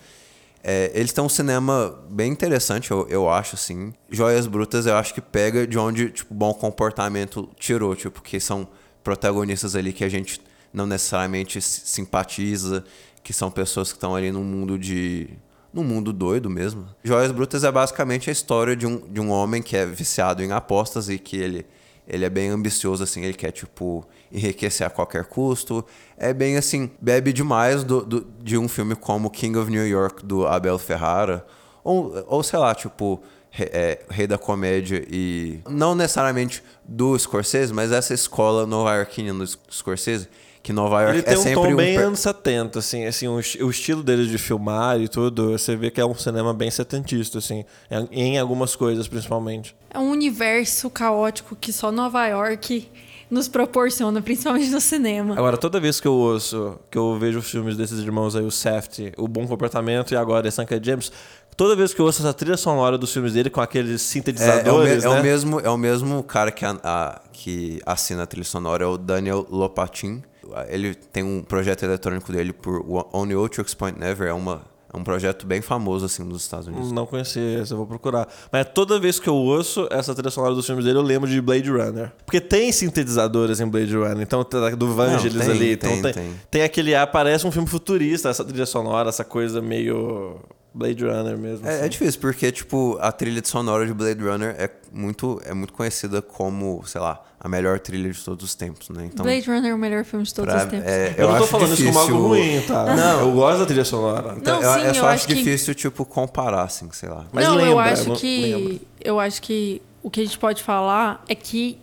É, 0.62 0.90
eles 0.92 1.12
têm 1.12 1.22
um 1.22 1.28
cinema 1.28 1.96
bem 2.10 2.32
interessante, 2.32 2.90
eu, 2.90 3.06
eu 3.08 3.30
acho, 3.30 3.54
assim. 3.54 3.94
Joias 4.10 4.48
Brutas 4.48 4.84
eu 4.84 4.96
acho 4.96 5.14
que 5.14 5.20
pega 5.20 5.64
de 5.68 5.78
onde, 5.78 6.10
tipo, 6.10 6.34
Bom 6.34 6.52
Comportamento 6.52 7.48
tirou, 7.56 7.94
tipo, 7.94 8.20
que 8.22 8.40
são 8.40 8.66
protagonistas 9.04 9.76
ali 9.76 9.92
que 9.92 10.02
a 10.02 10.08
gente 10.08 10.40
não 10.72 10.84
necessariamente 10.84 11.62
si- 11.62 11.82
simpatiza, 11.84 12.82
que 13.22 13.32
são 13.32 13.52
pessoas 13.52 13.92
que 13.92 13.96
estão 13.96 14.16
ali 14.16 14.32
num 14.32 14.42
mundo 14.42 14.76
de 14.76 15.30
num 15.76 15.84
mundo 15.84 16.12
doido 16.12 16.48
mesmo. 16.48 16.86
Joias 17.04 17.30
Brutas 17.30 17.62
é 17.62 17.70
basicamente 17.70 18.30
a 18.30 18.32
história 18.32 18.74
de 18.74 18.86
um, 18.86 18.96
de 18.98 19.20
um 19.20 19.30
homem 19.30 19.62
que 19.62 19.76
é 19.76 19.84
viciado 19.84 20.42
em 20.42 20.50
apostas 20.50 21.08
e 21.10 21.18
que 21.18 21.36
ele, 21.36 21.66
ele 22.08 22.24
é 22.24 22.30
bem 22.30 22.48
ambicioso, 22.48 23.02
assim, 23.04 23.22
ele 23.22 23.34
quer, 23.34 23.52
tipo, 23.52 24.04
enriquecer 24.32 24.86
a 24.86 24.90
qualquer 24.90 25.24
custo. 25.26 25.84
É 26.16 26.32
bem 26.32 26.56
assim, 26.56 26.90
bebe 27.00 27.32
demais 27.32 27.84
do, 27.84 28.00
do- 28.04 28.26
de 28.42 28.56
um 28.56 28.66
filme 28.68 28.96
como 28.96 29.28
King 29.30 29.58
of 29.58 29.70
New 29.70 29.86
York, 29.86 30.24
do 30.24 30.46
Abel 30.46 30.78
Ferrara, 30.78 31.46
ou, 31.84 32.24
ou 32.26 32.42
sei 32.42 32.58
lá, 32.58 32.74
tipo, 32.74 33.22
é, 33.58 34.00
Rei 34.08 34.26
da 34.26 34.36
Comédia 34.38 35.04
e. 35.10 35.60
Não 35.68 35.94
necessariamente 35.94 36.62
do 36.84 37.18
Scorsese, 37.18 37.72
mas 37.72 37.92
essa 37.92 38.12
escola 38.14 38.66
nova-iorquina 38.66 39.32
do 39.34 39.46
Scorsese, 39.70 40.28
que 40.66 40.72
Nova 40.72 41.00
York 41.00 41.14
Ele 41.18 41.22
tem 41.22 41.34
é 41.34 41.38
um 41.38 41.42
sempre 41.42 41.62
tom 41.62 41.68
um. 41.72 41.76
bem 41.76 41.94
per- 41.96 42.06
anos 42.08 42.18
70, 42.18 42.78
assim, 42.80 43.04
assim 43.06 43.28
o, 43.28 43.38
esti- 43.38 43.62
o 43.62 43.70
estilo 43.70 44.02
dele 44.02 44.26
de 44.26 44.36
filmar 44.36 45.00
e 45.00 45.06
tudo, 45.06 45.52
você 45.52 45.76
vê 45.76 45.92
que 45.92 46.00
é 46.00 46.04
um 46.04 46.12
cinema 46.16 46.52
bem 46.52 46.68
setentista, 46.72 47.38
assim, 47.38 47.64
em 48.10 48.36
algumas 48.36 48.74
coisas, 48.74 49.06
principalmente. 49.06 49.76
É 49.88 49.98
um 50.00 50.10
universo 50.10 50.90
caótico 50.90 51.54
que 51.54 51.72
só 51.72 51.92
Nova 51.92 52.26
York 52.26 52.90
nos 53.30 53.46
proporciona, 53.46 54.20
principalmente 54.20 54.68
no 54.70 54.80
cinema. 54.80 55.34
Agora, 55.38 55.56
toda 55.56 55.78
vez 55.78 56.00
que 56.00 56.08
eu 56.08 56.14
ouço, 56.14 56.78
que 56.90 56.98
eu 56.98 57.16
vejo 57.16 57.38
os 57.38 57.48
filmes 57.48 57.76
desses 57.76 58.00
irmãos 58.00 58.34
aí, 58.34 58.44
o 58.44 58.50
Safety, 58.50 59.12
o 59.16 59.28
Bom 59.28 59.46
Comportamento 59.46 60.12
e 60.14 60.16
agora 60.16 60.48
Uncut 60.48 60.80
James, 60.84 61.12
toda 61.56 61.76
vez 61.76 61.94
que 61.94 62.00
eu 62.00 62.04
ouço 62.06 62.22
essa 62.22 62.34
trilha 62.34 62.56
sonora 62.56 62.98
dos 62.98 63.12
filmes 63.12 63.34
dele 63.34 63.50
com 63.50 63.60
aqueles 63.60 63.88
É, 63.88 63.92
é, 63.92 63.94
o 63.94 63.94
me- 63.94 63.98
sintetizadores, 63.98 65.04
é 65.04 65.08
né? 65.08 65.20
o 65.20 65.22
mesmo, 65.22 65.60
é 65.60 65.70
o 65.70 65.76
mesmo 65.78 66.22
cara 66.24 66.50
que, 66.50 66.64
a- 66.64 66.76
a- 66.82 67.20
que 67.32 67.80
assina 67.86 68.24
a 68.24 68.26
trilha 68.26 68.44
sonora, 68.44 68.82
é 68.82 68.86
o 68.88 68.96
Daniel 68.98 69.46
Lopatin. 69.48 70.22
Ele 70.68 70.94
tem 70.94 71.22
um 71.22 71.42
projeto 71.42 71.82
eletrônico 71.84 72.32
dele 72.32 72.52
por 72.52 72.84
Only 73.12 73.34
Otrix 73.34 73.74
Point 73.74 73.98
Never, 73.98 74.28
é, 74.28 74.32
uma, 74.32 74.62
é 74.92 74.96
um 74.96 75.02
projeto 75.04 75.46
bem 75.46 75.60
famoso 75.60 76.06
assim 76.06 76.22
nos 76.22 76.42
Estados 76.42 76.66
Unidos. 76.66 76.92
Não 76.92 77.06
conhecia 77.06 77.60
esse, 77.60 77.72
eu 77.72 77.76
vou 77.76 77.86
procurar. 77.86 78.28
Mas 78.50 78.66
toda 78.74 78.98
vez 78.98 79.18
que 79.18 79.28
eu 79.28 79.34
ouço 79.34 79.88
essa 79.90 80.14
trilha 80.14 80.30
sonora 80.30 80.54
dos 80.54 80.66
filmes 80.66 80.84
dele, 80.84 80.98
eu 80.98 81.02
lembro 81.02 81.28
de 81.28 81.40
Blade 81.40 81.70
Runner. 81.70 82.12
Porque 82.24 82.40
tem 82.40 82.70
sintetizadores 82.72 83.60
em 83.60 83.66
Blade 83.66 83.94
Runner, 83.94 84.20
então 84.20 84.42
tá 84.44 84.70
do 84.70 84.94
Vangelis 84.94 85.44
tem, 85.44 85.50
ali. 85.50 85.76
tem, 85.76 85.92
então 85.98 86.02
tem, 86.02 86.12
tem. 86.12 86.40
tem 86.50 86.62
aquele 86.62 86.94
ar, 86.94 87.06
parece 87.08 87.46
um 87.46 87.50
filme 87.50 87.68
futurista, 87.68 88.28
essa 88.28 88.44
trilha 88.44 88.66
sonora, 88.66 89.08
essa 89.08 89.24
coisa 89.24 89.60
meio 89.60 90.40
Blade 90.76 91.02
Runner 91.04 91.38
mesmo. 91.38 91.66
É, 91.66 91.76
assim. 91.76 91.84
é 91.84 91.88
difícil, 91.88 92.20
porque, 92.20 92.52
tipo, 92.52 92.98
a 93.00 93.10
trilha 93.10 93.40
de 93.40 93.48
sonora 93.48 93.86
de 93.86 93.94
Blade 93.94 94.22
Runner 94.22 94.54
é 94.58 94.70
muito, 94.92 95.40
é 95.44 95.54
muito 95.54 95.72
conhecida 95.72 96.20
como, 96.20 96.82
sei 96.86 97.00
lá, 97.00 97.22
a 97.40 97.48
melhor 97.48 97.80
trilha 97.80 98.10
de 98.12 98.22
todos 98.24 98.44
os 98.44 98.54
tempos, 98.54 98.90
né? 98.90 99.06
Então, 99.06 99.24
Blade 99.24 99.48
Runner 99.48 99.70
é 99.70 99.74
o 99.74 99.78
melhor 99.78 100.04
filme 100.04 100.24
de 100.24 100.34
todos 100.34 100.52
pra- 100.52 100.64
os 100.64 100.70
tempos. 100.70 100.86
é, 100.88 101.14
Eu, 101.16 101.28
não 101.28 101.36
tô 101.38 101.42
acho 101.44 101.50
falando 101.52 101.72
isso 101.72 101.84
como 101.86 101.98
algo 101.98 102.12
difícil- 102.12 102.28
ruim, 102.28 102.60
tá? 102.66 102.94
Não. 102.96 103.20
Eu 103.20 103.32
gosto 103.32 103.58
da 103.60 103.66
trilha 103.66 103.84
sonora. 103.84 104.34
Então, 104.36 104.60
Não, 104.60 104.68
eu, 104.74 104.80
sim, 104.80 104.86
eu 104.86 104.94
só 104.94 105.00
eu 105.00 105.06
acho 105.06 105.14
acho 105.14 105.26
que- 105.28 105.34
difícil, 105.34 105.74
tipo, 105.74 106.04
comparar, 106.04 106.62
assim, 106.64 106.88
sei 106.92 107.08
lá. 107.08 107.24
Mas 107.32 107.44
não, 107.46 107.58
eu 107.58 107.66
lembra, 107.68 107.92
acho 107.92 108.08
não- 108.10 108.16
que 108.16 108.42
lembra. 108.54 108.76
eu 109.02 109.18
acho 109.20 109.40
que 109.42 109.80
o 110.02 110.10
que 110.10 110.20
a 110.20 110.24
gente 110.24 110.38
pode 110.38 110.62
falar 110.62 111.24
é 111.28 111.34
que 111.34 111.78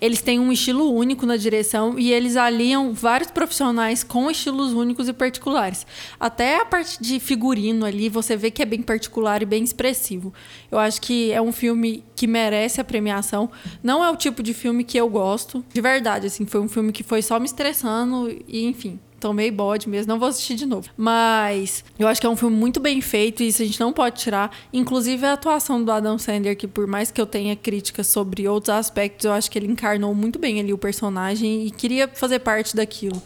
Eles 0.00 0.22
têm 0.22 0.38
um 0.38 0.52
estilo 0.52 0.92
único 0.92 1.26
na 1.26 1.36
direção 1.36 1.98
e 1.98 2.12
eles 2.12 2.36
aliam 2.36 2.92
vários 2.92 3.30
profissionais 3.30 4.02
com 4.02 4.30
estilos 4.30 4.72
únicos 4.72 5.08
e 5.08 5.12
particulares. 5.12 5.86
Até 6.18 6.60
a 6.60 6.64
parte 6.64 7.02
de 7.02 7.20
figurino 7.20 7.84
ali, 7.84 8.08
você 8.08 8.36
vê 8.36 8.50
que 8.50 8.62
é 8.62 8.64
bem 8.64 8.82
particular 8.82 9.42
e 9.42 9.46
bem 9.46 9.62
expressivo. 9.62 10.32
Eu 10.70 10.78
acho 10.78 11.00
que 11.00 11.32
é 11.32 11.40
um 11.40 11.52
filme 11.52 12.04
que 12.14 12.26
merece 12.26 12.80
a 12.80 12.84
premiação. 12.84 13.50
Não 13.82 14.04
é 14.04 14.10
o 14.10 14.16
tipo 14.16 14.42
de 14.42 14.54
filme 14.54 14.84
que 14.84 14.98
eu 14.98 15.08
gosto, 15.08 15.64
de 15.72 15.80
verdade, 15.80 16.26
assim, 16.26 16.46
foi 16.46 16.60
um 16.60 16.68
filme 16.68 16.92
que 16.92 17.02
foi 17.02 17.22
só 17.22 17.38
me 17.38 17.46
estressando 17.46 18.30
e, 18.46 18.64
enfim, 18.66 18.98
tomei 19.20 19.50
bode 19.50 19.88
mesmo, 19.88 20.10
não 20.12 20.18
vou 20.18 20.28
assistir 20.28 20.54
de 20.54 20.66
novo. 20.66 20.88
Mas 20.96 21.84
eu 21.98 22.08
acho 22.08 22.20
que 22.20 22.26
é 22.26 22.30
um 22.30 22.36
filme 22.36 22.56
muito 22.56 22.80
bem 22.80 23.00
feito 23.00 23.42
e 23.42 23.48
isso 23.48 23.62
a 23.62 23.64
gente 23.64 23.78
não 23.78 23.92
pode 23.92 24.20
tirar. 24.20 24.50
Inclusive 24.72 25.24
a 25.26 25.34
atuação 25.34 25.84
do 25.84 25.92
Adam 25.92 26.18
Sandler, 26.18 26.56
que 26.56 26.66
por 26.66 26.86
mais 26.86 27.10
que 27.10 27.20
eu 27.20 27.26
tenha 27.26 27.54
críticas 27.54 28.06
sobre 28.06 28.48
outros 28.48 28.74
aspectos, 28.74 29.26
eu 29.26 29.32
acho 29.32 29.50
que 29.50 29.58
ele 29.58 29.66
encarnou 29.66 30.14
muito 30.14 30.38
bem 30.38 30.58
ali 30.58 30.72
o 30.72 30.78
personagem 30.78 31.66
e 31.66 31.70
queria 31.70 32.08
fazer 32.08 32.40
parte 32.40 32.74
daquilo. 32.74 33.22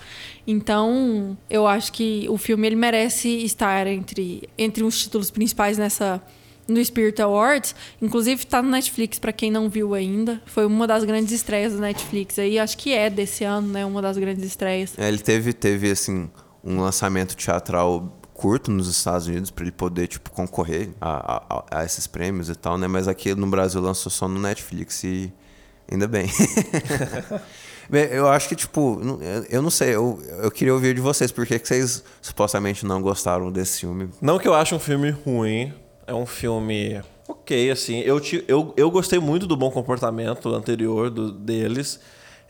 Então, 0.47 1.39
eu 1.49 1.67
acho 1.67 1.93
que 1.93 2.27
o 2.29 2.37
filme 2.37 2.67
ele 2.67 2.77
merece 2.77 3.29
estar 3.45 3.87
entre, 3.87 4.49
entre 4.59 4.83
os 4.85 5.01
títulos 5.01 5.31
principais 5.31 5.79
nessa 5.79 6.21
no 6.66 6.83
Spirit 6.85 7.20
Awards, 7.20 7.74
inclusive 8.00 8.46
tá 8.46 8.62
no 8.62 8.70
Netflix 8.70 9.18
para 9.18 9.33
quem 9.33 9.50
não 9.50 9.68
viu 9.68 9.94
ainda. 9.94 10.40
Foi 10.46 10.66
uma 10.66 10.87
das 10.87 11.05
grandes 11.05 11.33
estreias 11.33 11.72
do 11.72 11.81
Netflix 11.81 12.38
aí, 12.38 12.59
acho 12.59 12.77
que 12.79 12.92
é 12.92 13.11
desse 13.11 13.44
ano, 13.44 13.68
né, 13.68 13.85
uma 13.85 14.00
das 14.00 14.16
grandes 14.16 14.44
estreias. 14.44 14.94
É, 14.98 15.09
ele 15.09 15.18
teve, 15.18 15.53
teve 15.53 15.90
assim, 15.90 16.31
um 16.62 16.81
lançamento 16.81 17.37
teatral 17.37 18.18
curto 18.33 18.70
nos 18.70 18.88
Estados 18.88 19.29
Unidos 19.29 19.50
para 19.50 19.64
ele 19.64 19.72
poder 19.72 20.09
tipo 20.09 20.31
concorrer 20.31 20.90
a, 21.00 21.37
a, 21.37 21.64
a, 21.81 21.85
esses 21.85 22.07
prêmios 22.07 22.48
e 22.48 22.55
tal, 22.55 22.77
né? 22.77 22.88
Mas 22.88 23.07
aqui 23.07 23.35
no 23.35 23.46
Brasil 23.46 23.81
lançou 23.81 24.11
só 24.11 24.27
no 24.27 24.40
Netflix 24.40 25.05
e 25.05 25.33
ainda 25.90 26.09
bem. 26.09 26.27
bem 27.88 28.09
eu 28.11 28.29
acho 28.29 28.48
que 28.48 28.57
tipo, 28.57 29.00
eu 29.48 29.62
não 29.62 29.70
sei, 29.70 29.94
eu, 29.94 30.20
eu 30.42 30.50
queria 30.50 30.74
ouvir 30.74 30.94
de 30.94 31.00
vocês 31.00 31.31
por 31.31 31.46
que 31.46 31.59
vocês 31.59 32.03
supostamente 32.20 32.85
não 32.85 33.00
gostaram 33.00 33.53
desse 33.53 33.81
filme. 33.81 34.11
Não 34.20 34.38
que 34.38 34.48
eu 34.48 34.55
ache 34.55 34.74
um 34.74 34.81
filme 34.81 35.11
ruim, 35.11 35.72
é 36.07 36.14
um 36.14 36.27
filme 36.27 37.01
ok, 37.29 37.71
assim. 37.71 38.01
Eu, 38.01 38.21
eu, 38.47 38.75
eu 38.77 38.90
gostei 38.90 39.19
muito 39.19 39.47
do 39.47 39.57
bom 39.57 39.71
comportamento 39.71 40.55
anterior 40.55 41.11
do, 41.11 41.33
deles. 41.33 42.01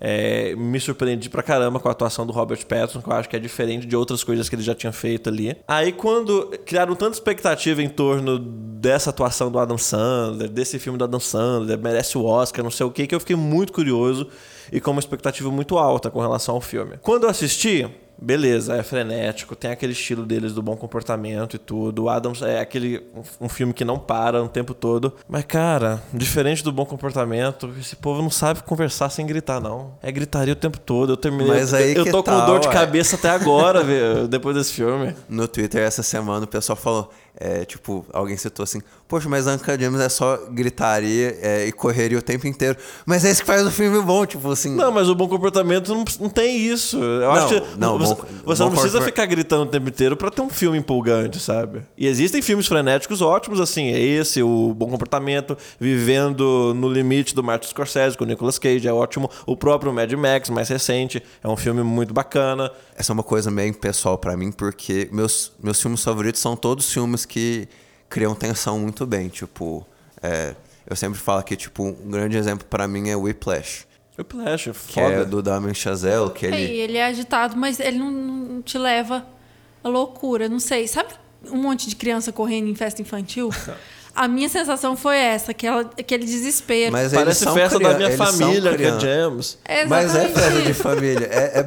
É, 0.00 0.54
me 0.56 0.78
surpreendi 0.80 1.30
pra 1.30 1.42
caramba 1.42 1.78
com 1.78 1.88
a 1.88 1.92
atuação 1.92 2.26
do 2.26 2.32
Robert 2.32 2.66
Pattinson, 2.66 3.00
que 3.00 3.08
eu 3.08 3.12
acho 3.12 3.28
que 3.28 3.36
é 3.36 3.38
diferente 3.38 3.86
de 3.86 3.96
outras 3.96 4.24
coisas 4.24 4.48
que 4.48 4.54
ele 4.54 4.62
já 4.62 4.74
tinha 4.74 4.92
feito 4.92 5.30
ali. 5.30 5.56
Aí 5.68 5.92
quando 5.92 6.50
criaram 6.66 6.94
tanta 6.94 7.14
expectativa 7.14 7.80
em 7.80 7.88
torno 7.88 8.38
dessa 8.38 9.10
atuação 9.10 9.50
do 9.50 9.58
Adam 9.58 9.78
Sandler, 9.78 10.48
desse 10.50 10.78
filme 10.78 10.98
do 10.98 11.04
Adam 11.04 11.20
Sandler, 11.20 11.78
merece 11.78 12.18
o 12.18 12.24
Oscar, 12.24 12.62
não 12.62 12.72
sei 12.72 12.84
o 12.84 12.90
que, 12.90 13.06
que 13.06 13.14
eu 13.14 13.20
fiquei 13.20 13.36
muito 13.36 13.72
curioso 13.72 14.28
e 14.70 14.80
com 14.80 14.90
uma 14.90 15.00
expectativa 15.00 15.50
muito 15.50 15.78
alta 15.78 16.10
com 16.10 16.20
relação 16.20 16.56
ao 16.56 16.60
filme. 16.60 16.98
Quando 17.00 17.24
eu 17.24 17.30
assisti, 17.30 17.88
beleza, 18.20 18.76
é 18.76 18.82
frenético, 18.82 19.54
tem 19.54 19.70
aquele 19.70 19.92
estilo 19.92 20.24
deles 20.24 20.52
do 20.52 20.62
bom 20.62 20.76
comportamento 20.76 21.56
e 21.56 21.58
tudo. 21.58 22.04
O 22.04 22.08
Adams 22.08 22.42
é 22.42 22.60
aquele 22.60 23.02
um, 23.40 23.48
filme 23.48 23.72
que 23.72 23.84
não 23.84 23.98
para 23.98 24.42
o 24.42 24.48
tempo 24.48 24.74
todo. 24.74 25.14
Mas, 25.28 25.44
cara, 25.44 26.02
diferente 26.12 26.62
do 26.62 26.72
bom 26.72 26.84
comportamento, 26.84 27.72
esse 27.78 27.96
povo 27.96 28.22
não 28.22 28.30
sabe 28.30 28.62
conversar 28.62 29.10
sem 29.10 29.26
gritar, 29.26 29.60
não. 29.60 29.92
É 30.02 30.10
gritaria 30.10 30.52
o 30.52 30.56
tempo 30.56 30.78
todo. 30.78 31.12
Eu 31.12 31.16
terminei. 31.16 31.48
Mas 31.48 31.74
aí 31.74 31.94
eu, 31.94 32.04
eu 32.04 32.12
tô 32.12 32.22
tal, 32.22 32.40
com 32.40 32.46
dor 32.46 32.60
de 32.60 32.68
ué. 32.68 32.72
cabeça 32.72 33.16
até 33.16 33.30
agora, 33.30 33.82
depois 34.28 34.56
desse 34.56 34.72
filme. 34.72 35.14
No 35.28 35.46
Twitter 35.48 35.82
essa 35.82 36.02
semana 36.02 36.44
o 36.44 36.48
pessoal 36.48 36.76
falou. 36.76 37.10
É, 37.36 37.64
tipo, 37.64 38.06
alguém 38.12 38.36
citou 38.36 38.62
assim, 38.62 38.80
poxa, 39.08 39.28
mas 39.28 39.46
Uncut 39.48 39.76
Gems 39.80 40.00
é 40.00 40.08
só 40.08 40.36
gritaria 40.50 41.36
é, 41.42 41.66
e 41.66 41.72
correria 41.72 42.16
o 42.18 42.22
tempo 42.22 42.46
inteiro. 42.46 42.76
Mas 43.04 43.24
é 43.24 43.30
isso 43.30 43.40
que 43.40 43.46
faz 43.46 43.66
o 43.66 43.70
filme 43.72 44.00
bom, 44.02 44.24
tipo 44.24 44.50
assim. 44.52 44.74
Não, 44.76 44.92
mas 44.92 45.08
o 45.08 45.14
bom 45.16 45.26
comportamento 45.28 45.88
não, 45.92 46.04
não 46.20 46.28
tem 46.28 46.56
isso. 46.58 46.96
Eu 46.96 47.20
Não, 47.22 47.30
acho 47.32 47.48
que 47.60 47.78
não, 47.78 47.98
você, 47.98 48.14
bom- 48.14 48.20
você 48.44 48.62
bom 48.62 48.68
não 48.70 48.72
precisa 48.76 49.00
ficar 49.02 49.26
gritando 49.26 49.64
o 49.64 49.66
tempo 49.66 49.88
inteiro 49.88 50.16
pra 50.16 50.30
ter 50.30 50.42
um 50.42 50.48
filme 50.48 50.78
empolgante, 50.78 51.40
sabe? 51.40 51.82
E 51.98 52.06
existem 52.06 52.40
filmes 52.40 52.66
frenéticos 52.68 53.20
ótimos, 53.20 53.60
assim, 53.60 53.88
é 53.88 53.98
esse, 53.98 54.40
o 54.42 54.72
Bom 54.72 54.88
Comportamento, 54.88 55.58
Vivendo 55.80 56.72
no 56.74 56.88
Limite 56.88 57.34
do 57.34 57.42
Martin 57.42 57.68
Scorsese 57.68 58.16
com 58.16 58.24
o 58.24 58.26
Nicolas 58.26 58.58
Cage, 58.58 58.86
é 58.86 58.92
ótimo. 58.92 59.28
O 59.46 59.56
próprio 59.56 59.92
Mad 59.92 60.12
Max, 60.12 60.50
mais 60.50 60.68
recente, 60.68 61.22
é 61.42 61.48
um 61.48 61.56
filme 61.56 61.82
muito 61.82 62.14
bacana. 62.14 62.70
Essa 62.96 63.12
é 63.12 63.14
uma 63.14 63.22
coisa 63.22 63.50
meio 63.50 63.74
pessoal 63.74 64.16
pra 64.16 64.36
mim, 64.36 64.52
porque 64.52 65.08
meus, 65.12 65.52
meus 65.62 65.80
filmes 65.80 66.02
favoritos 66.02 66.40
são 66.40 66.54
todos 66.56 66.92
filmes 66.92 67.23
que 67.24 67.68
criam 68.08 68.34
tensão 68.34 68.78
muito 68.78 69.06
bem. 69.06 69.28
Tipo, 69.28 69.86
é, 70.22 70.54
eu 70.88 70.94
sempre 70.96 71.18
falo 71.18 71.42
que, 71.42 71.56
tipo, 71.56 71.82
um 71.84 72.10
grande 72.10 72.36
exemplo 72.36 72.66
pra 72.68 72.86
mim 72.88 73.08
é 73.08 73.16
Whiplash. 73.16 73.86
Whiplash, 74.18 74.64
Que 74.88 74.94
foda. 75.00 75.14
é 75.14 75.24
do 75.24 75.42
Damien 75.42 75.74
Chazelle, 75.74 76.30
que 76.30 76.46
É, 76.46 76.48
ele... 76.50 76.72
e 76.72 76.80
ele 76.80 76.96
é 76.98 77.06
agitado, 77.06 77.56
mas 77.56 77.80
ele 77.80 77.98
não, 77.98 78.10
não 78.12 78.62
te 78.62 78.78
leva 78.78 79.26
à 79.82 79.88
loucura, 79.88 80.48
não 80.48 80.60
sei. 80.60 80.86
Sabe 80.86 81.08
um 81.50 81.56
monte 81.56 81.88
de 81.88 81.96
criança 81.96 82.30
correndo 82.32 82.68
em 82.68 82.74
festa 82.74 83.02
infantil? 83.02 83.50
A 84.14 84.28
minha 84.28 84.48
sensação 84.48 84.96
foi 84.96 85.16
essa, 85.16 85.50
aquela, 85.50 85.80
aquele 85.98 86.24
desespero. 86.24 86.92
Mas 86.92 87.12
Parece 87.12 87.44
festa 87.52 87.76
crian- 87.78 87.90
da 87.90 87.96
minha 87.96 88.08
eles 88.10 88.16
família, 88.18 88.76
que 88.76 88.82
é 88.84 89.00
Jams. 89.00 89.58
É 89.64 89.84
Mas 89.86 90.14
é 90.14 90.28
festa 90.28 90.62
de 90.62 90.74
família, 90.74 91.26
é, 91.30 91.60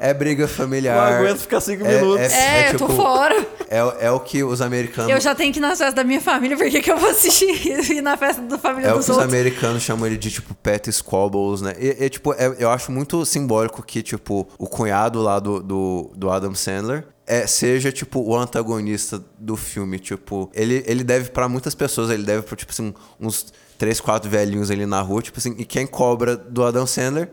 é, 0.00 0.08
é 0.10 0.14
briga 0.14 0.48
familiar. 0.48 0.96
Não 1.12 1.18
aguento 1.18 1.38
ficar 1.40 1.60
cinco 1.60 1.84
É- 1.86 1.96
minutos. 2.00 2.32
É, 2.32 2.72
eu 2.74 2.78
tô 2.78 2.88
fora. 2.88 3.46
É, 3.68 3.84
o- 3.84 3.92
é 4.00 4.10
o 4.10 4.18
que 4.20 4.42
os 4.42 4.60
americanos... 4.60 5.10
Eu 5.12 5.20
já 5.20 5.34
tenho 5.34 5.52
que 5.52 5.58
ir 5.58 5.62
nas 5.62 5.76
festas 5.78 5.94
da 5.94 6.02
minha 6.04 6.20
família, 6.20 6.56
por 6.56 6.68
que, 6.70 6.80
que 6.80 6.90
eu 6.90 6.96
vou 6.96 7.10
assistir 7.10 7.50
isso? 7.50 7.92
Ir 7.92 8.00
na 8.00 8.16
festa 8.16 8.40
da 8.42 8.56
família 8.58 8.88
É 8.88 8.92
o 8.92 8.96
dos 8.96 9.04
que 9.04 9.10
os 9.12 9.16
outros? 9.18 9.34
americanos 9.34 9.82
chamam 9.82 10.06
ele 10.06 10.16
de, 10.16 10.30
tipo, 10.30 10.54
pet 10.54 10.90
squabbles, 10.92 11.60
né? 11.60 11.74
E, 11.78 12.04
e, 12.04 12.08
tipo, 12.08 12.32
é- 12.32 12.56
eu 12.58 12.70
acho 12.70 12.90
muito 12.90 13.24
simbólico 13.26 13.82
que, 13.82 14.02
tipo, 14.02 14.48
o 14.58 14.66
cunhado 14.66 15.20
lá 15.22 15.38
do, 15.38 15.62
do, 15.62 16.10
do 16.16 16.30
Adam 16.30 16.54
Sandler 16.54 17.04
é, 17.30 17.46
seja, 17.46 17.92
tipo, 17.92 18.20
o 18.20 18.36
antagonista 18.36 19.22
do 19.38 19.56
filme. 19.56 19.98
Tipo, 20.00 20.50
ele, 20.52 20.82
ele 20.86 21.04
deve 21.04 21.30
pra 21.30 21.48
muitas 21.48 21.74
pessoas, 21.74 22.10
ele 22.10 22.24
deve 22.24 22.42
pra, 22.42 22.56
tipo 22.56 22.72
assim, 22.72 22.92
uns 23.20 23.46
três, 23.78 24.00
quatro 24.00 24.28
velhinhos 24.28 24.70
ali 24.70 24.84
na 24.84 25.00
rua, 25.00 25.22
tipo 25.22 25.38
assim, 25.38 25.54
e 25.56 25.64
quem 25.64 25.86
cobra 25.86 26.36
do 26.36 26.64
Adam 26.64 26.86
Sandler 26.86 27.30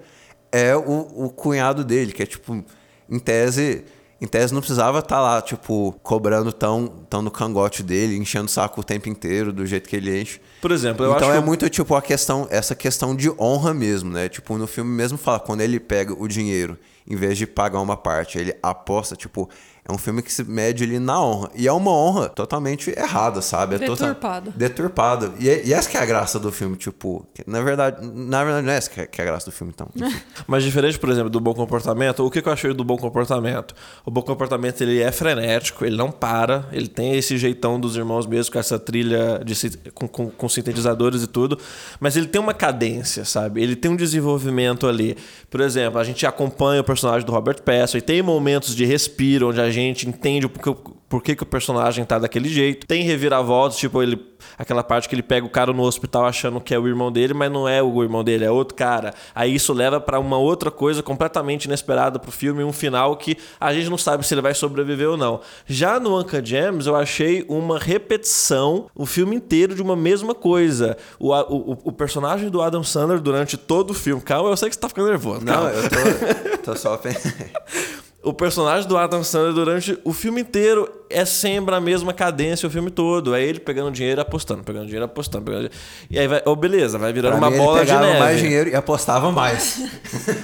é 0.52 0.76
o, 0.76 1.26
o 1.26 1.30
cunhado 1.30 1.84
dele, 1.84 2.14
que 2.14 2.22
é, 2.24 2.26
tipo, 2.26 2.64
em 3.10 3.20
tese... 3.20 3.84
Em 4.20 4.26
tese 4.26 4.52
não 4.52 4.62
precisava 4.62 4.98
estar 4.98 5.22
lá, 5.22 5.40
tipo, 5.44 5.92
cobrando 6.02 6.52
tão, 6.52 6.88
tão 7.08 7.22
no 7.22 7.30
cangote 7.30 7.84
dele, 7.84 8.18
enchendo 8.18 8.46
o 8.46 8.50
saco 8.50 8.82
o 8.82 8.84
tempo 8.84 9.08
inteiro, 9.08 9.54
do 9.54 9.64
jeito 9.64 9.88
que 9.88 9.96
ele 9.96 10.20
enche. 10.20 10.42
Por 10.60 10.72
exemplo, 10.72 11.06
eu 11.06 11.12
então 11.16 11.28
acho 11.30 11.38
é 11.38 11.40
que- 11.40 11.46
muito 11.46 11.70
tipo 11.70 11.94
a 11.94 12.02
questão, 12.02 12.48
essa 12.50 12.74
questão 12.74 13.16
de 13.16 13.30
honra 13.40 13.76
mesmo, 13.76 14.10
né? 14.10 14.28
Tipo, 14.28 14.58
no 14.58 14.66
filme 14.66 14.90
mesmo 14.90 15.20
fala, 15.20 15.40
quando 15.40 15.62
ele 15.62 15.80
pega 15.80 16.16
o 16.20 16.28
dinheiro, 16.28 16.80
em 17.08 17.16
vez 17.16 17.38
de 17.38 17.46
pagar 17.46 17.80
uma 17.80 17.96
parte, 17.96 18.40
ele 18.40 18.56
aposta, 18.64 19.16
tipo, 19.16 19.48
é 19.88 19.91
um 19.93 19.97
filme 19.97 20.21
que 20.21 20.32
se 20.34 20.43
mede 20.43 20.84
ali 20.84 21.00
na 21.00 21.21
honra. 21.23 21.50
E 21.56 21.65
é 21.65 21.71
uma 21.71 21.91
honra 21.91 22.28
totalmente 22.28 22.89
errada, 22.91 23.41
sabe? 23.41 23.76
É 23.76 23.80
Deturpada. 23.80 24.52
Deturpada. 24.54 25.32
E, 25.39 25.50
é- 25.50 25.65
e 25.65 25.73
essa 25.73 25.89
que 25.89 25.95
é 25.95 26.02
a 26.02 26.06
graça 26.06 26.38
do 26.38 26.52
filme, 26.52 26.76
tipo, 26.76 27.26
na 27.45 27.62
verdade, 27.62 28.06
na 28.06 28.43
verdade 28.43 28.67
não 28.67 28.73
é 28.73 28.76
essa 28.76 28.89
que 28.89 29.00
é, 29.00 29.08
que 29.08 29.21
é 29.21 29.23
a 29.23 29.28
graça 29.28 29.45
do 29.45 29.52
filme, 29.54 29.71
então. 29.73 29.88
Mas 30.45 30.63
diferente, 30.63 31.00
por 31.00 31.10
exemplo, 31.10 31.30
do 31.30 31.39
bom 31.39 31.54
comportamento, 31.54 32.26
o 32.26 32.30
que 32.30 32.41
que 32.41 32.50
eu 32.50 32.54
achei 32.54 32.73
do 32.73 32.84
bom 32.84 32.97
comportamento? 32.97 33.73
O 34.06 34.12
bom 34.12 34.21
comportamento 34.21 34.82
ele 34.82 35.02
é 35.02 35.10
frenético, 35.10 35.86
ele 35.86 35.95
não 35.95 36.12
para, 36.12 36.67
ele 36.73 36.89
tem 36.89 37.15
esse 37.15 37.38
jeitão 37.38 37.80
dos 37.80 37.95
irmãos 37.95 38.28
mesmo, 38.28 38.52
com 38.52 38.60
essa 38.60 38.78
trilha 38.78 39.41
de, 39.45 39.56
com, 39.93 40.06
com, 40.06 40.30
com 40.30 40.50
sintetizadores 40.50 41.23
e 41.23 41.28
tudo, 41.28 41.58
mas 41.97 42.17
ele 42.17 42.28
tem 42.28 42.41
uma 42.41 42.54
cadência, 42.54 43.23
sabe? 43.23 43.63
Ele 43.63 43.76
tem 43.76 43.89
um 43.89 43.95
desenvolvimento 43.95 44.86
ali. 44.86 45.15
Por 45.50 45.62
exemplo, 45.62 45.97
a 45.97 46.04
gente 46.04 46.26
acompanha 46.26 46.82
o 46.82 46.84
personagem 46.84 47.26
do 47.26 47.32
Robert 47.32 47.62
Pattinson 47.62 48.00
e 48.00 48.02
tem 48.02 48.21
momentos 48.21 48.76
de 48.76 48.84
respiro 48.84 49.50
onde 49.50 49.62
a 49.62 49.69
gente 49.69 49.77
entende 49.82 50.46
o 50.46 50.50
porquê, 50.50 50.76
por 51.10 51.24
que, 51.24 51.32
o 51.42 51.46
personagem 51.46 52.04
tá 52.04 52.20
daquele 52.20 52.50
jeito. 52.50 52.86
Tem 52.86 53.04
reviravoltas, 53.04 53.78
tipo 53.78 54.04
ele, 54.04 54.20
aquela 54.58 54.84
parte 54.84 55.08
que 55.08 55.16
ele 55.16 55.24
pega 55.24 55.46
o 55.46 55.50
cara 55.50 55.72
no 55.72 55.84
hospital 55.84 56.26
achando 56.26 56.60
que 56.60 56.74
é 56.74 56.80
o 56.80 56.88
irmão 56.88 57.12
dele, 57.12 57.34
mas 57.34 57.52
não 57.52 57.68
é 57.68 57.82
o 57.82 58.04
irmão 58.04 58.24
dele, 58.24 58.44
é 58.44 58.52
outro 58.52 58.76
cara. 58.76 59.13
Aí 59.34 59.56
isso 59.56 59.72
leva 59.72 60.02
pra 60.02 60.20
uma 60.20 60.38
outra 60.38 60.70
coisa 60.70 61.02
completamente 61.02 61.66
inesperada 61.66 62.20
pro 62.20 62.32
filme, 62.32 62.63
um 62.63 62.74
final 62.74 63.16
que 63.16 63.38
a 63.60 63.74
gente 63.74 63.90
não 63.90 63.98
sabe 63.98 64.26
se 64.26 64.34
ele 64.34 64.42
vai 64.42 64.54
sobreviver 64.54 65.10
ou 65.10 65.18
não. 65.18 65.40
Já 65.66 66.00
no 66.00 66.20
Uncut 66.20 66.48
Gems, 66.48 66.88
eu 66.88 66.96
achei 66.96 67.46
uma 67.48 67.80
repetição 67.80 68.88
o 68.94 69.06
filme 69.06 69.36
inteiro 69.36 69.76
de 69.76 69.82
uma 69.82 69.96
mesma 69.96 70.36
coisa. 70.36 70.98
O, 71.18 71.34
o, 71.34 71.78
o 71.86 71.92
personagem 71.92 72.50
do 72.50 72.62
Adam 72.62 72.84
Sandler 72.84 73.22
durante 73.22 73.56
todo 73.56 73.92
o 73.92 73.94
filme. 73.94 74.22
Calma, 74.22 74.50
eu 74.50 74.58
sei 74.58 74.70
que 74.70 74.76
você 74.76 74.82
tá 74.82 74.90
ficando 74.90 75.08
nervoso. 75.08 75.46
Não, 75.46 75.54
calma. 75.54 75.70
eu 75.70 75.90
tô, 75.90 76.58
tô 76.74 76.76
só. 76.76 77.00
O 78.28 78.34
personagem 78.34 78.86
do 78.88 78.98
Adam 78.98 79.24
Sandler 79.24 79.54
durante 79.54 79.98
o 80.04 80.12
filme 80.12 80.42
inteiro 80.42 80.90
é 81.10 81.24
sempre 81.24 81.74
a 81.74 81.80
mesma 81.80 82.12
cadência 82.13 82.68
o 82.68 82.70
filme 82.70 82.92
todo. 82.92 83.34
É 83.34 83.42
ele 83.42 83.58
pegando 83.58 83.90
dinheiro 83.90 84.20
e 84.20 84.22
apostando, 84.22 84.63
pegando 84.66 84.84
dinheiro 84.86 85.06
e 85.06 85.08
apostando. 85.08 85.46
Pegando 85.46 85.70
dinheiro. 85.70 85.76
E 86.12 86.20
aí 86.20 86.28
vai, 86.28 86.42
oh, 86.46 86.54
beleza, 86.56 86.98
vai 86.98 87.13
virando 87.13 87.38
Pra 87.38 87.48
uma 87.48 87.50
mim, 87.50 87.58
bola 87.58 87.80
ele 87.80 87.86
de 87.90 87.98
neve. 87.98 88.20
mais 88.20 88.40
dinheiro 88.40 88.70
e 88.70 88.76
apostava 88.76 89.32
mais. 89.32 89.82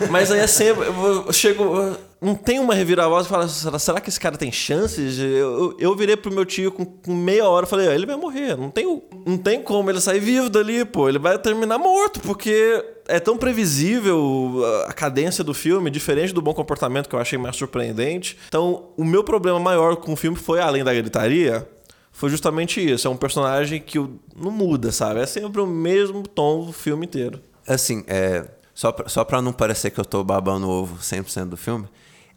Mas 0.09 0.31
aí 0.31 0.39
é 0.39 0.47
sempre. 0.47 0.85
Eu 0.87 1.33
chego. 1.33 1.93
Não 2.23 2.35
tem 2.35 2.59
uma 2.59 2.73
reviravolta 2.73 3.25
e 3.25 3.29
fala, 3.29 3.47
será, 3.47 3.77
será 3.77 3.99
que 4.01 4.09
esse 4.09 4.19
cara 4.19 4.37
tem 4.37 4.51
chances? 4.51 5.19
Eu, 5.19 5.25
eu, 5.27 5.75
eu 5.79 5.95
virei 5.95 6.15
pro 6.15 6.31
meu 6.33 6.45
tio 6.45 6.71
com, 6.71 6.85
com 6.85 7.13
meia 7.13 7.47
hora 7.47 7.65
e 7.65 7.69
falei, 7.69 7.87
"Ah, 7.89 7.93
ele 7.95 8.05
vai 8.05 8.15
morrer. 8.15 8.55
Não 8.57 8.69
tem, 8.71 9.01
não 9.25 9.37
tem 9.37 9.61
como 9.61 9.89
ele 9.89 9.99
sair 10.01 10.19
vivo 10.19 10.49
dali, 10.49 10.85
pô. 10.85 11.09
Ele 11.09 11.19
vai 11.19 11.37
terminar 11.37 11.77
morto, 11.77 12.19
porque 12.21 12.83
é 13.07 13.19
tão 13.19 13.37
previsível 13.37 14.61
a- 14.87 14.93
cadência 14.93 15.43
do 15.43 15.53
filme, 15.53 15.89
diferente 15.89 16.33
do 16.33 16.41
bom 16.41 16.53
comportamento 16.53 17.09
que 17.09 17.15
eu 17.15 17.19
achei 17.19 17.37
mais 17.37 17.55
surpreendente. 17.55 18.37
Então, 18.47 18.89
o 18.97 19.03
meu 19.03 19.23
problema 19.23 19.59
maior 19.59 19.95
com 19.97 20.13
o 20.13 20.15
filme 20.15 20.37
foi, 20.37 20.59
além 20.59 20.83
da 20.83 20.93
gritaria, 20.93 21.67
foi 22.11 22.29
justamente 22.29 22.79
isso. 22.79 23.07
É 23.07 23.09
um 23.09 23.17
personagem 23.17 23.81
que 23.81 23.97
não 24.35 24.51
muda, 24.51 24.91
sabe? 24.91 25.19
É 25.19 25.25
sempre 25.25 25.59
o 25.61 25.67
mesmo 25.67 26.23
tom 26.27 26.65
do 26.65 26.71
filme 26.73 27.05
inteiro. 27.05 27.39
Assim, 27.67 28.03
é, 28.07 28.45
só, 28.73 28.91
pra, 28.91 29.09
só 29.09 29.23
pra 29.23 29.41
não 29.41 29.51
parecer 29.53 29.89
que 29.91 29.99
eu 29.99 30.05
tô 30.05 30.23
babando 30.23 30.67
o 30.67 30.69
ovo 30.69 30.97
100% 31.01 31.45
do 31.49 31.57
filme, 31.57 31.85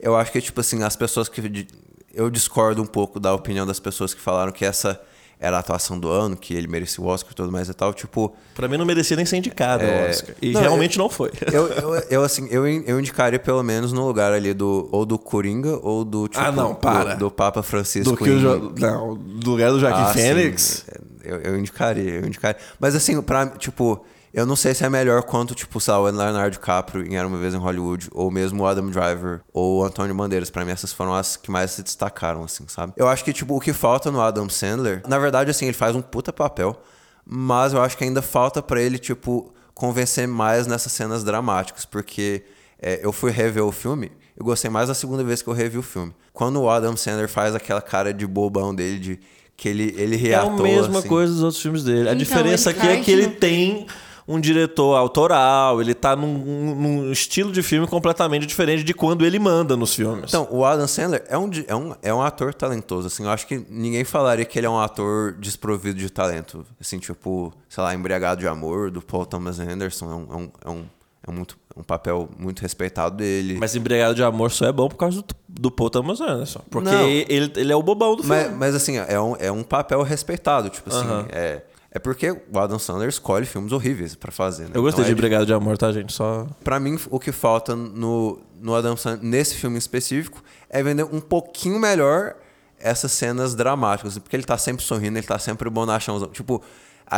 eu 0.01 0.16
acho 0.16 0.32
que, 0.32 0.40
tipo 0.40 0.61
assim, 0.61 0.82
as 0.82 0.97
pessoas 0.97 1.28
que. 1.28 1.66
Eu 2.14 2.30
discordo 2.30 2.82
um 2.82 2.86
pouco 2.86 3.20
da 3.20 3.34
opinião 3.34 3.66
das 3.66 3.78
pessoas 3.78 4.14
que 4.14 4.20
falaram 4.20 4.51
que 4.51 4.64
essa 4.64 4.99
era 5.38 5.59
a 5.59 5.61
atuação 5.61 6.01
do 6.01 6.09
ano, 6.09 6.34
que 6.34 6.55
ele 6.55 6.66
merecia 6.66 7.05
o 7.05 7.07
Oscar 7.07 7.30
e 7.32 7.34
tudo 7.34 7.53
mais 7.53 7.68
e 7.68 7.74
tal. 7.74 7.92
Tipo, 7.92 8.34
Pra 8.55 8.66
mim 8.68 8.78
não 8.78 8.86
merecia 8.86 9.14
nem 9.18 9.26
ser 9.26 9.36
indicado 9.36 9.84
É, 9.84 10.09
Oscar. 10.09 10.34
E 10.40 10.53
não, 10.53 10.62
realmente 10.62 10.97
não 10.97 11.11
foi. 11.11 11.30
eu, 11.53 11.66
eu, 11.76 11.94
eu, 12.09 12.22
assim, 12.24 12.49
eu, 12.51 12.66
eu 12.66 12.99
indicaria 12.99 13.38
pelo 13.38 13.62
menos 13.62 13.92
no 13.92 14.07
lugar 14.07 14.32
ali 14.32 14.55
do. 14.55 14.88
Ou 14.90 15.05
do 15.05 15.18
Coringa 15.18 15.78
ou 15.82 16.05
do. 16.07 16.26
Tipo, 16.26 16.42
Ah, 16.42 16.51
não, 16.51 16.74
para. 16.74 17.14
Do, 17.14 17.26
do 17.26 17.30
Papa 17.30 17.62
Francisco. 17.62 18.12
Do 18.12 18.16
que 18.16 18.30
o 18.30 18.38
jo... 18.40 18.72
Não, 18.78 19.14
do 19.14 19.51
lugar 19.51 19.70
do 19.70 19.78
Joaquim 19.78 20.01
Ah, 20.01 20.14
Fênix. 20.14 20.86
eu, 21.22 21.36
eu 21.40 21.59
indicaria, 21.59 22.12
eu 22.14 22.26
indicaria. 22.26 22.59
Mas 22.80 22.94
assim, 22.94 23.20
pra, 23.20 23.47
tipo, 23.47 24.03
eu 24.37 24.45
não 24.45 24.55
sei 24.55 24.74
se 24.74 24.84
é 24.84 24.89
melhor 24.91 25.22
quanto, 25.22 25.55
tipo, 25.55 25.80
sei 25.80 25.95
lá, 25.95 25.99
o 26.01 26.05
Leonardo 26.05 26.51
DiCaprio 26.51 27.07
em 27.07 27.16
Era 27.16 27.26
Uma 27.26 27.39
Vez 27.39 27.55
em 27.55 27.57
Hollywood, 27.57 28.09
ou 28.12 28.30
mesmo 28.30 28.62
o 28.62 28.66
Adam 28.66 28.87
Driver, 28.91 29.41
ou 29.53 29.80
o 29.80 29.84
Antônio 29.84 30.14
Bandeiras. 30.14 30.51
Pra 30.51 30.62
mim, 30.64 30.70
essas 30.72 30.93
foram 30.93 31.14
as 31.14 31.37
que 31.37 31.51
mais 31.51 31.70
se 31.70 31.82
destacaram, 31.82 32.45
assim, 32.45 32.64
sabe? 32.68 32.93
Eu 32.99 33.09
acho 33.09 33.24
que, 33.24 33.32
tipo, 33.32 33.57
o 33.57 33.61
que 33.61 33.72
falta 33.72 34.11
no 34.11 34.20
Adam 34.20 34.47
Sandler, 34.51 35.03
na 35.09 35.18
verdade, 35.18 35.51
assim, 35.51 35.64
ele 35.64 35.72
faz 35.72 35.97
um 35.97 36.03
puta 36.03 36.32
papel, 36.34 36.78
mas 37.24 37.72
eu 37.72 37.80
acho 37.82 37.97
que 37.97 38.05
ainda 38.05 38.20
falta 38.20 38.61
pra 38.62 38.80
ele, 38.80 38.99
tipo, 38.99 39.53
convencer 39.74 40.28
mais 40.28 40.66
nessas 40.66 40.93
cenas 40.93 41.24
dramáticas, 41.24 41.84
porque 41.87 42.45
é, 42.80 43.01
eu 43.03 43.12
fui 43.12 43.30
rever 43.30 43.64
o 43.64 43.72
filme, 43.72 44.12
eu 44.37 44.45
gostei 44.45 44.70
mais 44.70 44.89
da 44.89 44.95
segunda 44.95 45.24
vez 45.24 45.41
que 45.41 45.49
eu 45.49 45.55
revi 45.55 45.78
o 45.78 45.82
filme. 45.82 46.14
Quando 46.32 46.61
o 46.61 46.68
Adam 46.68 46.95
Sandler 46.95 47.28
faz 47.28 47.55
aquela 47.55 47.80
cara 47.80 48.12
de 48.12 48.26
bobão 48.26 48.74
dele, 48.74 48.99
de 48.99 49.20
que 49.57 49.66
ele, 49.70 49.95
ele 49.97 50.16
ri 50.16 50.32
É 50.32 50.34
a 50.34 50.51
mesma 50.51 50.99
assim. 50.99 51.09
coisa 51.09 51.32
dos 51.32 51.43
outros 51.43 51.62
filmes 51.62 51.82
dele. 51.82 52.01
A 52.01 52.12
Então, 52.12 52.16
diferença 52.16 52.68
aqui 52.68 52.87
é 52.87 53.01
que 53.01 53.11
ele 53.11 53.28
tem 53.28 53.87
um 54.29 54.41
diretor 54.41 54.95
autoral, 54.97 55.81
ele 55.81 55.95
tá 55.95 56.16
num, 56.16 56.74
num 56.74 57.12
estilo 57.12 57.53
de 57.53 57.62
filme 57.62 57.87
completamente 57.87 58.45
diferente 58.45 58.83
de 58.83 58.93
quando 58.93 59.24
ele 59.24 59.39
manda 59.39 59.77
nos 59.77 59.95
filmes. 59.95 60.24
Então, 60.29 60.49
o 60.51 60.64
Adam 60.64 60.89
Sandler 60.89 61.24
é 61.29 61.39
um, 61.39 61.51
é, 61.68 61.77
um, 61.77 61.95
é 62.03 62.14
um 62.14 62.20
ator 62.20 62.53
talentoso, 62.53 63.07
assim. 63.07 63.22
Eu 63.22 63.31
acho 63.31 63.47
que 63.47 63.64
ninguém 63.70 64.05
falaria 64.05 64.45
que 64.45 64.59
ele 64.59 64.66
é 64.66 64.70
um 64.70 64.81
ator 64.81 65.33
desprovido 65.35 65.99
de 65.99 66.11
talento. 66.11 66.66
Assim, 66.81 66.99
tipo, 66.99 67.53
sei 67.68 67.85
lá, 67.85 67.95
Embriagado 67.95 68.41
de 68.41 68.49
Amor, 68.49 68.91
do 68.91 69.01
Paul 69.01 69.24
Thomas 69.24 69.61
Anderson. 69.61 70.11
É 70.11 70.14
um, 70.14 70.27
é 70.31 70.37
um, 70.37 70.51
é 70.64 70.70
um, 70.70 70.85
é 71.29 71.31
muito, 71.31 71.57
um 71.77 71.85
papel 71.85 72.29
muito 72.37 72.62
respeitado 72.62 73.18
dele. 73.18 73.57
Mas 73.61 73.77
Embriagado 73.77 74.16
de 74.16 74.24
Amor 74.24 74.51
só 74.51 74.66
é 74.66 74.72
bom 74.72 74.89
por 74.89 74.97
causa 74.97 75.22
do, 75.22 75.35
do 75.49 75.70
Paul 75.70 75.89
Thomas 75.89 76.20
Anderson. 76.20 76.62
Porque 76.68 76.91
Não. 76.91 77.07
ele, 77.07 77.53
ele 77.55 77.72
é 77.72 77.77
o 77.77 77.83
bobão 77.83 78.16
do 78.16 78.24
filme. 78.24 78.43
Mas, 78.49 78.57
mas, 78.57 78.74
assim, 78.74 78.97
é 78.97 79.20
um, 79.20 79.37
é 79.39 79.53
um 79.53 79.62
papel 79.62 80.03
respeitado. 80.03 80.68
Tipo 80.68 80.91
assim, 80.91 81.07
Aham. 81.07 81.27
é, 81.31 81.62
é 81.97 81.99
porque 81.99 82.30
o 82.30 82.59
Adam 82.59 82.78
Sandler 82.78 83.09
escolhe 83.09 83.47
filmes 83.47 83.72
horríveis 83.72 84.14
pra 84.14 84.30
fazer, 84.30 84.64
né? 84.64 84.72
Eu 84.74 84.82
gostei 84.82 85.01
Então, 85.01 85.05
de 85.05 85.11
é 85.11 85.12
Embriagado 85.12 85.47
de 85.47 85.55
Amor, 85.55 85.78
tá, 85.78 85.90
gente? 85.90 86.12
Só... 86.12 86.47
Pra 86.62 86.78
mim, 86.78 86.99
o 87.09 87.18
que 87.18 87.32
falta 87.32 87.74
no, 87.74 88.38
no 88.61 88.74
Adam 88.74 88.94
Sandler, 88.99 89.24
nesse 89.24 89.55
filme 89.55 89.76
em 89.76 89.78
específico, 89.78 90.44
é 90.68 90.82
vender 90.82 91.05
um 91.05 91.22
pouquinho 91.22 91.80
melhor 91.80 92.34
essas 92.78 93.12
cenas 93.12 93.55
dramáticas. 93.55 94.18
Porque 94.18 94.36
ele 94.36 94.44
tá 94.44 94.59
sempre 94.59 94.84
sorrindo, 94.84 95.16
ele 95.16 95.26
tá 95.26 95.38
sempre 95.38 95.70
bonachãozão. 95.70 96.28
Tipo, 96.28 96.62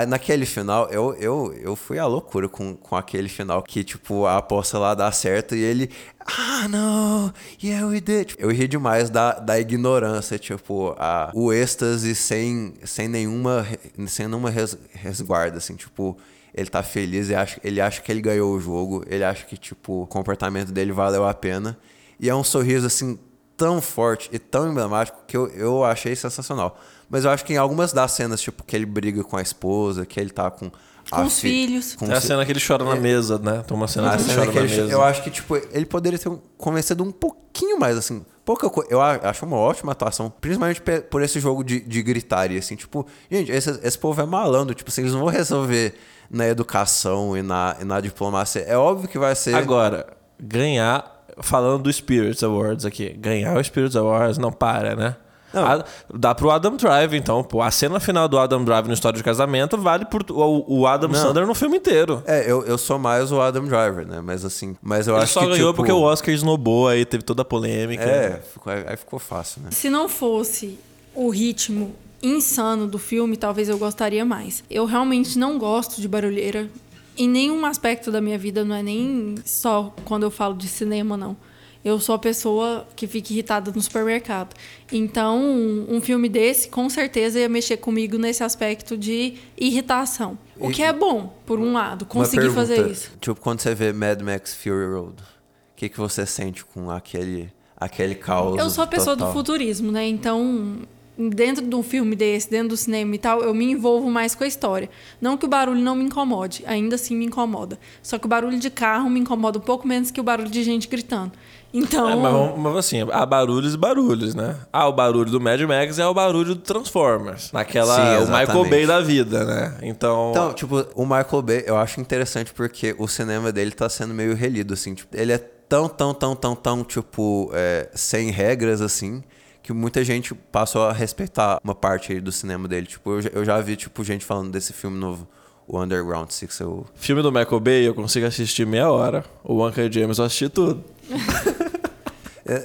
naquele 0.07 0.45
final, 0.45 0.89
eu, 0.91 1.15
eu, 1.15 1.55
eu 1.55 1.75
fui 1.75 1.99
à 1.99 2.07
loucura 2.07 2.49
com, 2.49 2.77
com 2.77 2.95
aquele 2.95 3.29
final 3.29 3.63
que, 3.63 3.83
tipo, 3.83 4.27
a 4.27 4.37
aposta 4.37 4.79
lá 4.79 4.95
dá 4.95 5.11
certo 5.11 5.55
e 5.55 5.61
ele. 5.61 5.91
Ah, 6.27 6.69
não! 6.69 7.33
Yeah, 7.63 7.87
we 7.87 8.01
did! 8.01 8.29
Tipo, 8.29 8.43
Eu 8.43 8.51
ri 8.51 8.69
demais 8.69 9.09
da, 9.09 9.33
da 9.33 9.59
ignorância, 9.59 10.39
tipo, 10.39 10.95
a, 10.99 11.31
o 11.35 11.53
êxtase 11.53 12.15
sem, 12.15 12.75
sem 12.85 13.09
nenhuma, 13.09 13.67
sem 14.07 14.29
nenhuma 14.29 14.51
res, 14.51 14.77
resguarda, 14.93 15.57
assim, 15.57 15.75
tipo 15.75 16.19
ele 16.55 16.69
tá 16.69 16.83
feliz, 16.83 17.29
ele 17.29 17.37
acha, 17.37 17.61
ele 17.63 17.81
acha 17.81 18.01
que 18.03 18.11
ele 18.11 18.21
ganhou 18.21 18.53
o 18.53 18.61
jogo, 18.61 19.05
ele 19.07 19.23
acha 19.23 19.45
que, 19.45 19.57
tipo, 19.57 20.03
o 20.03 20.07
comportamento 20.07 20.73
dele 20.73 20.93
valeu 20.93 21.27
a 21.27 21.33
pena. 21.33 21.79
E 22.19 22.29
é 22.29 22.35
um 22.35 22.43
sorriso, 22.43 22.87
assim, 22.87 23.17
tão 23.57 23.81
forte 23.81 24.29
e 24.33 24.39
tão 24.39 24.71
emblemático 24.71 25.19
que 25.27 25.37
eu, 25.37 25.49
eu 25.49 25.85
achei 25.85 26.17
sensacional. 26.17 26.81
Mas 27.11 27.25
eu 27.25 27.31
acho 27.31 27.45
que 27.45 27.53
em 27.55 27.57
algumas 27.57 27.93
das 27.93 28.13
cenas, 28.13 28.41
tipo, 28.41 28.63
que 28.65 28.77
ele 28.77 28.85
briga 28.87 29.25
com 29.25 29.37
a 29.37 29.43
esposa, 29.43 30.05
que 30.07 30.19
ele 30.21 30.31
tá 30.31 30.51
com... 30.51 30.71
Com 31.11 31.23
os 31.25 31.41
filhos. 31.41 31.95
com 31.97 32.05
É 32.05 32.17
a 32.17 32.21
fi- 32.21 32.27
cena 32.27 32.45
que 32.45 32.53
ele 32.53 32.61
chora 32.61 32.85
na 32.85 32.95
mesa, 32.95 33.39
né? 33.39 33.63
Tem 33.67 33.75
uma 33.75 33.89
cena 33.89 34.09
a 34.13 34.17
que 34.17 34.23
ele 34.25 34.25
cena 34.29 34.37
chora 34.41 34.53
que 34.53 34.59
na 34.59 34.65
ele- 34.67 34.77
mesa. 34.83 34.93
eu 34.93 35.03
acho 35.03 35.23
que, 35.23 35.31
tipo, 35.31 35.57
ele 35.57 35.87
poderia 35.87 36.19
ter 36.19 36.31
convencido 36.59 37.03
um 37.03 37.11
pouquinho 37.11 37.81
mais, 37.81 37.97
assim. 37.97 38.23
Pouca 38.45 38.69
coisa. 38.69 38.91
Eu 38.93 39.01
acho 39.01 39.47
uma 39.47 39.57
ótima 39.57 39.93
atuação, 39.93 40.31
principalmente 40.39 40.83
por 41.11 41.23
esse 41.23 41.41
jogo 41.41 41.65
de, 41.65 41.81
de 41.81 42.03
gritaria, 42.03 42.59
assim. 42.59 42.77
Tipo, 42.77 43.07
gente, 43.31 43.51
esse, 43.51 43.71
esse 43.83 43.99
povo 43.99 44.21
é 44.21 44.27
malandro. 44.27 44.75
Tipo, 44.75 44.91
assim, 44.91 45.01
eles 45.01 45.15
não 45.15 45.21
vão 45.21 45.29
resolver 45.31 45.95
na 46.31 46.47
educação 46.47 47.35
e 47.35 47.41
na, 47.43 47.75
e 47.81 47.85
na 47.85 48.01
diplomacia. 48.03 48.61
É 48.69 48.77
óbvio 48.77 49.09
que 49.09 49.19
vai 49.19 49.35
ser. 49.35 49.55
Agora, 49.55 50.07
ganhar, 50.39 51.25
falando 51.41 51.85
do 51.85 51.93
Spirits 51.93 52.43
Awards 52.43 52.85
aqui, 52.85 53.11
ganhar 53.15 53.57
o 53.57 53.65
Spirits 53.65 53.97
Awards 53.97 54.37
não 54.37 54.53
para, 54.53 54.95
né? 54.95 55.17
Não. 55.53 55.67
A- 55.67 55.85
dá 56.15 56.35
pro 56.35 56.51
Adam 56.51 56.77
Drive, 56.77 57.15
então, 57.17 57.43
pô. 57.43 57.63
A 57.63 57.71
cena 57.71 57.99
final 57.99 58.29
do 58.29 58.39
Adam 58.39 58.63
Drive 58.65 58.87
no 58.87 58.93
História 58.93 59.17
de 59.17 59.25
Casamento 59.25 59.79
vale 59.79 60.05
por 60.05 60.23
o, 60.31 60.81
o 60.81 60.87
Adam 60.87 61.13
Sandler 61.15 61.47
no 61.47 61.55
filme 61.55 61.79
inteiro. 61.79 62.23
É, 62.27 62.51
eu, 62.51 62.65
eu 62.65 62.77
sou 62.77 62.99
mais 62.99 63.33
o 63.33 63.41
Adam 63.41 63.65
Driver, 63.65 64.07
né? 64.07 64.21
Mas 64.23 64.45
assim. 64.45 64.77
Mas 64.83 65.07
eu 65.09 65.15
Ele 65.15 65.23
acho 65.25 65.33
só 65.33 65.41
que. 65.41 65.47
ganhou 65.49 65.71
tipo, 65.73 65.77
porque 65.77 65.93
o 65.93 66.03
Oscar 66.03 66.35
esnobou, 66.35 66.89
aí 66.89 67.05
teve 67.05 67.23
toda 67.25 67.43
a 67.43 67.45
polêmica. 67.45 68.03
É, 68.05 68.41
ficou- 68.53 68.73
aí 68.73 68.97
ficou 68.97 69.19
fácil, 69.19 69.63
né? 69.63 69.71
Se 69.71 69.89
não 69.89 70.09
fosse 70.09 70.79
o 71.15 71.31
ritmo 71.31 71.95
insano 72.23 72.87
do 72.87 72.99
filme, 72.99 73.37
talvez 73.37 73.69
eu 73.69 73.79
gostaria 73.79 74.25
mais. 74.25 74.63
Eu 74.71 74.85
realmente 74.85 75.39
não 75.39 75.59
gosto 75.59 76.01
de 76.01 76.09
barulheira. 76.09 76.69
Em 77.17 77.29
nenhum 77.29 77.65
aspecto 77.65 78.13
da 78.13 78.21
minha 78.21 78.39
vida, 78.39 78.65
não 78.65 78.77
é 78.77 78.83
nem 78.83 79.35
só 79.45 79.93
quando 80.05 80.23
eu 80.25 80.31
falo 80.31 80.55
de 80.55 80.69
cinema, 80.69 81.17
não. 81.17 81.37
Eu 81.85 82.01
sou 82.01 82.15
a 82.15 82.19
pessoa 82.19 82.87
que 82.97 83.07
fica 83.07 83.33
irritada 83.33 83.71
no 83.75 83.81
supermercado. 83.81 84.55
Então, 84.93 85.41
um 85.89 86.01
filme 86.01 86.29
desse, 86.29 86.69
com 86.69 86.89
certeza, 86.91 87.39
ia 87.39 87.49
mexer 87.49 87.77
comigo 87.77 88.19
nesse 88.19 88.43
aspecto 88.43 88.97
de 88.97 89.35
irritação. 89.57 90.37
O 90.59 90.71
E- 90.71 90.75
que 90.75 90.83
é 90.83 90.93
bom, 90.93 91.39
por 91.47 91.61
um 91.61 91.73
lado, 91.73 92.05
conseguir 92.05 92.51
fazer 92.51 92.75
pergunta, 92.75 92.93
isso. 92.93 93.11
Tipo, 93.21 93.41
quando 93.41 93.61
você 93.61 93.75
vê 93.75 93.93
Mad 93.93 94.21
Max 94.23 94.55
Fury 94.55 94.87
Road, 94.93 95.23
o 95.23 95.77
que, 95.77 95.89
que 95.89 95.97
você 95.99 96.27
sente 96.27 96.65
com 96.65 96.91
aquele, 96.91 97.51
aquele 97.77 98.17
caos? 98.17 98.59
Eu 98.59 98.69
sou 98.71 98.83
a 98.83 98.87
pessoa 98.87 99.17
total? 99.17 99.33
do 99.33 99.39
futurismo, 99.39 99.93
né? 99.93 100.07
Então, 100.09 100.79
dentro 101.19 101.67
de 101.67 101.75
um 101.75 101.83
filme 101.83 102.15
desse, 102.15 102.49
dentro 102.49 102.69
do 102.69 102.77
cinema 102.77 103.15
e 103.15 103.19
tal, 103.19 103.43
eu 103.43 103.53
me 103.53 103.65
envolvo 103.73 104.09
mais 104.09 104.35
com 104.35 104.45
a 104.45 104.47
história. 104.47 104.89
Não 105.21 105.37
que 105.37 105.45
o 105.45 105.49
barulho 105.49 105.81
não 105.81 105.97
me 105.97 106.05
incomode, 106.05 106.63
ainda 106.67 106.95
assim 106.95 107.17
me 107.17 107.25
incomoda. 107.25 107.79
Só 108.03 108.19
que 108.19 108.27
o 108.27 108.29
barulho 108.29 108.59
de 108.59 108.71
carro 108.71 109.11
me 109.11 109.19
incomoda 109.19 109.59
um 109.59 109.63
pouco 109.63 109.87
menos 109.87 110.11
que 110.11 110.21
o 110.21 110.25
barulho 110.25 110.51
de 110.51 110.63
gente 110.63 110.87
gritando. 110.89 111.33
Então, 111.75 112.09
É, 112.09 112.17
mas, 112.17 112.59
mas 112.59 112.77
assim, 112.77 113.07
há 113.13 113.27
barulhos 113.27 113.75
e 113.75 113.77
barulhos, 113.77 114.35
né? 114.35 114.57
Ah, 114.73 114.89
o 114.89 114.93
barulho 114.93 115.31
do 115.31 115.39
Mad 115.39 115.61
Max 115.63 115.99
é 115.99 116.07
o 116.07 116.15
barulho 116.15 116.55
do 116.55 116.61
Transformers. 116.63 117.53
Naquela. 117.53 117.95
Sim, 117.95 118.25
o 118.25 118.39
Michael. 118.39 118.65
Bay 118.71 118.87
da 118.87 119.01
vida, 119.01 119.45
né? 119.45 119.77
Então. 119.83 120.31
Então, 120.31 120.53
tipo, 120.55 120.87
o 120.95 121.03
Michael 121.05 121.43
Bay, 121.43 121.65
eu 121.67 121.77
acho 121.77 122.01
interessante 122.01 122.55
porque 122.55 122.95
o 122.99 123.07
cinema 123.07 123.53
dele 123.53 123.73
tá 123.73 123.87
sendo 123.89 124.15
meio 124.15 124.35
relido, 124.35 124.73
assim. 124.73 124.95
Tipo, 124.95 125.15
ele 125.15 125.33
é 125.33 125.39
tão, 125.39 125.89
tão, 125.91 126.15
tão, 126.15 126.35
tão, 126.35 126.55
tão, 126.57 126.83
tipo, 126.83 127.51
é, 127.53 127.91
sem 127.95 128.31
regras, 128.31 128.81
assim, 128.81 129.23
que 129.69 129.73
muita 129.75 130.03
gente 130.03 130.35
passou 130.35 130.87
a 130.87 130.93
respeitar 130.95 131.61
uma 131.63 131.75
parte 131.75 132.11
aí 132.11 132.21
do 132.23 132.33
cinema 132.33 132.67
dele. 132.67 132.87
Tipo, 132.87 133.11
eu, 133.13 133.21
já- 133.21 133.31
eu 133.35 133.45
já 133.45 133.61
vi, 133.61 133.77
tipo, 133.77 134.03
gente 134.03 134.25
falando 134.25 134.51
desse 134.51 134.73
filme 134.73 134.99
novo, 134.99 135.29
o 135.67 135.79
Underground 135.79 136.31
Six. 136.31 136.59
Eu... 136.61 136.87
Filme 136.95 137.21
do 137.21 137.31
Michael 137.31 137.61
Bay, 137.61 137.87
eu 137.87 137.95
consigo 137.95 138.25
assistir 138.25 138.67
meia 138.67 138.91
hora. 138.91 139.23
O 139.45 139.63
Uncle 139.67 139.93
James 139.93 140.17
eu 140.17 140.25
assisti 140.25 140.49
tudo. 140.49 140.83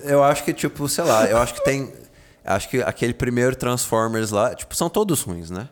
Eu 0.06 0.24
acho 0.24 0.45
que, 0.45 0.54
tipo, 0.54 0.88
sei 0.88 1.04
lá, 1.04 1.26
eu 1.26 1.38
acho 1.39 1.56
que 1.56 1.64
tem. 1.66 1.91
Acho 2.45 2.70
que 2.70 2.82
aquele 2.82 3.14
primeiro 3.14 3.54
Transformers 3.54 4.32
lá, 4.32 4.56
tipo, 4.56 4.74
são 4.74 4.89
todos 4.89 5.22
ruins, 5.24 5.49
né? 5.51 5.68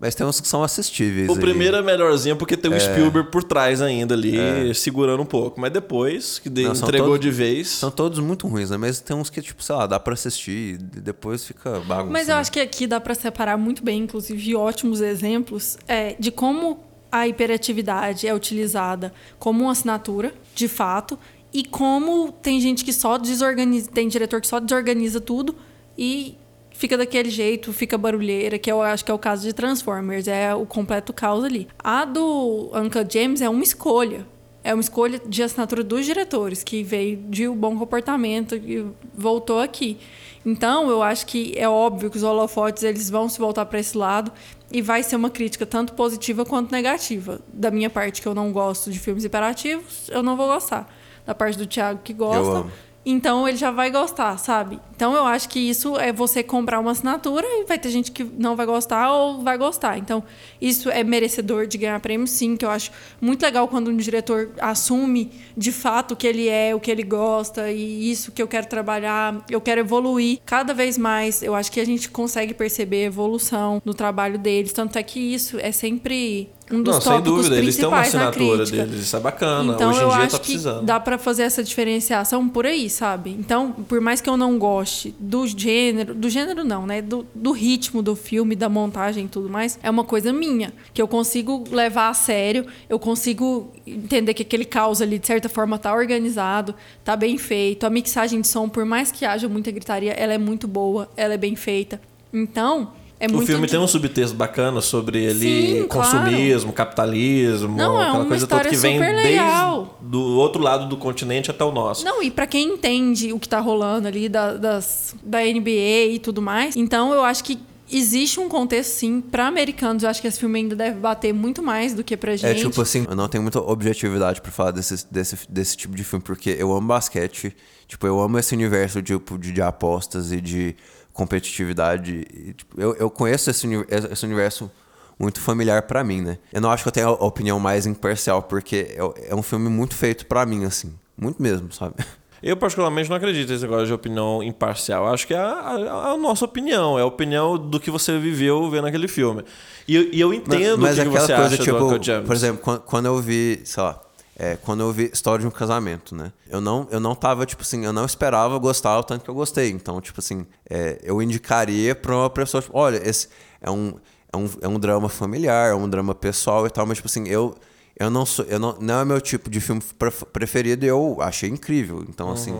Mas 0.00 0.14
tem 0.14 0.24
uns 0.24 0.40
que 0.40 0.46
são 0.46 0.62
assistíveis. 0.62 1.28
O 1.28 1.32
ali. 1.32 1.40
primeiro 1.40 1.76
é 1.76 1.82
melhorzinho 1.82 2.36
porque 2.36 2.56
tem 2.56 2.72
o 2.72 2.78
Spielberg 2.78 3.30
por 3.32 3.42
trás 3.42 3.82
ainda 3.82 4.14
ali, 4.14 4.72
segurando 4.74 5.22
um 5.22 5.26
pouco. 5.26 5.60
Mas 5.60 5.72
depois, 5.72 6.38
que 6.38 6.48
de- 6.48 6.62
Não, 6.62 6.72
entregou 6.72 7.08
todos- 7.08 7.20
de 7.20 7.30
vez. 7.30 7.68
São 7.68 7.90
todos 7.90 8.20
muito 8.20 8.46
ruins, 8.46 8.70
né? 8.70 8.76
Mas 8.76 9.00
tem 9.00 9.16
uns 9.16 9.28
que, 9.28 9.42
tipo, 9.42 9.60
sei 9.60 9.74
lá, 9.74 9.86
dá 9.88 9.98
pra 9.98 10.14
assistir 10.14 10.74
e 10.74 11.00
depois 11.00 11.44
fica 11.44 11.80
bagunça. 11.80 12.12
Mas 12.12 12.28
eu 12.28 12.36
né? 12.36 12.40
acho 12.40 12.52
que 12.52 12.60
aqui 12.60 12.86
dá 12.86 13.00
para 13.00 13.14
separar 13.14 13.56
muito 13.56 13.82
bem, 13.82 14.02
inclusive 14.02 14.54
ótimos 14.54 15.00
exemplos 15.00 15.76
é, 15.88 16.14
de 16.18 16.30
como 16.30 16.78
a 17.10 17.26
hiperatividade 17.26 18.28
é 18.28 18.34
utilizada 18.34 19.12
como 19.38 19.64
uma 19.64 19.72
assinatura, 19.72 20.32
de 20.54 20.68
fato, 20.68 21.18
e 21.52 21.64
como 21.64 22.30
tem 22.30 22.60
gente 22.60 22.84
que 22.84 22.92
só 22.92 23.16
desorganiza, 23.18 23.90
tem 23.90 24.06
diretor 24.06 24.40
que 24.40 24.46
só 24.46 24.60
desorganiza 24.60 25.20
tudo 25.20 25.56
e 25.96 26.36
fica 26.78 26.96
daquele 26.96 27.28
jeito, 27.28 27.72
fica 27.72 27.98
barulheira, 27.98 28.56
que 28.56 28.70
eu 28.70 28.80
acho 28.80 29.04
que 29.04 29.10
é 29.10 29.14
o 29.14 29.18
caso 29.18 29.42
de 29.42 29.52
Transformers, 29.52 30.28
é 30.28 30.54
o 30.54 30.64
completo 30.64 31.12
caos 31.12 31.42
ali. 31.42 31.66
A 31.76 32.04
do 32.04 32.70
Uncle 32.72 33.04
James 33.10 33.42
é 33.42 33.48
uma 33.48 33.64
escolha. 33.64 34.24
É 34.62 34.72
uma 34.72 34.80
escolha 34.80 35.20
de 35.26 35.42
assinatura 35.42 35.82
dos 35.82 36.06
diretores, 36.06 36.62
que 36.62 36.84
veio 36.84 37.16
de 37.16 37.48
um 37.48 37.56
bom 37.56 37.76
comportamento 37.76 38.54
e 38.54 38.86
voltou 39.12 39.60
aqui. 39.60 39.98
Então, 40.46 40.88
eu 40.88 41.02
acho 41.02 41.26
que 41.26 41.52
é 41.56 41.68
óbvio 41.68 42.10
que 42.10 42.16
os 42.16 42.22
holofotes 42.22 42.84
eles 42.84 43.10
vão 43.10 43.28
se 43.28 43.40
voltar 43.40 43.66
para 43.66 43.80
esse 43.80 43.98
lado 43.98 44.30
e 44.70 44.80
vai 44.80 45.02
ser 45.02 45.16
uma 45.16 45.30
crítica 45.30 45.66
tanto 45.66 45.94
positiva 45.94 46.44
quanto 46.44 46.70
negativa. 46.70 47.40
Da 47.52 47.72
minha 47.72 47.90
parte, 47.90 48.22
que 48.22 48.28
eu 48.28 48.34
não 48.34 48.52
gosto 48.52 48.88
de 48.92 49.00
filmes 49.00 49.24
imperativos, 49.24 50.08
eu 50.10 50.22
não 50.22 50.36
vou 50.36 50.46
gostar. 50.46 50.88
Da 51.26 51.34
parte 51.34 51.58
do 51.58 51.66
Thiago, 51.66 52.00
que 52.04 52.12
gosta. 52.12 52.70
Então 53.10 53.48
ele 53.48 53.56
já 53.56 53.70
vai 53.70 53.90
gostar, 53.90 54.36
sabe? 54.36 54.78
Então 54.94 55.14
eu 55.14 55.24
acho 55.24 55.48
que 55.48 55.58
isso 55.58 55.96
é 55.96 56.12
você 56.12 56.42
comprar 56.42 56.78
uma 56.78 56.90
assinatura 56.90 57.46
e 57.46 57.64
vai 57.64 57.78
ter 57.78 57.88
gente 57.88 58.12
que 58.12 58.22
não 58.22 58.54
vai 58.54 58.66
gostar 58.66 59.10
ou 59.10 59.40
vai 59.42 59.56
gostar. 59.56 59.96
Então 59.96 60.22
isso 60.60 60.90
é 60.90 61.02
merecedor 61.02 61.66
de 61.66 61.78
ganhar 61.78 61.98
prêmio, 62.00 62.26
sim, 62.26 62.54
que 62.54 62.66
eu 62.66 62.70
acho 62.70 62.90
muito 63.18 63.42
legal 63.42 63.66
quando 63.66 63.90
um 63.90 63.96
diretor 63.96 64.50
assume 64.60 65.30
de 65.56 65.72
fato 65.72 66.12
o 66.12 66.16
que 66.16 66.26
ele 66.26 66.48
é, 66.48 66.74
o 66.74 66.80
que 66.80 66.90
ele 66.90 67.02
gosta 67.02 67.72
e 67.72 68.10
isso 68.10 68.30
que 68.30 68.42
eu 68.42 68.46
quero 68.46 68.66
trabalhar, 68.66 69.42
eu 69.48 69.60
quero 69.60 69.80
evoluir 69.80 70.40
cada 70.44 70.74
vez 70.74 70.98
mais. 70.98 71.42
Eu 71.42 71.54
acho 71.54 71.72
que 71.72 71.80
a 71.80 71.86
gente 71.86 72.10
consegue 72.10 72.52
perceber 72.52 73.04
a 73.04 73.06
evolução 73.06 73.80
no 73.86 73.94
trabalho 73.94 74.38
deles, 74.38 74.70
tanto 74.74 74.98
é 74.98 75.02
que 75.02 75.18
isso 75.18 75.58
é 75.58 75.72
sempre 75.72 76.50
um 76.70 76.82
dos 76.82 76.94
Não, 76.96 77.00
sem 77.00 77.20
dúvida, 77.22 77.56
eles 77.56 77.76
têm 77.76 77.86
uma 77.86 78.00
assinatura 78.00 78.64
deles, 78.64 79.00
isso 79.00 79.16
é 79.16 79.20
bacana. 79.20 79.72
Então 79.74 79.90
Hoje 79.90 79.98
em 79.98 80.02
eu 80.02 80.08
dia 80.08 80.18
acho 80.18 80.30
tá 80.30 80.38
que 80.38 80.44
precisando. 80.44 80.84
dá 80.84 81.00
pra 81.00 81.18
fazer 81.18 81.42
essa 81.42 81.62
diferenciação 81.64 82.48
por 82.48 82.66
aí, 82.66 82.90
sabe? 82.90 83.30
Então, 83.38 83.72
por 83.72 84.00
mais 84.00 84.20
que 84.20 84.28
eu 84.28 84.36
não 84.36 84.58
goste 84.58 85.14
do 85.18 85.46
gênero, 85.46 86.14
do 86.14 86.28
gênero 86.28 86.64
não, 86.64 86.86
né? 86.86 87.00
Do, 87.00 87.26
do 87.34 87.52
ritmo 87.52 88.02
do 88.02 88.14
filme, 88.14 88.54
da 88.54 88.68
montagem 88.68 89.24
e 89.24 89.28
tudo 89.28 89.48
mais, 89.48 89.78
é 89.82 89.90
uma 89.90 90.04
coisa 90.04 90.32
minha, 90.32 90.72
que 90.92 91.00
eu 91.00 91.08
consigo 91.08 91.64
levar 91.70 92.08
a 92.10 92.14
sério, 92.14 92.66
eu 92.88 92.98
consigo 92.98 93.72
entender 93.86 94.34
que 94.34 94.42
aquele 94.42 94.64
caos 94.64 95.00
ali 95.00 95.18
de 95.18 95.26
certa 95.26 95.48
forma 95.48 95.78
tá 95.78 95.94
organizado, 95.94 96.74
tá 97.04 97.16
bem 97.16 97.38
feito, 97.38 97.86
a 97.86 97.90
mixagem 97.90 98.40
de 98.40 98.48
som, 98.48 98.68
por 98.68 98.84
mais 98.84 99.10
que 99.10 99.24
haja 99.24 99.48
muita 99.48 99.70
gritaria, 99.70 100.12
ela 100.12 100.34
é 100.34 100.38
muito 100.38 100.68
boa, 100.68 101.08
ela 101.16 101.34
é 101.34 101.38
bem 101.38 101.56
feita. 101.56 102.00
Então, 102.32 102.92
é 103.20 103.26
O 103.26 103.32
muito 103.32 103.46
filme 103.46 103.66
de- 103.66 103.72
tem 103.72 103.80
um 103.80 103.86
subtexto 103.88 104.36
bacana 104.36 104.80
sobre 104.80 105.22
ele 105.24 105.40
Sim, 105.80 105.86
claro. 105.88 106.10
consumismo, 106.20 106.72
capitalismo, 106.72 107.76
Não, 107.76 107.98
é 108.00 108.04
aquela 108.04 108.18
uma 108.20 108.26
coisa 108.26 108.46
toda 108.46 108.64
que 108.68 108.76
vem 108.76 108.94
super 108.98 109.14
desde 109.14 109.28
legal. 109.32 109.98
do 110.00 110.20
outro 110.20 110.62
lado 110.62 110.86
do 110.88 110.96
continente 110.96 111.50
até 111.50 111.64
o 111.64 111.72
nosso. 111.72 112.04
Não, 112.04 112.22
e 112.22 112.30
pra 112.30 112.46
quem 112.46 112.74
entende 112.74 113.32
o 113.32 113.38
que 113.38 113.48
tá 113.48 113.60
rolando 113.60 114.08
ali 114.08 114.28
da, 114.28 114.54
das, 114.54 115.14
da 115.22 115.40
NBA 115.42 116.06
e 116.12 116.18
tudo 116.18 116.40
mais, 116.42 116.76
então 116.76 117.12
eu 117.12 117.24
acho 117.24 117.42
que 117.44 117.58
existe 117.90 118.38
um 118.38 118.48
contexto, 118.50 118.90
sim, 118.90 119.20
pra 119.20 119.46
americanos. 119.46 120.02
Eu 120.02 120.10
acho 120.10 120.20
que 120.20 120.28
esse 120.28 120.38
filme 120.38 120.58
ainda 120.58 120.76
deve 120.76 120.98
bater 121.00 121.32
muito 121.32 121.62
mais 121.62 121.94
do 121.94 122.04
que 122.04 122.16
pra 122.18 122.32
É 122.34 122.36
gente. 122.36 122.60
tipo 122.66 122.82
assim, 122.82 123.06
eu 123.08 123.16
não 123.16 123.28
tenho 123.28 123.42
muita 123.42 123.60
objetividade 123.60 124.40
pra 124.42 124.52
falar 124.52 124.72
desse, 124.72 125.06
desse, 125.10 125.38
desse 125.48 125.74
tipo 125.76 125.96
de 125.96 126.04
filme, 126.04 126.22
porque 126.22 126.54
eu 126.58 126.70
amo 126.70 126.86
basquete, 126.86 127.56
tipo, 127.86 128.06
eu 128.06 128.20
amo 128.20 128.38
esse 128.38 128.54
universo 128.54 129.00
tipo, 129.02 129.38
de, 129.38 129.52
de 129.52 129.62
apostas 129.62 130.30
e 130.32 130.40
de 130.40 130.76
competitividade. 131.18 132.26
e, 132.32 132.52
tipo, 132.54 132.80
eu, 132.80 132.94
eu 132.94 133.10
conheço 133.10 133.50
esse, 133.50 133.66
esse 134.12 134.24
universo 134.24 134.70
muito 135.18 135.40
familiar 135.40 135.82
pra 135.82 136.04
mim, 136.04 136.20
né? 136.22 136.38
Eu 136.52 136.60
não 136.60 136.70
acho 136.70 136.84
que 136.84 136.88
eu 136.88 136.92
tenha 136.92 137.06
a 137.06 137.10
opinião 137.10 137.58
mais 137.58 137.86
imparcial, 137.86 138.42
porque 138.42 138.96
é, 138.96 139.30
é 139.30 139.34
um 139.34 139.42
filme 139.42 139.68
muito 139.68 139.94
feito 139.96 140.26
pra 140.26 140.46
mim, 140.46 140.64
assim. 140.64 140.94
Muito 141.16 141.42
mesmo, 141.42 141.72
sabe? 141.72 141.94
Eu, 142.40 142.56
particularmente, 142.56 143.10
não 143.10 143.16
acredito 143.16 143.48
nesse 143.50 143.64
negócio 143.64 143.88
de 143.88 143.92
opinião 143.92 144.40
imparcial. 144.44 145.12
Acho 145.12 145.26
que 145.26 145.34
é 145.34 145.38
a, 145.38 145.42
a- 145.42 146.10
a 146.12 146.16
nossa 146.16 146.44
opinião, 146.44 146.96
é 146.96 147.02
a 147.02 147.04
opinião 147.04 147.58
do 147.58 147.80
que 147.80 147.90
você 147.90 148.16
viveu 148.16 148.70
vendo 148.70 148.86
aquele 148.86 149.08
filme. 149.08 149.42
E, 149.88 149.96
eu- 149.96 150.08
e 150.12 150.20
eu 150.20 150.32
entendo 150.32 150.82
Mas 150.82 150.92
o 150.92 151.02
que, 151.02 151.08
que 151.10 151.16
aquela 151.16 151.26
você 151.26 151.34
coisa, 151.34 151.54
acha 151.54 151.62
tipo, 151.64 152.24
por 152.28 152.36
exemplo, 152.36 152.62
quando, 152.62 152.80
quando 152.82 153.06
eu 153.06 153.20
vi, 153.20 153.60
sei 153.64 153.82
lá, 153.82 154.00
é, 154.38 154.56
quando 154.56 154.80
eu 154.80 154.92
vi 154.92 155.10
História 155.12 155.40
de 155.42 155.46
um 155.48 155.50
Casamento, 155.50 156.14
né? 156.14 156.32
Eu 156.48 156.60
não, 156.60 156.86
eu 156.90 157.00
não 157.00 157.14
tava, 157.14 157.44
tipo 157.44 157.62
assim, 157.62 157.84
eu 157.84 157.92
não 157.92 158.04
esperava 158.04 158.56
gostar 158.58 158.98
o 158.98 159.02
tanto 159.02 159.24
que 159.24 159.30
eu 159.30 159.34
gostei. 159.34 159.70
Então, 159.70 160.00
tipo 160.00 160.20
assim, 160.20 160.46
é, 160.70 160.98
eu 161.02 161.20
indicaria 161.20 161.94
pra 161.94 162.14
uma 162.16 162.30
pessoa, 162.30 162.62
tipo, 162.62 162.76
olha, 162.78 163.00
esse 163.08 163.28
é 163.60 163.70
um, 163.70 163.94
é, 164.32 164.36
um, 164.36 164.50
é 164.62 164.68
um 164.68 164.78
drama 164.78 165.08
familiar, 165.08 165.70
é 165.70 165.74
um 165.74 165.88
drama 165.88 166.14
pessoal 166.14 166.66
e 166.66 166.70
tal, 166.70 166.86
mas, 166.86 166.98
tipo 166.98 167.08
assim, 167.08 167.26
eu, 167.26 167.54
eu 167.98 168.08
não 168.10 168.24
sou, 168.24 168.44
eu 168.44 168.58
não, 168.60 168.76
não 168.80 169.00
é 169.00 169.04
meu 169.04 169.20
tipo 169.20 169.50
de 169.50 169.60
filme 169.60 169.82
pref- 169.98 170.24
preferido 170.32 170.84
e 170.84 170.88
eu 170.88 171.18
achei 171.20 171.48
incrível. 171.50 172.04
Então, 172.08 172.30
assim. 172.32 172.52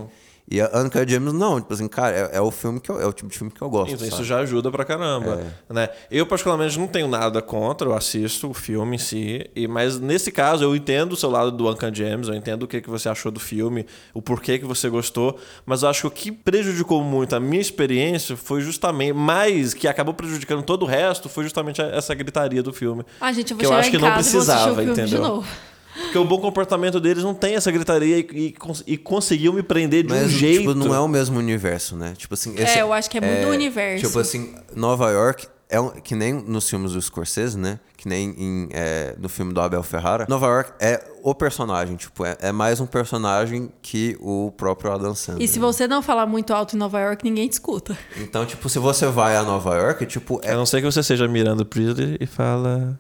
E 0.51 0.61
a 0.61 0.71
Uncle 0.75 1.07
James, 1.07 1.33
não, 1.35 1.61
tipo 1.61 1.75
assim, 1.75 1.87
cara, 1.87 2.31
é, 2.33 2.37
é 2.37 2.41
o 2.41 2.51
filme 2.51 2.81
que 2.81 2.91
eu, 2.91 3.01
é 3.01 3.07
o 3.07 3.13
tipo 3.13 3.29
de 3.29 3.37
filme 3.37 3.53
que 3.53 3.61
eu 3.61 3.69
gosto. 3.69 3.95
Então, 3.95 4.07
isso 4.07 4.17
sabe? 4.17 4.29
já 4.29 4.39
ajuda 4.39 4.71
pra 4.71 4.85
caramba. 4.85 5.43
É. 5.69 5.73
Né? 5.73 5.89
Eu, 6.11 6.27
particularmente, 6.27 6.79
não 6.79 6.87
tenho 6.87 7.07
nada 7.07 7.43
contra, 7.43 7.89
eu 7.89 7.95
assisto 7.95 8.49
o 8.49 8.55
filme 8.55 8.97
em 8.97 8.99
si, 8.99 9.51
e, 9.55 9.69
mas 9.69 10.01
nesse 10.01 10.33
caso 10.33 10.65
eu 10.65 10.75
entendo 10.75 11.13
o 11.13 11.17
seu 11.17 11.31
lado 11.31 11.53
do 11.53 11.69
Uncle 11.69 11.95
James, 11.95 12.29
eu 12.29 12.35
entendo 12.35 12.63
o 12.63 12.67
que, 12.67 12.81
que 12.81 12.89
você 12.89 13.11
achou 13.11 13.31
do 13.31 13.39
filme, 13.39 13.85
o 14.15 14.23
porquê 14.23 14.59
que 14.59 14.65
você 14.65 14.89
gostou, 14.89 15.39
mas 15.67 15.83
eu 15.83 15.91
acho 15.91 16.01
que 16.03 16.07
o 16.07 16.11
que 16.11 16.33
prejudicou 16.33 17.03
muito 17.03 17.37
a 17.37 17.41
minha 17.41 17.61
experiência 17.61 18.37
foi 18.37 18.63
justamente, 18.63 19.13
mais 19.13 19.75
que 19.75 19.87
acabou 19.87 20.15
prejudicando 20.15 20.63
todo 20.63 20.85
o 20.85 20.87
resto, 20.87 21.29
foi 21.29 21.45
justamente 21.45 21.83
essa 21.83 22.15
gritaria 22.15 22.63
do 22.63 22.73
filme. 22.73 23.05
Ah, 23.21 23.33
gente, 23.33 23.51
eu 23.51 23.57
vou 23.57 23.61
que 23.61 23.67
eu 23.67 23.77
acho 23.77 23.91
que 23.91 23.97
em 23.99 24.01
não 24.01 24.15
precisava, 24.15 24.83
entendeu? 24.83 25.45
Porque 26.03 26.19
o 26.19 26.25
bom 26.25 26.39
comportamento 26.39 27.01
deles 27.01 27.23
não 27.23 27.35
tem 27.35 27.55
essa 27.55 27.71
gritaria 27.71 28.19
e, 28.19 28.27
e, 28.33 28.55
e 28.87 28.97
conseguiu 28.97 29.53
me 29.53 29.63
prender 29.63 30.05
de 30.05 30.13
um 30.13 30.17
Mas, 30.17 30.31
jeito. 30.31 30.61
tipo, 30.61 30.75
não 30.75 30.95
é 30.95 31.01
o 31.01 31.09
mesmo 31.09 31.39
universo, 31.39 31.97
né? 31.97 32.15
Tipo 32.17 32.35
assim... 32.35 32.55
É, 32.57 32.81
eu 32.81 32.93
acho 32.93 33.11
que 33.11 33.19
é 33.19 33.21
muito 33.21 33.47
do 33.47 33.53
universo. 33.53 34.07
Tipo 34.07 34.19
assim, 34.19 34.55
Nova 34.75 35.11
York 35.11 35.47
é 35.69 35.79
um, 35.79 35.91
que 35.91 36.15
nem 36.15 36.33
nos 36.33 36.69
filmes 36.69 36.93
do 36.93 37.03
Scorsese, 37.03 37.59
né? 37.59 37.79
Que 37.97 38.09
nem 38.09 38.31
em, 38.39 38.69
é, 38.73 39.15
no 39.19 39.29
filme 39.29 39.53
do 39.53 39.61
Abel 39.61 39.83
Ferrara. 39.83 40.25
Nova 40.29 40.47
York 40.47 40.73
é 40.81 41.05
o 41.23 41.35
personagem, 41.35 41.97
tipo, 41.97 42.25
é, 42.25 42.37
é 42.41 42.53
mais 42.53 42.81
um 42.81 42.87
personagem 42.87 43.71
que 43.83 44.17
o 44.21 44.53
próprio 44.57 44.93
Adam 44.93 45.15
Sandler. 45.15 45.45
E 45.45 45.49
se 45.49 45.59
você 45.59 45.87
não 45.87 46.01
falar 46.01 46.27
muito 46.27 46.55
alto 46.55 46.75
em 46.75 46.79
Nova 46.79 46.99
York, 47.01 47.23
ninguém 47.23 47.49
te 47.49 47.53
escuta. 47.53 47.99
Então, 48.17 48.47
tipo, 48.47 48.69
se 48.69 48.79
você 48.79 49.07
vai 49.07 49.37
a 49.37 49.43
Nova 49.43 49.75
York, 49.77 50.07
tipo, 50.07 50.41
A 50.43 50.49
é... 50.49 50.55
não 50.55 50.65
ser 50.65 50.81
que 50.81 50.87
você 50.87 51.03
seja 51.03 51.29
Miranda 51.29 51.65
Priestley 51.65 52.17
e 52.19 52.27
fala... 52.27 52.99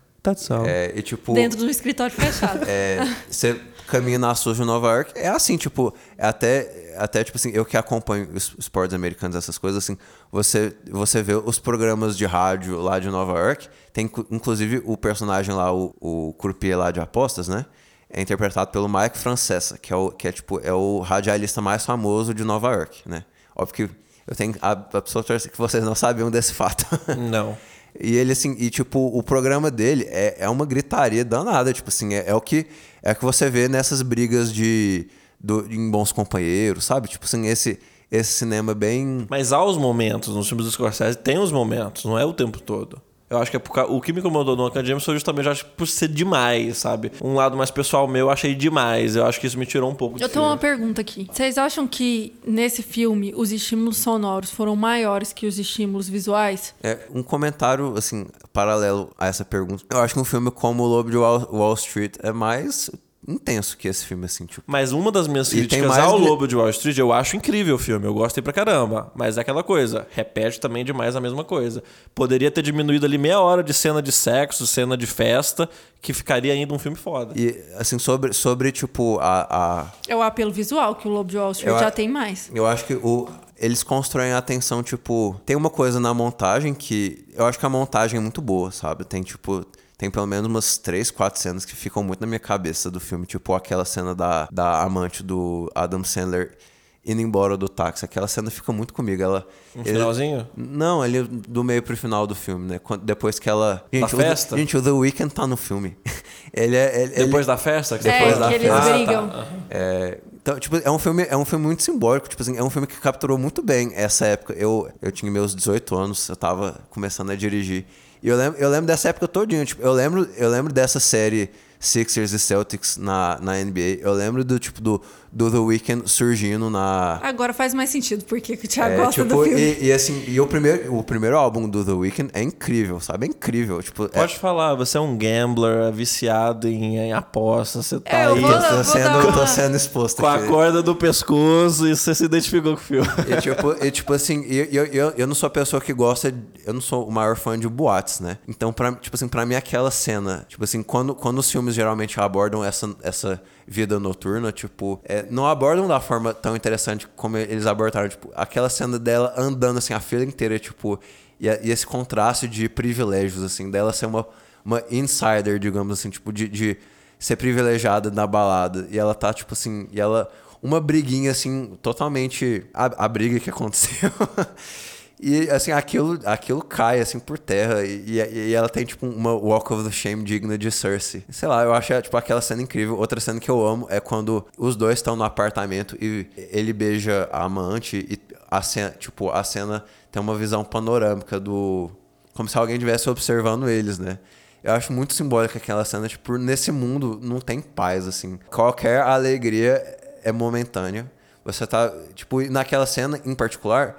É 0.66 0.92
e, 0.94 1.02
tipo... 1.02 1.34
Dentro 1.34 1.58
do 1.58 1.70
escritório 1.70 2.14
fechado. 2.14 2.60
É, 2.68 2.98
você 3.28 3.60
caminha 3.86 4.18
nas 4.18 4.44
ruas 4.44 4.58
de 4.58 4.64
Nova 4.64 4.88
York, 4.88 5.12
é 5.14 5.28
assim, 5.28 5.56
tipo, 5.56 5.94
é 6.18 6.26
até, 6.26 6.94
até 6.98 7.24
tipo 7.24 7.38
assim, 7.38 7.50
eu 7.54 7.64
que 7.64 7.74
acompanho 7.76 8.28
os 8.34 8.54
esportes 8.58 8.94
americanos, 8.94 9.34
essas 9.34 9.56
coisas, 9.56 9.82
assim, 9.82 9.96
você, 10.30 10.76
você 10.90 11.22
vê 11.22 11.34
os 11.34 11.58
programas 11.58 12.16
de 12.16 12.26
rádio 12.26 12.78
lá 12.80 12.98
de 12.98 13.08
Nova 13.08 13.38
York, 13.38 13.66
tem 13.92 14.04
inclu- 14.04 14.26
inclusive 14.30 14.82
o 14.84 14.96
personagem 14.96 15.54
lá, 15.54 15.72
o, 15.72 15.94
o 16.00 16.34
croupier 16.34 16.76
lá 16.78 16.90
de 16.90 17.00
apostas, 17.00 17.48
né? 17.48 17.64
É 18.10 18.20
interpretado 18.20 18.70
pelo 18.70 18.88
Mike 18.88 19.16
Francesa, 19.18 19.78
que 19.78 19.92
é 19.92 19.96
o, 19.96 20.10
que 20.10 20.28
é, 20.28 20.32
tipo, 20.32 20.60
é 20.62 20.72
o 20.72 21.00
radialista 21.00 21.60
mais 21.62 21.84
famoso 21.84 22.34
de 22.34 22.44
Nova 22.44 22.70
York, 22.72 23.02
né? 23.06 23.24
Óbvio 23.56 23.74
que 23.88 23.94
eu 24.26 24.36
tenho 24.36 24.54
a, 24.60 24.72
a 24.72 25.00
pessoa 25.00 25.24
torce 25.24 25.48
que 25.48 25.56
vocês 25.56 25.82
não 25.82 25.94
sabiam 25.94 26.30
desse 26.30 26.52
fato. 26.52 26.84
Não. 27.16 27.56
E 27.99 28.16
ele, 28.16 28.32
assim, 28.32 28.55
e 28.59 28.70
tipo, 28.70 28.99
o 28.99 29.22
programa 29.22 29.70
dele 29.70 30.05
é, 30.09 30.36
é 30.39 30.49
uma 30.49 30.66
gritaria 30.66 31.24
danada, 31.24 31.72
tipo 31.72 31.89
assim, 31.89 32.14
é, 32.14 32.24
é 32.28 32.34
o 32.34 32.41
que 32.41 32.66
é 33.03 33.12
o 33.12 33.14
que 33.14 33.24
você 33.24 33.49
vê 33.49 33.68
nessas 33.68 34.03
brigas 34.03 34.53
de, 34.53 35.09
do, 35.41 35.66
em 35.72 35.91
Bons 35.91 36.12
Companheiros, 36.12 36.84
sabe? 36.84 37.09
Tipo 37.09 37.24
assim, 37.24 37.47
esse, 37.47 37.78
esse 38.11 38.32
cinema 38.32 38.74
bem. 38.74 39.26
Mas 39.28 39.53
há 39.53 39.64
os 39.64 39.76
momentos, 39.76 40.34
nos 40.34 40.49
filmes 40.49 40.66
do 40.66 40.72
Scorsese 40.72 41.16
tem 41.16 41.39
os 41.39 41.53
momentos, 41.53 42.05
não 42.05 42.18
é 42.18 42.24
o 42.24 42.32
tempo 42.32 42.61
todo. 42.61 43.01
Eu 43.30 43.38
acho 43.38 43.50
que 43.50 43.56
é 43.56 43.60
por 43.60 43.72
ca- 43.72 43.84
o 43.86 44.00
que 44.00 44.12
me 44.12 44.20
incomodou 44.20 44.56
no 44.56 44.66
Uncle 44.66 44.84
James 44.84 45.04
foi 45.04 45.14
justamente 45.14 45.46
eu 45.46 45.52
acho, 45.52 45.66
por 45.66 45.86
ser 45.86 46.08
demais, 46.08 46.78
sabe? 46.78 47.12
Um 47.22 47.34
lado 47.34 47.56
mais 47.56 47.70
pessoal 47.70 48.06
meu 48.08 48.20
eu 48.26 48.30
achei 48.30 48.54
demais. 48.54 49.16
Eu 49.16 49.26
acho 49.26 49.38
que 49.40 49.46
isso 49.46 49.58
me 49.58 49.66
tirou 49.66 49.90
um 49.90 49.94
pouco 49.94 50.16
de 50.16 50.22
Eu 50.24 50.28
tenho 50.28 50.44
uma 50.44 50.56
pergunta 50.56 51.00
aqui. 51.02 51.28
Vocês 51.30 51.58
acham 51.58 51.86
que 51.86 52.32
nesse 52.46 52.82
filme 52.82 53.34
os 53.36 53.52
estímulos 53.52 53.98
sonoros 53.98 54.50
foram 54.50 54.74
maiores 54.74 55.32
que 55.32 55.46
os 55.46 55.58
estímulos 55.58 56.08
visuais? 56.08 56.74
É 56.82 56.98
um 57.14 57.22
comentário, 57.22 57.94
assim, 57.98 58.26
paralelo 58.52 59.10
a 59.18 59.26
essa 59.26 59.44
pergunta. 59.44 59.84
Eu 59.90 60.00
acho 60.00 60.14
que 60.14 60.20
um 60.20 60.24
filme 60.24 60.50
como 60.50 60.82
O 60.82 60.86
Lobo 60.86 61.10
de 61.10 61.16
Wall, 61.16 61.48
Wall 61.52 61.74
Street 61.74 62.14
é 62.22 62.32
mais 62.32 62.90
intenso 63.28 63.76
que 63.76 63.86
esse 63.86 64.04
filme, 64.04 64.24
assim, 64.24 64.46
tipo. 64.46 64.62
Mas 64.66 64.90
uma 64.92 65.12
das 65.12 65.28
minhas 65.28 65.50
críticas 65.50 65.98
ao 65.98 66.16
Lobo 66.18 66.48
de 66.48 66.56
Wall 66.56 66.70
Street, 66.70 66.96
eu 66.98 67.12
acho 67.12 67.36
incrível 67.36 67.74
o 67.74 67.78
filme, 67.78 68.06
eu 68.06 68.14
gostei 68.14 68.42
pra 68.42 68.52
caramba. 68.52 69.12
Mas 69.14 69.36
é 69.36 69.42
aquela 69.42 69.62
coisa, 69.62 70.06
repete 70.10 70.58
também 70.58 70.84
demais 70.84 71.14
a 71.14 71.20
mesma 71.20 71.44
coisa. 71.44 71.82
Poderia 72.14 72.50
ter 72.50 72.62
diminuído 72.62 73.04
ali 73.06 73.18
meia 73.18 73.38
hora 73.40 73.62
de 73.62 73.74
cena 73.74 74.00
de 74.00 74.10
sexo, 74.10 74.66
cena 74.66 74.96
de 74.96 75.06
festa, 75.06 75.68
que 76.00 76.12
ficaria 76.12 76.52
ainda 76.52 76.72
um 76.72 76.78
filme 76.78 76.96
foda. 76.96 77.32
E, 77.36 77.54
assim, 77.76 77.98
sobre, 77.98 78.32
sobre 78.32 78.72
tipo, 78.72 79.18
a, 79.20 79.46
a, 79.50 79.86
É 80.08 80.16
o 80.16 80.22
apelo 80.22 80.50
visual 80.50 80.94
que 80.94 81.06
o 81.06 81.10
Lobo 81.10 81.30
de 81.30 81.36
Wall 81.36 81.52
Street 81.52 81.72
Eu 81.74 81.78
já 81.78 81.88
a- 81.88 81.90
tem 81.90 82.08
mais. 82.08 82.50
Eu 82.54 82.66
acho 82.66 82.84
que 82.86 82.94
o, 82.94 83.28
eles 83.58 83.82
constroem 83.82 84.32
a 84.32 84.38
atenção, 84.38 84.82
tipo. 84.82 85.38
Tem 85.44 85.54
uma 85.56 85.68
coisa 85.70 86.00
na 86.00 86.14
montagem 86.14 86.72
que. 86.72 87.24
Eu 87.34 87.44
acho 87.46 87.58
que 87.58 87.66
a 87.66 87.68
montagem 87.68 88.18
é 88.18 88.20
muito 88.20 88.40
boa, 88.40 88.70
sabe? 88.70 89.04
Tem, 89.04 89.22
tipo. 89.22 89.66
Tem 89.99 90.09
pelo 90.11 90.26
menos 90.26 90.46
umas 90.49 90.78
três, 90.78 91.11
quatro 91.11 91.40
cenas 91.40 91.64
que 91.64 91.74
ficam 91.74 92.05
muito 92.05 92.20
na 92.20 92.26
minha 92.28 92.38
cabeça 92.38 92.88
do 92.90 93.01
filme. 93.01 93.26
Tipo 93.26 93.53
aquela 93.53 93.84
cena 93.84 94.14
da, 94.14 94.49
da 94.51 94.80
amante 94.80 95.22
do 95.24 95.68
Adam 95.74 96.05
Sandler 96.05 96.57
indo 97.05 97.20
embora 97.20 97.57
do 97.57 97.68
táxi. 97.68 98.05
Aquela 98.05 98.28
cena 98.28 98.49
fica 98.49 98.70
muito 98.72 98.94
comigo. 98.94 99.20
Ela. 99.20 99.44
No 99.74 99.80
ele- 99.82 99.90
finalzinho? 99.94 100.46
Não, 100.57 101.03
ali 101.03 101.22
do 101.24 101.64
meio 101.64 101.82
pro 101.82 101.96
final 101.96 102.28
do 102.28 102.34
filme, 102.36 102.68
né? 102.68 102.78
Quando- 102.78 103.03
depois 103.05 103.40
que 103.40 103.51
ela. 103.51 103.84
Gente, 103.92 104.14
o 104.14 104.18
The- 104.18 104.22
festa? 104.24 104.57
gente, 104.57 104.76
o 104.76 104.82
The 104.82 104.90
Weeknd 104.92 105.34
tá 105.34 105.46
no 105.49 105.57
filme. 105.57 105.96
ele 106.55 106.76
é. 106.76 107.03
Ele, 107.03 107.14
Depois 107.14 107.34
ele- 107.34 107.46
da 107.46 107.57
festa? 107.57 107.99
Que 107.99 108.09
É, 108.09 108.18
Depois 108.18 108.34
que 108.34 108.40
da 108.40 108.53
eles 108.55 108.68
festa. 108.70 108.92
brigam. 108.92 109.30
é, 109.70 110.20
então, 110.40 110.61
tipo, 110.61 110.76
é 110.76 110.90
um 110.90 110.99
filme, 110.99 111.26
é 111.28 111.36
um 111.36 111.44
filme 111.44 111.66
muito 111.66 111.82
simbólico, 111.82 112.28
tipo 112.28 112.40
assim, 112.40 112.57
é 112.57 112.62
um 112.62 112.70
filme 112.70 112.86
que 112.86 112.96
capturou 113.01 113.36
muito 113.36 113.62
bem 113.62 113.90
essa 113.96 114.26
época. 114.26 114.53
Eu, 114.53 114.88
eu 115.03 115.11
tinha 115.11 115.30
meus 115.32 115.55
18 115.57 115.96
anos, 115.96 116.28
eu 116.28 116.36
tava 116.36 116.80
começando 116.90 117.30
a 117.30 117.34
dirigir. 117.36 117.84
Eu 118.22 118.36
lembro, 118.36 118.60
eu 118.60 118.68
lembro 118.68 118.86
dessa 118.86 119.08
época 119.08 119.28
todinha, 119.28 119.64
tipo, 119.64 119.82
eu 119.82 119.92
lembro, 119.92 120.28
eu 120.36 120.50
lembro 120.50 120.72
dessa 120.72 120.98
série 120.98 121.50
Sixers 121.78 122.32
e 122.32 122.38
Celtics 122.38 122.96
na, 122.96 123.38
na 123.40 123.52
NBA. 123.62 124.00
Eu 124.00 124.12
lembro 124.12 124.44
do 124.44 124.58
tipo 124.58 124.80
do, 124.80 125.00
do 125.32 125.50
The 125.50 125.58
Weeknd 125.58 126.02
surgindo 126.08 126.70
na 126.70 127.20
Agora 127.22 127.52
faz 127.52 127.74
mais 127.74 127.90
sentido 127.90 128.24
porque 128.24 128.56
que 128.56 128.66
o 128.66 128.68
Thiago 128.68 128.94
é, 128.94 128.96
gosta 128.96 129.22
tipo, 129.22 129.34
do 129.36 129.44
filme. 129.44 129.60
e, 129.60 129.86
e 129.86 129.92
assim, 129.92 130.24
e 130.26 130.40
o 130.40 130.46
primeiro, 130.46 130.94
o 130.96 131.02
primeiro 131.02 131.36
álbum 131.36 131.68
do 131.68 131.84
The 131.84 131.92
Weeknd 131.92 132.30
é 132.32 132.42
incrível, 132.42 132.98
sabe? 133.00 133.26
É 133.26 133.28
incrível, 133.28 133.82
tipo, 133.82 134.04
é- 134.06 134.08
Pode 134.08 134.36
falar, 134.38 134.74
você 134.74 134.96
é 134.96 135.00
um 135.00 135.16
gambler, 135.16 135.92
viciado 135.92 136.66
em, 136.68 136.96
em 136.96 137.12
apostas, 137.12 137.86
você 137.86 138.00
tá 138.00 138.16
É, 138.18 138.26
eu 138.26 138.34
aí 138.34 138.40
vou- 138.40 138.50
tô, 138.52 138.58
dar 138.58 138.84
sendo, 138.84 139.18
uma- 139.18 139.32
tô 139.32 139.46
sendo 139.46 139.76
exposto 139.76 140.20
com 140.22 140.26
a 140.26 140.34
aqui. 140.36 140.46
corda 140.48 140.82
do 140.82 140.94
pescoço 140.96 141.86
e 141.86 141.94
você 141.96 142.14
se 142.14 142.24
identificou 142.24 142.72
com 142.74 142.80
o 142.80 142.82
filme. 142.82 143.08
E 143.28 143.40
tipo, 143.40 143.84
e, 143.84 143.90
tipo 143.90 144.12
assim, 144.12 144.44
eu, 144.46 144.64
eu, 144.66 144.84
eu, 144.86 145.14
eu 145.16 145.26
não 145.26 145.34
sou 145.34 145.46
a 145.46 145.50
pessoa 145.50 145.80
que 145.80 145.92
gosta. 145.92 146.32
de- 146.32 146.38
Eu 146.66 146.72
não 146.74 146.80
sou 146.80 147.06
o 147.08 147.12
maior 147.12 147.36
fã 147.36 147.58
de 147.58 147.66
boates, 147.68 148.20
né? 148.20 148.38
Então, 148.46 148.72
pra, 148.72 148.92
tipo 148.92 149.14
assim, 149.16 149.26
pra 149.28 149.44
mim, 149.46 149.54
aquela 149.54 149.90
cena, 149.90 150.44
tipo 150.48 150.64
assim, 150.64 150.82
quando, 150.82 151.14
quando 151.14 151.38
os 151.38 151.50
filmes 151.50 151.74
geralmente 151.74 152.18
abordam 152.20 152.62
essa, 152.64 152.94
essa 153.02 153.40
vida 153.68 154.00
noturna, 154.00 154.50
tipo, 154.50 154.98
é, 155.04 155.26
não 155.30 155.46
abordam 155.46 155.86
da 155.86 156.00
forma 156.00 156.32
tão 156.32 156.56
interessante 156.56 157.06
como 157.14 157.36
eles 157.36 157.66
abordaram, 157.66 158.08
tipo, 158.08 158.30
aquela 158.34 158.70
cena 158.70 158.98
dela 158.98 159.34
andando 159.36 159.78
assim, 159.78 159.92
a 159.92 160.00
fila 160.00 160.24
inteira, 160.24 160.58
tipo, 160.58 160.98
e, 161.38 161.46
e 161.46 161.70
esse 161.70 161.86
contraste 161.86 162.48
de 162.48 162.68
privilégios, 162.68 163.42
assim, 163.42 163.70
dela 163.70 163.92
ser 163.92 164.06
uma, 164.06 164.26
uma 164.64 164.82
insider, 164.90 165.58
digamos 165.58 165.98
assim, 165.98 166.10
tipo, 166.10 166.32
de, 166.32 166.48
de 166.48 166.76
ser 167.18 167.36
privilegiada 167.36 168.10
na 168.10 168.26
balada. 168.26 168.86
E 168.90 168.98
ela 168.98 169.14
tá, 169.14 169.32
tipo 169.32 169.52
assim, 169.52 169.88
e 169.92 170.00
ela. 170.00 170.30
Uma 170.60 170.80
briguinha, 170.80 171.30
assim, 171.30 171.78
totalmente. 171.80 172.66
A, 172.74 173.04
a 173.04 173.08
briga 173.08 173.38
que 173.38 173.48
aconteceu. 173.50 174.10
e, 175.20 175.50
assim, 175.50 175.72
aquilo, 175.72 176.18
aquilo 176.24 176.62
cai, 176.62 177.00
assim, 177.00 177.18
por 177.18 177.38
terra. 177.38 177.84
E, 177.84 178.18
e- 178.20 178.48
e 178.50 178.54
ela 178.54 178.68
tem, 178.68 178.84
tipo, 178.84 179.06
uma 179.06 179.32
Walk 179.34 179.72
of 179.72 179.84
the 179.84 179.90
Shame 179.90 180.22
digna 180.24 180.56
de 180.56 180.70
Cersei. 180.70 181.24
Sei 181.30 181.48
lá, 181.48 181.62
eu 181.64 181.72
acho, 181.74 182.00
tipo, 182.02 182.16
aquela 182.16 182.40
cena 182.40 182.62
incrível. 182.62 182.96
Outra 182.96 183.18
cena 183.20 183.40
que 183.40 183.50
eu 183.50 183.66
amo 183.66 183.86
é 183.90 183.98
quando 184.00 184.46
os 184.56 184.76
dois 184.76 184.94
estão 184.98 185.16
no 185.16 185.24
apartamento 185.24 185.96
e 186.00 186.26
ele 186.52 186.72
beija 186.72 187.28
a 187.32 187.44
amante 187.44 188.06
e 188.08 188.18
a 188.50 188.62
cena, 188.62 188.90
tipo, 188.98 189.30
a 189.30 189.42
cena 189.44 189.84
tem 190.12 190.22
uma 190.22 190.34
visão 190.36 190.64
panorâmica 190.64 191.38
do. 191.40 191.90
Como 192.34 192.48
se 192.48 192.56
alguém 192.56 192.76
estivesse 192.76 193.10
observando 193.10 193.68
eles, 193.68 193.98
né? 193.98 194.18
Eu 194.62 194.72
acho 194.72 194.92
muito 194.92 195.14
simbólica 195.14 195.58
aquela 195.58 195.84
cena, 195.84 196.08
tipo, 196.08 196.36
nesse 196.38 196.70
mundo 196.72 197.18
não 197.22 197.40
tem 197.40 197.60
paz, 197.60 198.06
assim. 198.08 198.38
Qualquer 198.50 199.00
alegria 199.02 199.82
é 200.22 200.30
momentânea. 200.32 201.10
Você 201.44 201.66
tá, 201.66 201.92
tipo, 202.14 202.40
naquela 202.50 202.84
cena 202.86 203.20
em 203.24 203.34
particular, 203.34 203.96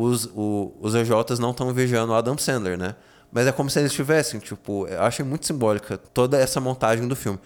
os, 0.00 0.26
o- 0.26 0.72
os 0.80 0.94
EJs 0.94 1.40
não 1.40 1.50
estão 1.50 1.72
vigiando 1.74 2.12
o 2.12 2.14
Adam 2.14 2.38
Sandler, 2.38 2.78
né? 2.78 2.94
Mas 3.32 3.46
é 3.48 3.52
como 3.52 3.68
se 3.68 3.78
eles 3.80 3.90
estivessem, 3.90 4.38
tipo, 4.38 4.86
eu 4.86 5.02
achei 5.02 5.24
muito 5.24 5.44
simbólica 5.44 5.98
toda 5.98 6.38
essa 6.38 6.60
montagem 6.60 7.06
do 7.08 7.16
filme. 7.16 7.38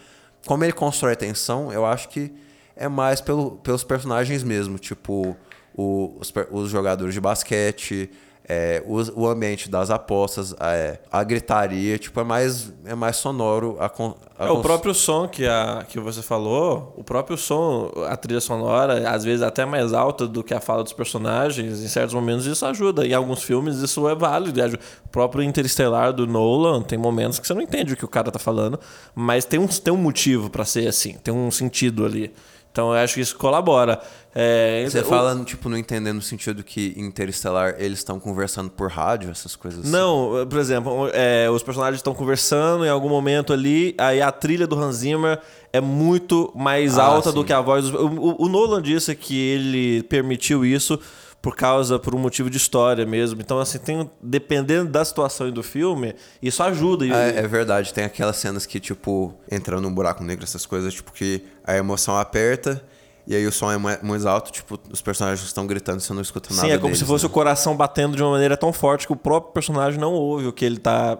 Como 0.46 0.62
ele 0.62 0.72
constrói 0.72 1.16
tensão, 1.16 1.72
eu 1.72 1.86
acho 1.86 2.08
que 2.10 2.30
é 2.76 2.88
mais 2.88 3.20
pelo, 3.22 3.52
pelos 3.56 3.82
personagens 3.82 4.42
mesmo, 4.42 4.78
tipo, 4.78 5.34
o- 5.74 6.16
os, 6.20 6.32
os 6.50 6.68
jogadores 6.70 7.14
de 7.14 7.20
basquete, 7.20 8.10
é, 8.48 8.82
os- 8.86 9.08
o 9.14 9.26
ambiente 9.28 9.70
das 9.70 9.88
apostas, 9.90 10.54
é, 10.60 10.98
a 11.10 11.22
gritaria, 11.22 11.96
tipo, 11.98 12.18
é 12.20 12.24
mais, 12.24 12.72
é 12.84 12.94
mais 12.94 13.16
sonoro. 13.16 13.76
A, 13.78 13.88
con- 13.88 14.14
a 14.38 14.46
É, 14.46 14.50
o 14.50 14.54
cons- 14.56 14.62
próprio 14.62 14.92
som 14.94 15.28
que, 15.28 15.46
a, 15.46 15.84
que 15.88 16.00
você 16.00 16.20
falou, 16.22 16.92
o 16.96 17.04
próprio 17.04 17.36
som, 17.36 17.90
a 18.08 18.16
trilha 18.16 18.40
sonora, 18.40 19.08
às 19.08 19.22
vezes 19.24 19.42
até 19.42 19.64
mais 19.64 19.92
alta 19.92 20.26
do 20.26 20.42
que 20.42 20.52
a 20.52 20.60
fala 20.60 20.82
dos 20.82 20.92
personagens, 20.92 21.80
em 21.82 21.88
certos 21.88 22.14
momentos 22.14 22.44
isso 22.46 22.66
ajuda. 22.66 23.06
Em 23.06 23.14
alguns 23.14 23.42
filmes 23.42 23.76
isso 23.78 24.08
é 24.08 24.14
válido. 24.14 24.60
O 25.04 25.08
próprio 25.08 25.42
Interestelar 25.44 26.12
do 26.12 26.26
Nolan 26.26 26.82
tem 26.82 26.98
momentos 26.98 27.38
que 27.38 27.46
você 27.46 27.54
não 27.54 27.62
entende 27.62 27.92
o 27.92 27.96
que 27.96 28.04
o 28.04 28.08
cara 28.08 28.30
tá 28.30 28.38
falando, 28.38 28.78
mas 29.14 29.44
tem 29.44 29.60
um, 29.60 29.66
tem 29.68 29.92
um 29.94 29.96
motivo 29.96 30.50
pra 30.50 30.64
ser 30.64 30.88
assim, 30.88 31.14
tem 31.22 31.32
um 31.32 31.50
sentido 31.50 32.04
ali. 32.04 32.32
Então 32.72 32.88
eu 32.88 32.98
acho 33.04 33.14
que 33.14 33.20
isso 33.20 33.36
colabora. 33.36 34.00
É, 34.34 34.82
Você 34.88 35.00
o- 35.00 35.04
fala, 35.04 35.38
tipo, 35.44 35.68
não 35.68 35.76
entendendo 35.76 36.16
no 36.16 36.22
sentido 36.22 36.64
que 36.64 36.94
Interestelar 36.96 37.74
eles 37.78 37.98
estão 37.98 38.18
conversando 38.18 38.70
por 38.70 38.90
rádio, 38.90 39.30
essas 39.30 39.54
coisas 39.54 39.80
assim. 39.80 39.90
Não, 39.90 40.46
por 40.48 40.58
exemplo, 40.58 41.10
é, 41.12 41.50
os 41.50 41.62
personagens 41.62 41.98
estão 41.98 42.14
conversando 42.14 42.86
em 42.86 42.88
algum 42.88 43.10
momento 43.10 43.52
ali, 43.52 43.94
aí 43.98 44.22
a 44.22 44.32
trilha 44.32 44.66
do 44.66 44.74
Hans 44.74 44.96
Zimmer 44.96 45.38
é 45.70 45.82
muito 45.82 46.50
mais 46.54 46.98
Ah, 46.98 47.04
alta 47.04 47.28
sim. 47.28 47.34
do 47.34 47.44
que 47.44 47.52
a 47.52 47.60
voz. 47.60 47.84
dos- 47.90 47.94
O, 47.94 48.06
o- 48.06 48.44
o 48.46 48.48
Nolan 48.48 48.80
disse 48.80 49.14
que 49.14 49.38
ele 49.38 50.02
permitiu 50.04 50.64
isso 50.64 50.98
por 51.42 51.56
causa, 51.56 51.98
por 51.98 52.14
um 52.14 52.18
motivo 52.18 52.48
de 52.48 52.56
história 52.56 53.04
mesmo. 53.04 53.40
Então, 53.40 53.58
assim, 53.58 53.78
tem, 53.78 54.08
dependendo 54.22 54.88
da 54.90 55.04
situação 55.04 55.48
e 55.48 55.50
do 55.50 55.62
filme, 55.62 56.14
isso 56.40 56.62
ajuda. 56.62 57.04
E- 57.04 57.10
É, 57.12 57.40
é 57.40 57.46
verdade, 57.48 57.92
tem 57.92 58.04
aquelas 58.04 58.36
cenas 58.36 58.64
que, 58.64 58.78
tipo, 58.78 59.34
entrando 59.50 59.82
num 59.82 59.92
buraco 59.92 60.22
negro, 60.22 60.44
essas 60.44 60.64
coisas, 60.64 60.94
tipo, 60.94 61.12
que 61.12 61.42
a 61.64 61.76
emoção 61.76 62.16
aperta 62.16 62.80
e 63.26 63.34
aí 63.34 63.44
o 63.46 63.52
som 63.52 63.70
é 63.72 63.76
mais 64.02 64.24
alto, 64.24 64.50
tipo, 64.52 64.78
os 64.90 65.00
personagens 65.02 65.44
estão 65.46 65.66
gritando 65.66 65.98
e 65.98 66.02
você 66.02 66.12
não 66.12 66.22
escuta 66.22 66.48
nada 66.54 66.62
Sim, 66.68 66.72
é 66.72 66.76
como 66.76 66.86
deles, 66.86 66.98
se 67.00 67.04
fosse 67.04 67.24
né? 67.24 67.30
o 67.30 67.32
coração 67.32 67.76
batendo 67.76 68.16
de 68.16 68.22
uma 68.22 68.30
maneira 68.32 68.56
tão 68.56 68.72
forte 68.72 69.06
que 69.06 69.12
o 69.12 69.16
próprio 69.16 69.52
personagem 69.52 69.98
não 70.00 70.12
ouve 70.12 70.46
o 70.46 70.52
que 70.52 70.64
ele 70.64 70.78
tá 70.78 71.18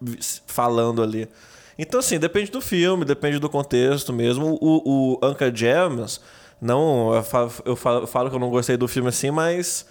vi- 0.00 0.18
falando 0.46 1.02
ali. 1.02 1.28
Então, 1.78 2.00
assim, 2.00 2.18
depende 2.18 2.50
do 2.50 2.60
filme, 2.60 3.04
depende 3.04 3.38
do 3.38 3.48
contexto 3.50 4.12
mesmo. 4.12 4.56
O, 4.60 5.18
o 5.20 5.26
Uncle 5.26 5.52
James, 5.54 6.20
não, 6.60 7.14
eu 7.14 7.22
falo, 7.22 7.52
eu 7.64 7.76
falo- 7.76 8.00
eu 8.02 8.06
falo 8.06 8.30
que 8.30 8.36
eu 8.36 8.40
não 8.40 8.50
gostei 8.50 8.76
do 8.76 8.88
filme 8.88 9.08
assim, 9.08 9.30
mas 9.30 9.86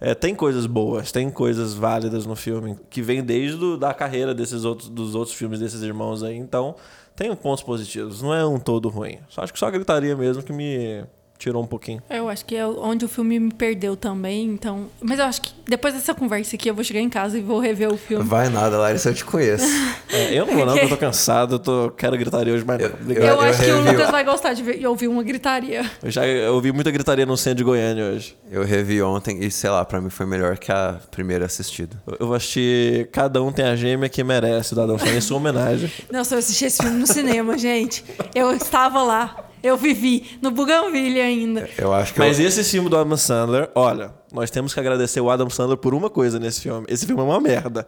é, 0.00 0.14
tem 0.14 0.34
coisas 0.34 0.66
boas, 0.66 1.10
tem 1.12 1.30
coisas 1.30 1.74
válidas 1.74 2.26
no 2.26 2.36
filme, 2.36 2.76
que 2.90 3.02
vem 3.02 3.22
desde 3.22 3.56
do, 3.56 3.76
da 3.76 3.92
carreira 3.94 4.34
desses 4.34 4.64
outros, 4.64 4.88
dos 4.88 5.14
outros 5.14 5.36
filmes 5.36 5.58
desses 5.60 5.82
irmãos 5.82 6.22
aí. 6.22 6.36
Então, 6.36 6.74
tem 7.16 7.34
pontos 7.34 7.62
positivos, 7.64 8.22
não 8.22 8.32
é 8.34 8.46
um 8.46 8.58
todo 8.60 8.88
ruim. 8.88 9.18
Só 9.28 9.42
acho 9.42 9.52
que 9.52 9.58
só 9.58 9.70
gritaria 9.70 10.16
mesmo 10.16 10.42
que 10.42 10.52
me 10.52 11.04
tirou 11.38 11.62
um 11.62 11.66
pouquinho. 11.66 12.02
Eu 12.10 12.28
acho 12.28 12.44
que 12.44 12.56
é 12.56 12.66
onde 12.66 13.04
o 13.04 13.08
filme 13.08 13.38
me 13.38 13.52
perdeu 13.52 13.96
também, 13.96 14.44
então. 14.46 14.86
Mas 15.00 15.18
eu 15.18 15.24
acho 15.24 15.40
que 15.42 15.52
depois 15.66 15.94
dessa 15.94 16.14
conversa 16.14 16.56
aqui 16.56 16.68
eu 16.68 16.74
vou 16.74 16.82
chegar 16.84 17.00
em 17.00 17.08
casa 17.08 17.38
e 17.38 17.40
vou 17.42 17.58
rever 17.60 17.92
o 17.92 17.96
filme. 17.96 18.24
Vai 18.24 18.48
nada, 18.48 18.76
Larissa, 18.78 19.10
eu 19.10 19.14
te 19.14 19.24
conheço. 19.24 19.64
É, 20.10 20.32
eu 20.32 20.46
não 20.46 20.54
vou 20.54 20.64
não, 20.64 20.72
porque 20.72 20.86
eu 20.86 20.88
tô 20.88 20.96
cansado, 20.96 21.54
eu 21.56 21.58
tô, 21.58 21.90
quero 21.90 22.16
gritaria 22.16 22.54
hoje, 22.54 22.64
mas 22.66 22.78
não. 22.80 22.86
Eu-. 22.86 23.12
Eu, 23.14 23.22
eu 23.24 23.40
acho 23.42 23.62
que 23.62 23.70
o 23.70 23.82
Lucas 23.82 24.10
vai 24.10 24.24
gostar 24.24 24.54
de, 24.54 24.62
ver- 24.62 24.86
ouvir 24.86 25.06
uma 25.06 25.22
gritaria. 25.22 25.82
Eu 26.02 26.10
já 26.10 26.22
ouvi 26.50 26.72
muita 26.72 26.90
gritaria 26.90 27.26
no 27.26 27.36
centro 27.36 27.58
de 27.58 27.64
Goiânia 27.64 28.04
hoje. 28.06 28.34
Eu 28.50 28.64
revi 28.64 29.02
ontem 29.02 29.44
e, 29.44 29.50
sei 29.50 29.68
lá, 29.68 29.84
pra 29.84 30.00
mim 30.00 30.08
foi 30.08 30.24
melhor 30.24 30.56
que 30.56 30.72
a 30.72 30.98
primeira 31.10 31.44
assistida. 31.44 31.94
Eu- 32.06 32.16
Eu 32.20 32.26
vou 32.26 32.34
assistir 32.36 33.08
Cada 33.12 33.42
Um 33.42 33.52
Tem 33.52 33.66
a 33.66 33.76
Gêmea 33.76 34.08
que 34.08 34.24
Merece, 34.24 34.74
da 34.74 34.84
Adam 34.84 34.96
Sandler, 34.98 35.18
em 35.18 35.20
sua 35.20 35.36
homenagem. 35.36 35.92
Nossa, 36.10 36.34
eu 36.34 36.38
assisti 36.38 36.64
esse 36.64 36.82
filme 36.82 36.98
no 36.98 37.06
cinema, 37.06 37.58
gente. 37.58 38.02
Eu 38.34 38.50
estava 38.52 39.02
lá. 39.02 39.44
Eu 39.62 39.76
vivi 39.76 40.38
no 40.40 40.50
Bougainville 40.50 41.20
ainda. 41.20 41.68
Eu 41.76 41.92
acho 41.92 42.12
que 42.12 42.18
Mas 42.18 42.38
eu, 42.38 42.46
esse 42.46 42.64
filme 42.64 42.88
do 42.88 42.96
Adam 42.96 43.16
Sandler, 43.16 43.70
olha, 43.74 44.12
nós 44.32 44.50
temos 44.50 44.72
que 44.72 44.80
agradecer 44.80 45.20
o 45.20 45.30
Adam 45.30 45.50
Sandler 45.50 45.76
por 45.76 45.94
uma 45.94 46.08
coisa 46.08 46.38
nesse 46.38 46.60
filme. 46.60 46.86
Esse 46.88 47.06
filme 47.06 47.20
é 47.20 47.24
uma 47.24 47.40
merda. 47.40 47.86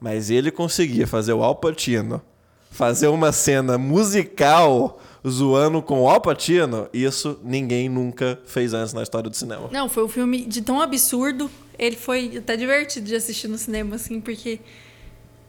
Mas 0.00 0.30
ele 0.30 0.50
conseguia 0.50 1.06
fazer 1.06 1.32
o 1.32 1.42
Al 1.42 1.54
Pacino 1.54 2.20
fazer 2.72 3.08
uma 3.08 3.30
cena 3.32 3.76
musical 3.76 4.98
zoando 5.28 5.80
com 5.82 6.00
o 6.02 6.08
Al 6.08 6.20
Pacino. 6.20 6.88
Isso 6.92 7.38
ninguém 7.44 7.88
nunca 7.88 8.40
fez 8.46 8.74
antes 8.74 8.92
na 8.92 9.02
história 9.02 9.30
do 9.30 9.36
cinema. 9.36 9.68
Não, 9.70 9.88
foi 9.88 10.04
um 10.04 10.08
filme 10.08 10.44
de 10.44 10.62
tão 10.62 10.80
absurdo. 10.80 11.50
Ele 11.78 11.96
foi 11.96 12.38
até 12.38 12.56
divertido 12.56 13.06
de 13.06 13.14
assistir 13.14 13.46
no 13.46 13.58
cinema, 13.58 13.96
assim, 13.96 14.20
porque 14.20 14.58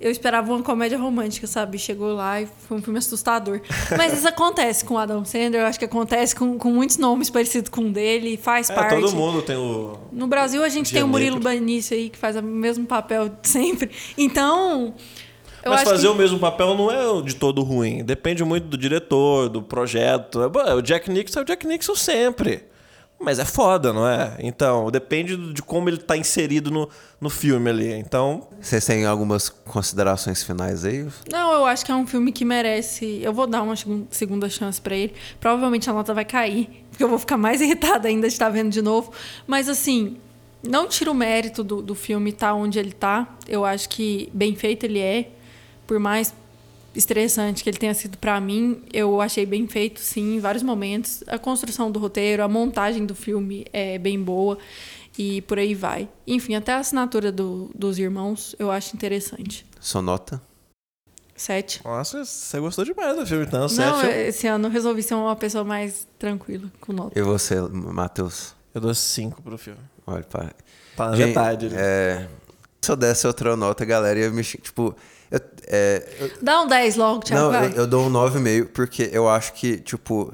eu 0.03 0.11
esperava 0.11 0.51
uma 0.51 0.61
comédia 0.61 0.97
romântica, 0.97 1.47
sabe? 1.47 1.77
Chegou 1.79 2.13
lá 2.13 2.41
e 2.41 2.47
foi 2.67 2.77
um 2.77 2.81
filme 2.81 2.99
assustador. 2.99 3.61
Mas 3.97 4.13
isso 4.13 4.27
acontece 4.27 4.83
com 4.85 4.95
o 4.95 4.97
Adam 4.97 5.23
Sandler, 5.25 5.61
eu 5.61 5.65
acho 5.65 5.79
que 5.79 5.85
acontece 5.85 6.35
com, 6.35 6.57
com 6.57 6.69
muitos 6.71 6.97
nomes 6.97 7.29
parecidos 7.29 7.69
com 7.69 7.81
o 7.81 7.91
dele, 7.91 8.37
faz 8.37 8.69
É, 8.69 8.73
parte. 8.75 8.99
todo 9.01 9.15
mundo 9.15 9.41
tem 9.41 9.55
o. 9.55 9.97
No 10.11 10.27
Brasil 10.27 10.63
a 10.63 10.69
gente 10.69 10.87
Dia 10.91 10.99
tem 10.99 11.03
o 11.03 11.07
Murilo. 11.07 11.39
Benício 11.39 11.95
aí, 11.95 12.09
que 12.09 12.17
faz 12.17 12.35
o 12.35 12.41
mesmo 12.43 12.85
papel 12.85 13.31
sempre. 13.43 13.89
Então, 14.17 14.93
Eu 15.63 15.71
Mas 15.71 15.83
fazer 15.83 16.07
que- 16.07 16.13
o 16.13 16.15
mesmo 16.15 16.37
papel 16.39 16.75
não 16.75 16.91
é 16.91 17.21
de 17.21 17.35
todo 17.35 17.61
ruim. 17.63 18.03
Depende 18.03 18.43
muito 18.43 18.67
do 18.67 18.77
diretor, 18.77 19.47
do 19.47 19.61
projeto. 19.61 20.39
O 20.77 20.81
Jack 20.81 21.09
Nixon 21.09 21.39
é 21.39 21.41
o 21.41 21.45
Jack 21.45 21.65
Nixon 21.65 21.95
sempre. 21.95 22.65
Mas 23.23 23.39
é 23.39 23.45
foda, 23.45 23.93
não 23.93 24.07
é? 24.07 24.35
Então, 24.39 24.91
depende 24.91 25.37
de 25.53 25.61
como 25.61 25.89
ele 25.89 25.97
tá 25.97 26.17
inserido 26.17 26.69
no, 26.69 26.89
no 27.21 27.29
filme 27.29 27.69
ali. 27.69 27.91
Então, 27.93 28.47
Vocês 28.59 28.85
têm 28.85 29.05
algumas 29.05 29.47
considerações 29.49 30.43
finais 30.43 30.83
aí? 30.83 31.07
Não, 31.31 31.53
eu 31.53 31.65
acho 31.65 31.85
que 31.85 31.91
é 31.91 31.95
um 31.95 32.05
filme 32.05 32.31
que 32.31 32.43
merece. 32.43 33.19
Eu 33.23 33.31
vou 33.33 33.47
dar 33.47 33.61
uma 33.61 33.75
segun- 33.75 34.05
segunda 34.11 34.49
chance 34.49 34.81
pra 34.81 34.95
ele. 34.95 35.13
Provavelmente 35.39 35.89
a 35.89 35.93
nota 35.93 36.13
vai 36.13 36.25
cair, 36.25 36.83
porque 36.89 37.03
eu 37.03 37.07
vou 37.09 37.17
ficar 37.17 37.37
mais 37.37 37.59
irritada 37.61 38.07
ainda 38.07 38.27
de 38.27 38.33
estar 38.33 38.49
vendo 38.49 38.69
de 38.71 38.81
novo. 38.81 39.11
Mas 39.47 39.69
assim, 39.69 40.17
não 40.61 40.87
tira 40.87 41.09
o 41.09 41.13
mérito 41.15 41.63
do, 41.63 41.81
do 41.81 41.95
filme 41.95 42.29
estar 42.31 42.53
onde 42.53 42.77
ele 42.77 42.91
tá. 42.91 43.27
Eu 43.47 43.63
acho 43.63 43.87
que 43.89 44.29
bem 44.33 44.55
feito 44.55 44.83
ele 44.85 44.99
é. 44.99 45.29
Por 45.87 45.99
mais 45.99 46.33
estressante 46.95 47.63
que 47.63 47.69
ele 47.69 47.77
tenha 47.77 47.93
sido 47.93 48.17
pra 48.17 48.39
mim, 48.39 48.81
eu 48.93 49.19
achei 49.21 49.45
bem 49.45 49.67
feito, 49.67 49.99
sim, 49.99 50.35
em 50.35 50.39
vários 50.39 50.63
momentos. 50.63 51.23
A 51.27 51.37
construção 51.39 51.91
do 51.91 51.99
roteiro, 51.99 52.43
a 52.43 52.47
montagem 52.47 53.05
do 53.05 53.15
filme 53.15 53.65
é 53.73 53.97
bem 53.97 54.21
boa 54.21 54.57
e 55.17 55.41
por 55.43 55.57
aí 55.59 55.73
vai. 55.75 56.07
Enfim, 56.27 56.55
até 56.55 56.73
a 56.73 56.77
assinatura 56.79 57.31
do- 57.31 57.69
dos 57.75 57.97
irmãos 57.99 58.55
eu 58.59 58.69
acho 58.71 58.95
interessante. 58.95 59.65
Sonota? 59.79 60.41
Sete. 61.35 61.81
nossa, 61.83 62.23
você 62.23 62.59
gostou 62.59 62.85
demais 62.85 63.15
do 63.17 63.25
filme, 63.25 63.43
então. 63.45 63.61
Não, 63.61 63.67
Sete, 63.69 64.05
eu- 64.05 64.27
esse 64.27 64.47
ano 64.47 64.67
eu 64.67 64.71
resolvi 64.71 65.01
ser 65.01 65.15
uma 65.15 65.35
pessoa 65.35 65.63
mais 65.63 66.07
tranquila 66.19 66.71
com 66.79 66.93
nota. 66.93 67.17
E 67.19 67.23
você, 67.23 67.59
Matheus? 67.59 68.53
eu 68.73 68.79
dou 68.79 68.93
cinco 68.93 69.41
pro 69.41 69.57
filme. 69.57 69.79
Olha, 70.05 70.23
para. 70.23 70.53
Tá 70.95 71.09
na 71.09 71.17
metade. 71.17 71.65
ali. 71.67 71.75
É, 71.77 72.27
se 72.81 72.91
eu 72.91 72.95
desse 72.95 73.25
outra 73.25 73.55
nota, 73.57 73.83
a 73.83 73.85
galera 73.85 74.19
ia 74.19 74.29
me. 74.29 74.43
Tipo. 74.43 74.95
Eu, 75.33 75.41
é, 75.67 76.07
eu- 76.19 76.31
Dá 76.41 76.61
um 76.61 76.67
10 76.67 76.95
logo, 76.95 77.21
Thiago. 77.23 77.43
não, 77.43 77.51
vai. 77.51 77.67
eu, 77.67 77.71
eu 77.75 77.87
dou 77.87 78.05
um 78.05 78.09
9,5 78.11 78.67
porque 78.73 79.09
eu 79.11 79.27
acho 79.27 79.53
que, 79.53 79.77
tipo. 79.77 80.33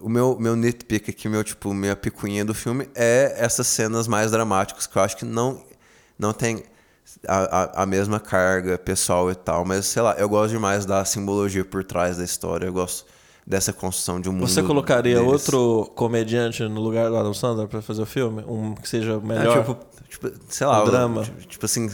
O 0.00 0.08
meu, 0.08 0.36
meu 0.38 0.54
nitpick 0.54 1.08
aqui, 1.10 1.28
meu, 1.28 1.42
tipo, 1.42 1.74
minha 1.74 1.96
picuinha 1.96 2.44
do 2.44 2.54
filme 2.54 2.88
é 2.94 3.34
essas 3.36 3.66
cenas 3.66 4.06
mais 4.06 4.30
dramáticas 4.30 4.86
que 4.86 4.96
eu 4.96 5.02
acho 5.02 5.16
que 5.16 5.24
não, 5.24 5.60
não 6.16 6.32
tem 6.32 6.62
a, 7.26 7.80
a, 7.80 7.82
a 7.82 7.86
mesma 7.86 8.20
carga 8.20 8.78
pessoal 8.78 9.28
e 9.28 9.34
tal. 9.34 9.64
Mas, 9.64 9.86
sei 9.86 10.00
lá, 10.02 10.14
eu 10.14 10.28
gosto 10.28 10.52
demais 10.52 10.86
da 10.86 11.04
simbologia 11.04 11.64
por 11.64 11.82
trás 11.82 12.16
da 12.16 12.22
história. 12.22 12.66
Eu 12.66 12.72
gosto 12.72 13.04
dessa 13.44 13.72
construção 13.72 14.20
de 14.20 14.28
um 14.28 14.32
mundo. 14.32 14.46
Você 14.48 14.62
colocaria 14.62 15.16
deles. 15.16 15.28
outro 15.32 15.90
comediante 15.96 16.62
no 16.62 16.80
lugar 16.80 17.08
do 17.10 17.16
Adam 17.16 17.34
Sandler 17.34 17.66
pra 17.66 17.82
fazer 17.82 18.02
o 18.02 18.06
filme? 18.06 18.44
Um 18.46 18.76
que 18.76 18.88
seja 18.88 19.14
É, 19.14 19.18
melhor? 19.18 19.58
tipo, 19.64 19.76
tipo, 20.08 20.30
sei 20.48 20.64
lá, 20.68 20.78
O 20.80 20.86
o- 20.86 20.90
drama. 20.92 21.24
Tipo, 21.24 21.40
tipo 21.48 21.66
assim, 21.66 21.90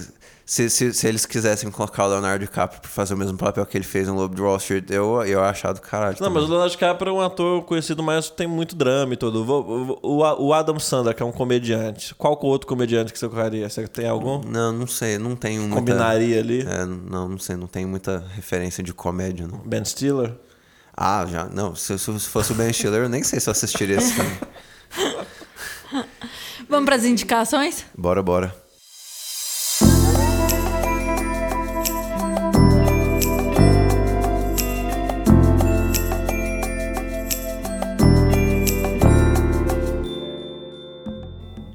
se, 0.48 0.70
se, 0.70 0.94
se 0.94 1.06
eles 1.06 1.26
quisessem 1.26 1.70
colocar 1.70 2.06
o 2.06 2.08
Leonardo 2.08 2.42
DiCaprio 2.42 2.80
pra 2.80 2.90
fazer 2.90 3.12
o 3.12 3.18
mesmo 3.18 3.36
papel 3.36 3.66
que 3.66 3.76
ele 3.76 3.84
fez 3.84 4.08
em 4.08 4.12
Lobo 4.12 4.34
de 4.34 4.40
Wall 4.40 4.56
Street, 4.56 4.88
eu, 4.88 5.16
eu 5.20 5.26
ia 5.26 5.40
achar 5.40 5.74
do 5.74 5.80
caralho. 5.82 6.16
Não, 6.18 6.30
mas 6.30 6.36
o 6.44 6.46
também. 6.46 6.50
Leonardo 6.52 6.70
DiCaprio 6.70 7.10
é 7.10 7.12
um 7.12 7.20
ator 7.20 7.62
conhecido, 7.64 8.02
mas 8.02 8.30
tem 8.30 8.46
muito 8.46 8.74
drama 8.74 9.12
e 9.12 9.16
tudo. 9.18 9.44
O, 9.44 9.98
o, 10.02 10.46
o 10.46 10.54
Adam 10.54 10.78
Sandler, 10.78 11.14
que 11.14 11.22
é 11.22 11.26
um 11.26 11.32
comediante, 11.32 12.14
qual 12.14 12.34
que 12.34 12.46
é 12.46 12.48
o 12.48 12.50
outro 12.50 12.66
comediante 12.66 13.12
que 13.12 13.18
você 13.18 13.28
colocaria? 13.28 13.68
Você 13.68 13.86
tem 13.88 14.08
algum? 14.08 14.40
Não, 14.40 14.72
não 14.72 14.86
sei, 14.86 15.18
não 15.18 15.36
tenho 15.36 15.60
muita... 15.60 15.76
Combinaria 15.76 16.40
ali? 16.40 16.62
É, 16.62 16.86
não, 16.86 17.28
não 17.28 17.38
sei, 17.38 17.54
não 17.54 17.66
tem 17.66 17.84
muita 17.84 18.24
referência 18.34 18.82
de 18.82 18.94
comédia, 18.94 19.46
não. 19.46 19.58
Ben 19.58 19.84
Stiller? 19.84 20.32
Ah, 20.96 21.26
já, 21.30 21.44
não, 21.44 21.76
se, 21.76 21.98
se 21.98 22.20
fosse 22.20 22.52
o 22.52 22.54
Ben 22.54 22.72
Stiller, 22.72 23.02
eu 23.02 23.08
nem 23.10 23.22
sei 23.22 23.38
se 23.38 23.50
eu 23.50 23.52
assistiria 23.52 23.98
esse 23.98 24.14
filme. 24.14 24.38
Vamos 26.70 26.86
para 26.86 26.96
as 26.96 27.04
indicações? 27.04 27.84
Bora, 27.94 28.22
bora. 28.22 28.67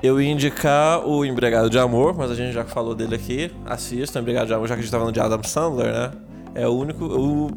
Eu 0.04 0.20
ia 0.20 0.30
indicar 0.30 1.08
o 1.08 1.24
Embregado 1.24 1.70
de 1.70 1.80
Amor, 1.80 2.14
mas 2.14 2.30
a 2.30 2.36
gente 2.36 2.52
já 2.52 2.66
falou 2.66 2.94
dele 2.94 3.16
aqui. 3.16 3.50
Assista 3.66 4.20
o 4.20 4.22
Embregado 4.22 4.48
de 4.48 4.54
Amor, 4.54 4.68
já 4.68 4.76
que 4.76 4.82
a 4.82 4.84
gente 4.84 4.92
tá 4.92 4.98
falando 5.00 5.14
de 5.14 5.22
Adam 5.22 5.42
Sandler, 5.42 5.94
né? 5.94 6.12
É 6.54 6.68
o 6.68 6.72
único. 6.72 7.06
O 7.06 7.50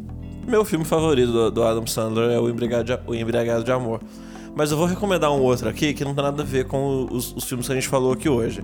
meu 0.47 0.65
filme 0.65 0.85
favorito 0.85 1.33
do, 1.33 1.51
do 1.51 1.65
Adam 1.65 1.85
Sandler 1.89 2.31
é 2.31 2.39
o 2.39 2.49
Embregado, 2.49 2.85
de, 2.85 2.97
o 3.05 3.13
Embregado 3.17 3.65
de 3.65 3.73
Amor. 3.73 4.01
Mas 4.55 4.71
eu 4.71 4.77
vou 4.77 4.87
recomendar 4.87 5.33
um 5.33 5.43
outro 5.43 5.69
aqui 5.69 5.93
que 5.93 6.05
não 6.05 6.15
tem 6.15 6.23
nada 6.23 6.45
a 6.45 6.47
ver 6.47 6.69
com 6.69 7.09
os, 7.11 7.35
os 7.35 7.43
filmes 7.43 7.67
que 7.67 7.73
a 7.73 7.75
gente 7.75 7.89
falou 7.89 8.13
aqui 8.13 8.29
hoje. 8.29 8.63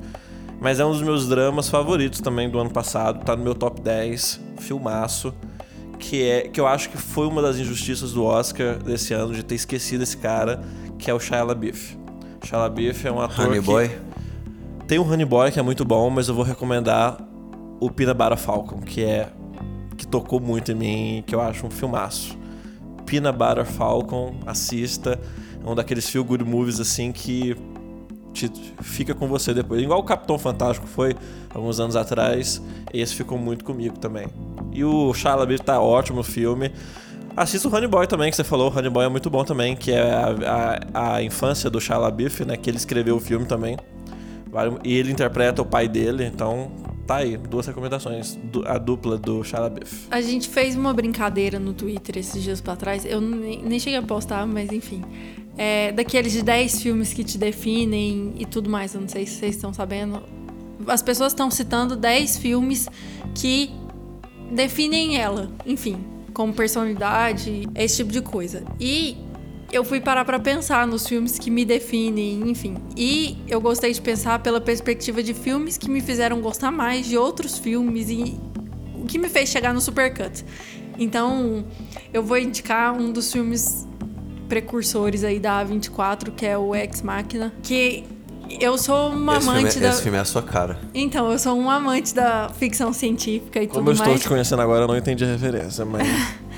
Mas 0.61 0.79
é 0.79 0.85
um 0.85 0.93
dos 0.93 1.03
meus 1.03 1.29
dramas 1.29 1.69
favoritos 1.69 2.21
também 2.21 2.49
do 2.49 2.61
ano 2.61 2.71
passado, 2.71 3.25
tá 3.25 3.35
no 3.35 3.43
meu 3.43 3.55
top 3.57 3.81
10, 3.81 4.41
filmaço. 4.61 5.35
Que, 5.99 6.23
é, 6.23 6.43
que 6.43 6.61
eu 6.61 6.69
acho 6.69 6.89
que 6.89 6.97
foi 6.97 7.27
uma 7.27 7.43
das 7.43 7.57
injustiças 7.57 8.13
do 8.13 8.23
Oscar 8.23 8.81
desse 8.81 9.13
ano, 9.13 9.35
de 9.35 9.43
ter 9.43 9.57
esquecido 9.57 10.03
esse 10.03 10.17
cara, 10.17 10.63
que 11.01 11.11
é 11.11 11.15
o 11.15 11.19
Shia 11.19 11.43
LaBeouf. 11.43 12.02
Shia 12.45 13.09
é 13.09 13.13
um 13.13 13.21
ator 13.21 13.47
Honey 13.47 13.61
que... 13.61 13.67
Boy? 13.67 13.91
Tem 14.87 14.99
o 14.99 15.03
Honey 15.03 15.25
Boy, 15.25 15.51
que 15.51 15.59
é 15.59 15.63
muito 15.63 15.85
bom, 15.85 16.11
mas 16.11 16.29
eu 16.29 16.35
vou 16.35 16.45
recomendar 16.45 17.19
o 17.81 17.89
Butter 17.89 18.37
Falcon, 18.37 18.81
que 18.81 19.03
é 19.03 19.29
que 19.97 20.07
tocou 20.07 20.41
muito 20.41 20.73
em 20.73 20.75
mim, 20.75 21.25
que 21.27 21.35
eu 21.35 21.41
acho 21.41 21.67
um 21.67 21.71
filmaço. 21.71 22.37
Butter 22.99 23.65
Falcon, 23.65 24.35
assista. 24.47 25.21
É 25.65 25.71
um 25.71 25.75
daqueles 25.75 26.09
feel 26.09 26.25
good 26.25 26.45
movies 26.45 26.81
assim 26.81 27.13
que 27.13 27.57
te, 28.33 28.51
fica 28.81 29.15
com 29.15 29.29
você 29.29 29.55
depois. 29.55 29.81
Igual 29.81 30.01
o 30.01 30.03
Capitão 30.03 30.39
Fantástico 30.39 30.87
foi 30.87 31.15
alguns 31.55 31.79
anos 31.79 31.95
atrás, 31.95 32.61
esse 32.93 33.15
ficou 33.15 33.39
muito 33.39 33.65
comigo 33.65 33.99
também. 33.99 34.27
E 34.73 34.85
o 34.85 35.13
Shia 35.15 35.35
LaBeouf 35.35 35.63
tá 35.63 35.81
ótimo 35.81 36.19
no 36.19 36.25
filme. 36.25 36.73
Assista 37.35 37.67
o 37.67 37.75
Honey 37.75 37.89
Boy 37.89 38.07
também, 38.07 38.31
que 38.31 38.37
você 38.37 38.45
falou. 38.45 38.71
O 38.71 38.79
Honey 38.79 38.91
Boy 38.91 39.07
é 39.07 39.09
muito 39.09 39.31
bom 39.31 39.43
também, 39.43 39.75
que 39.75 39.91
é 39.91 40.03
a, 40.03 40.81
a, 40.93 41.15
a 41.15 41.23
infância 41.23 41.71
do 41.71 41.81
Shia 41.81 41.97
LaBeouf, 41.97 42.45
né? 42.45 42.57
Que 42.57 42.69
ele 42.69 42.77
escreveu 42.77 43.17
o 43.17 43.21
filme 43.21 43.47
também. 43.47 43.77
E 44.85 44.93
ele 44.93 45.11
interpreta 45.11 45.63
o 45.63 45.65
pai 45.65 45.89
dele, 45.89 46.27
então 46.27 46.71
tá 47.07 47.17
aí. 47.17 47.39
Duas 47.39 47.67
recomendações. 47.67 48.39
A 48.67 48.77
dupla 48.77 49.17
do 49.17 49.43
Shia 49.43 49.61
LaBeouf. 49.61 50.09
A 50.11 50.21
gente 50.21 50.49
fez 50.51 50.77
uma 50.77 50.93
brincadeira 50.93 51.59
no 51.59 51.73
Twitter 51.73 52.19
esses 52.19 52.43
dias 52.43 52.61
pra 52.61 52.77
trás. 52.77 53.07
Eu 53.07 53.21
nem, 53.21 53.79
cheguei 53.81 53.99
a 53.99 54.03
postar, 54.03 54.47
mas 54.47 54.71
enfim. 54.71 55.03
É, 55.57 55.91
daqueles 55.93 56.33
de 56.33 56.43
10 56.43 56.83
filmes 56.83 57.15
que 57.15 57.25
te 57.25 57.39
definem 57.39 58.35
e 58.39 58.45
tudo 58.45 58.69
mais. 58.69 58.95
Eu 58.95 59.01
não 59.01 59.09
sei 59.09 59.25
se 59.25 59.37
vocês 59.37 59.55
estão 59.57 59.73
sabendo. 59.73 60.23
As 60.87 61.03
pessoas 61.03 61.33
estão 61.33 61.51
citando 61.51 61.97
10 61.97 62.37
filmes 62.37 62.89
que 63.35 63.71
definem 64.51 65.17
ela. 65.17 65.51
Enfim, 65.65 65.99
como 66.33 66.53
personalidade, 66.53 67.69
esse 67.75 67.97
tipo 67.99 68.13
de 68.13 68.23
coisa. 68.23 68.65
E 68.81 69.17
eu 69.73 69.85
fui 69.85 70.01
parar 70.01 70.25
pra 70.25 70.39
pensar 70.39 70.87
nos 70.87 71.07
filmes 71.07 71.39
que 71.39 71.51
me 71.51 71.65
definem, 71.65 72.51
enfim. 72.51 72.77
E 72.97 73.39
eu 73.49 73.61
gostei 73.61 73.93
de 73.93 74.01
pensar 74.01 74.39
pela 74.41 74.61
perspectiva 74.61 75.23
de 75.23 75.33
filmes 75.33 75.79
que 75.79 75.91
me 75.91 76.01
fizeram 76.01 76.41
gostar 76.41 76.71
mais 76.71 77.07
de 77.07 77.17
outros 77.17 77.59
filmes 77.59 78.11
e 78.11 78.39
o 78.95 79.07
que 79.07 79.19
me 79.19 79.29
fez 79.29 79.49
chegar 79.49 79.73
no 79.73 79.81
Supercut. 79.81 80.45
Então, 80.99 81.65
eu 82.13 82.23
vou 82.23 82.39
indicar 82.39 82.93
um 82.93 83.11
dos 83.11 83.33
filmes 83.33 83.87
precursores 84.49 85.25
aí 85.25 85.41
da 85.41 85.65
A24, 85.65 86.31
que 86.35 86.45
é 86.45 86.59
o 86.59 86.75
Ex 86.75 87.01
Machina, 87.01 87.53
que 87.63 88.05
eu 88.61 88.77
sou 88.79 89.11
uma 89.11 89.37
esse, 89.37 89.45
filme, 89.47 89.59
amante 89.61 89.79
é- 89.79 89.81
da 89.81 89.89
esse 89.91 90.03
filme 90.03 90.19
é 90.19 90.21
a 90.21 90.25
sua 90.25 90.43
cara. 90.43 90.79
Então, 90.95 91.31
eu 91.31 91.39
sou 91.39 91.57
um 91.57 91.71
amante 91.71 92.15
da 92.15 92.49
ficção 92.59 92.93
científica 92.93 93.63
e 93.63 93.67
Como 93.67 93.81
eu 93.81 93.85
tudo 93.85 93.93
estou 93.93 94.09
mais. 94.09 94.21
te 94.23 94.29
conhecendo 94.29 94.63
agora, 94.63 94.85
eu 94.85 94.89
não 94.89 94.97
entendi 94.97 95.25
a 95.25 95.29
referência, 95.29 95.85
mas. 95.85 96.07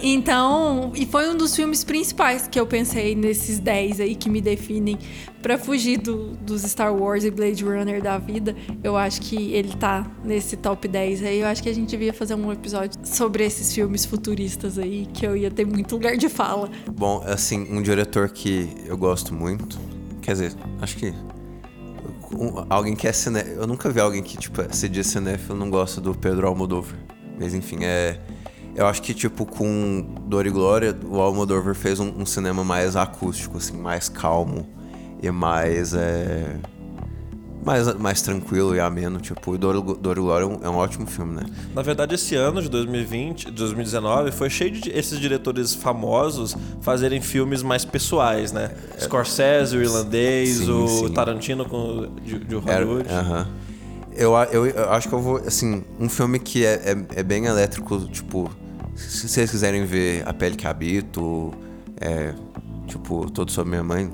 Então, 0.00 0.92
e 0.94 1.04
foi 1.06 1.28
um 1.28 1.36
dos 1.36 1.56
filmes 1.56 1.82
principais 1.82 2.46
que 2.46 2.60
eu 2.60 2.64
pensei 2.66 3.16
nesses 3.16 3.58
10 3.58 3.98
aí 3.98 4.14
que 4.14 4.30
me 4.30 4.40
definem 4.40 4.96
pra 5.42 5.58
fugir 5.58 5.96
do- 5.98 6.36
dos 6.40 6.62
Star 6.62 6.94
Wars 6.94 7.24
e 7.24 7.30
Blade 7.32 7.64
Runner 7.64 8.00
da 8.00 8.16
vida. 8.16 8.54
Eu 8.84 8.96
acho 8.96 9.20
que 9.20 9.52
ele 9.52 9.74
tá 9.76 10.06
nesse 10.22 10.56
top 10.56 10.86
10 10.86 11.24
aí. 11.24 11.40
Eu 11.40 11.48
acho 11.48 11.60
que 11.62 11.68
a 11.68 11.74
gente 11.74 11.88
devia 11.88 12.12
fazer 12.12 12.34
um 12.34 12.52
episódio 12.52 12.96
sobre 13.02 13.44
esses 13.44 13.74
filmes 13.74 14.04
futuristas 14.04 14.78
aí, 14.78 15.08
que 15.12 15.26
eu 15.26 15.36
ia 15.36 15.50
ter 15.50 15.66
muito 15.66 15.96
lugar 15.96 16.16
de 16.16 16.28
fala. 16.28 16.70
Bom, 16.92 17.20
assim, 17.26 17.66
um 17.68 17.82
diretor 17.82 18.28
que 18.28 18.68
eu 18.86 18.96
gosto 18.96 19.34
muito. 19.34 19.78
Quer 20.28 20.32
dizer, 20.34 20.56
acho 20.82 20.94
que. 20.98 21.14
um- 22.34 22.66
alguém 22.68 22.94
que 22.94 23.08
é 23.08 23.12
ciné. 23.14 23.42
Eu 23.56 23.66
nunca 23.66 23.88
vi 23.88 23.98
alguém 23.98 24.22
que, 24.22 24.36
tipo, 24.36 24.62
se 24.76 24.86
diz 24.86 25.06
cinéfilo 25.06 25.58
não 25.58 25.70
gosta 25.70 26.02
do 26.02 26.14
Pedro 26.14 26.46
Almodóvar. 26.46 26.98
Mas 27.40 27.54
enfim, 27.54 27.78
é. 27.82 28.20
Eu 28.76 28.86
acho 28.86 29.00
que, 29.00 29.14
tipo, 29.14 29.46
com 29.46 30.06
Dor 30.26 30.46
e 30.46 30.50
Glória, 30.50 30.94
o 31.08 31.18
Almodóvar 31.18 31.74
fez 31.74 31.98
um, 31.98 32.12
um 32.14 32.26
cinema 32.26 32.62
mais 32.62 32.94
acústico, 32.94 33.56
assim, 33.56 33.78
mais 33.78 34.10
calmo 34.10 34.68
e 35.22 35.30
mais. 35.30 35.94
É, 35.94 36.56
mais, 37.68 37.94
mais 37.96 38.22
tranquilo 38.22 38.74
e 38.74 38.80
ameno. 38.80 39.20
Tipo, 39.20 39.54
e 39.54 39.58
Dor, 39.58 39.80
Glória 39.82 40.44
é 40.44 40.46
um, 40.46 40.58
é 40.64 40.68
um 40.70 40.76
ótimo 40.76 41.06
filme, 41.06 41.34
né? 41.36 41.42
Na 41.74 41.82
verdade, 41.82 42.14
esse 42.14 42.34
ano 42.34 42.62
de 42.62 42.68
2020, 42.68 43.46
de 43.46 43.50
2019, 43.52 44.32
foi 44.32 44.48
cheio 44.48 44.70
de 44.70 44.90
esses 44.90 45.20
diretores 45.20 45.74
famosos 45.74 46.56
fazerem 46.80 47.20
filmes 47.20 47.62
mais 47.62 47.84
pessoais, 47.84 48.52
né? 48.52 48.70
Scorsese, 48.98 49.76
o 49.76 49.82
irlandês, 49.82 50.56
Sim, 50.58 50.70
o 50.72 50.88
sim. 51.08 51.12
Tarantino 51.12 51.64
com 51.66 52.08
de, 52.24 52.38
de 52.38 52.54
Hollywood. 52.54 53.08
aham. 53.10 53.46
Eu, 54.16 54.34
a- 54.34 54.44
eu, 54.46 54.66
eu 54.66 54.90
acho 54.90 55.08
que 55.08 55.14
eu 55.14 55.20
vou, 55.20 55.36
assim, 55.36 55.84
um 56.00 56.08
filme 56.08 56.38
que 56.40 56.64
é, 56.64 56.74
é, 57.14 57.20
é 57.20 57.22
bem 57.22 57.44
elétrico, 57.44 58.00
tipo, 58.06 58.50
se 58.96 59.28
vocês 59.28 59.48
quiserem 59.50 59.84
ver 59.84 60.26
A 60.26 60.32
Pele 60.32 60.56
que 60.56 60.66
Habito, 60.66 61.52
é, 62.00 62.34
tipo, 62.88 63.30
Todo 63.30 63.52
Sobre 63.52 63.70
Minha 63.70 63.84
Mãe, 63.84 64.10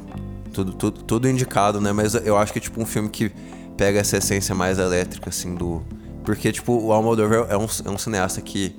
tudo, 0.54 0.72
tudo, 0.72 1.02
tudo 1.02 1.28
indicado, 1.28 1.80
né? 1.80 1.92
Mas 1.92 2.14
eu 2.14 2.38
acho 2.38 2.52
que, 2.52 2.60
tipo, 2.60 2.80
um 2.80 2.86
filme 2.86 3.08
que 3.08 3.30
pega 3.76 3.98
essa 3.98 4.16
essência 4.16 4.54
mais 4.54 4.78
elétrica, 4.78 5.28
assim, 5.28 5.54
do... 5.54 5.82
Porque, 6.24 6.50
tipo, 6.52 6.72
o 6.72 6.92
Almodóvar 6.92 7.46
é 7.50 7.56
um, 7.56 7.66
é 7.84 7.90
um 7.90 7.98
cineasta 7.98 8.40
que 8.40 8.74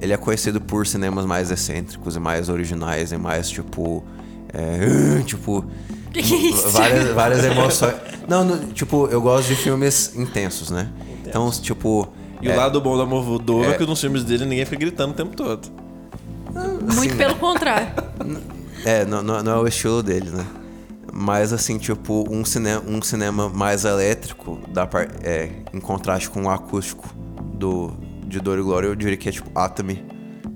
ele 0.00 0.12
é 0.12 0.16
conhecido 0.16 0.60
por 0.60 0.86
cinemas 0.86 1.24
mais 1.24 1.50
excêntricos 1.50 2.16
e 2.16 2.20
mais 2.20 2.48
originais 2.48 3.12
e 3.12 3.16
mais, 3.16 3.48
tipo... 3.48 4.04
É, 4.52 5.22
tipo... 5.24 5.64
Que 6.12 6.22
que 6.22 6.34
é 6.34 6.36
isso? 6.38 6.70
Várias, 6.70 7.08
várias 7.10 7.44
emoções. 7.44 7.94
Não, 8.26 8.42
no- 8.42 8.72
tipo, 8.72 9.06
eu 9.08 9.20
gosto 9.20 9.48
de 9.48 9.54
filmes 9.54 10.16
intensos, 10.16 10.70
né? 10.70 10.90
Então, 11.24 11.50
tipo... 11.50 12.08
E 12.40 12.48
é, 12.48 12.54
o 12.54 12.56
lado 12.56 12.80
bom 12.80 12.96
da 12.96 13.04
Moldova 13.04 13.66
é 13.66 13.70
é. 13.70 13.74
que 13.74 13.84
nos 13.84 14.00
filmes 14.00 14.24
dele 14.24 14.46
ninguém 14.46 14.64
fica 14.64 14.78
gritando 14.78 15.10
o 15.10 15.14
tempo 15.14 15.36
todo. 15.36 15.68
Muito 16.94 17.14
pelo 17.16 17.34
contrário. 17.36 17.88
É, 18.84 19.04
não, 19.04 19.22
não, 19.22 19.42
não 19.42 19.52
é 19.52 19.58
o 19.58 19.66
estilo 19.66 20.02
dele, 20.04 20.30
né? 20.30 20.46
Mas 21.12 21.52
assim, 21.52 21.78
tipo, 21.78 22.24
um, 22.30 22.44
cine 22.44 22.76
um 22.86 23.00
cinema 23.02 23.48
mais 23.48 23.84
elétrico, 23.84 24.60
da 24.68 24.86
par 24.86 25.08
é, 25.22 25.50
em 25.72 25.80
contraste 25.80 26.28
com 26.28 26.44
o 26.44 26.50
acústico 26.50 27.08
do, 27.54 27.92
de 28.26 28.40
Dor 28.40 28.58
e 28.58 28.62
Glória, 28.62 28.86
eu 28.86 28.94
diria 28.94 29.16
que 29.16 29.28
é 29.28 29.32
tipo 29.32 29.50
Atomy, 29.58 30.04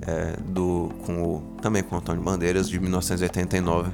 é, 0.07 0.37
do, 0.45 0.91
com 1.05 1.23
o, 1.23 1.41
também 1.61 1.83
com 1.83 1.95
o 1.95 1.99
Antônio 1.99 2.23
Bandeiras, 2.23 2.69
de 2.69 2.79
1989. 2.79 3.91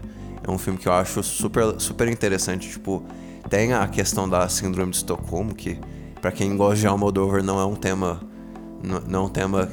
É 0.46 0.50
um 0.50 0.58
filme 0.58 0.78
que 0.78 0.88
eu 0.88 0.92
acho 0.92 1.22
super, 1.22 1.78
super 1.78 2.08
interessante, 2.08 2.68
tipo, 2.68 3.04
tem 3.48 3.72
a 3.72 3.86
questão 3.86 4.28
da 4.28 4.48
síndrome 4.48 4.90
de 4.90 4.98
Estocolmo, 4.98 5.54
que 5.54 5.78
pra 6.20 6.32
quem 6.32 6.56
gosta 6.56 6.76
de 6.76 6.86
Almodóvar 6.86 7.42
não 7.42 7.60
é 7.60 7.64
um 7.64 7.74
tema, 7.74 8.20
não, 8.82 9.00
não 9.00 9.20
é 9.20 9.22
um 9.24 9.28
tema, 9.28 9.70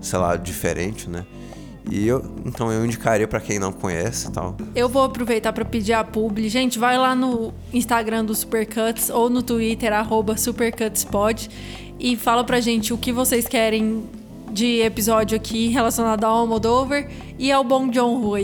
sei 0.00 0.18
lá, 0.18 0.36
diferente, 0.36 1.08
né? 1.08 1.26
E 1.90 2.06
eu, 2.06 2.24
então 2.44 2.72
eu 2.72 2.84
indicaria 2.84 3.28
pra 3.28 3.40
quem 3.40 3.58
não 3.58 3.72
conhece 3.72 4.28
e 4.28 4.32
tal. 4.32 4.56
Eu 4.74 4.88
vou 4.88 5.04
aproveitar 5.04 5.52
para 5.52 5.64
pedir 5.64 5.92
a 5.92 6.02
publi. 6.02 6.48
Gente, 6.48 6.78
vai 6.78 6.96
lá 6.96 7.14
no 7.14 7.52
Instagram 7.72 8.24
do 8.24 8.34
Supercuts 8.34 9.10
ou 9.10 9.28
no 9.28 9.42
Twitter, 9.42 9.92
SupercutsPod, 10.36 11.50
e 11.98 12.16
fala 12.16 12.42
pra 12.42 12.60
gente 12.60 12.92
o 12.92 12.98
que 12.98 13.12
vocês 13.12 13.46
querem 13.46 14.04
de 14.50 14.80
episódio 14.80 15.36
aqui 15.36 15.68
relacionado 15.68 16.24
ao 16.24 16.38
Almodóvar 16.38 17.08
e 17.38 17.50
ao 17.50 17.64
Bong 17.64 17.92
Joon-ho. 17.92 18.36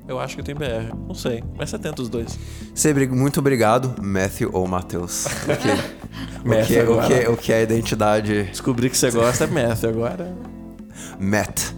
Eu 0.09 0.19
acho 0.19 0.35
que 0.35 0.43
tem 0.43 0.53
BR, 0.55 0.93
não 1.07 1.15
sei, 1.15 1.45
mas 1.57 1.71
você 1.71 1.79
tenta 1.79 2.03
os 2.03 2.09
dois. 2.09 2.37
Sempre 2.75 3.07
muito 3.07 3.39
obrigado, 3.39 3.95
Matthew 4.03 4.51
ou 4.53 4.67
Matheus. 4.67 5.29
O 6.45 6.49
Matthew 6.49 6.67
que, 6.67 6.81
o, 6.93 7.01
que, 7.07 7.29
o 7.29 7.37
que 7.37 7.53
é 7.53 7.59
a 7.59 7.63
identidade 7.63 8.43
Descobri 8.43 8.91
que 8.91 8.99
você 8.99 9.13
gosta 9.13 9.45
é 9.45 9.47
Matthew 9.47 9.91
agora. 9.91 10.37
Matt. 11.19 11.73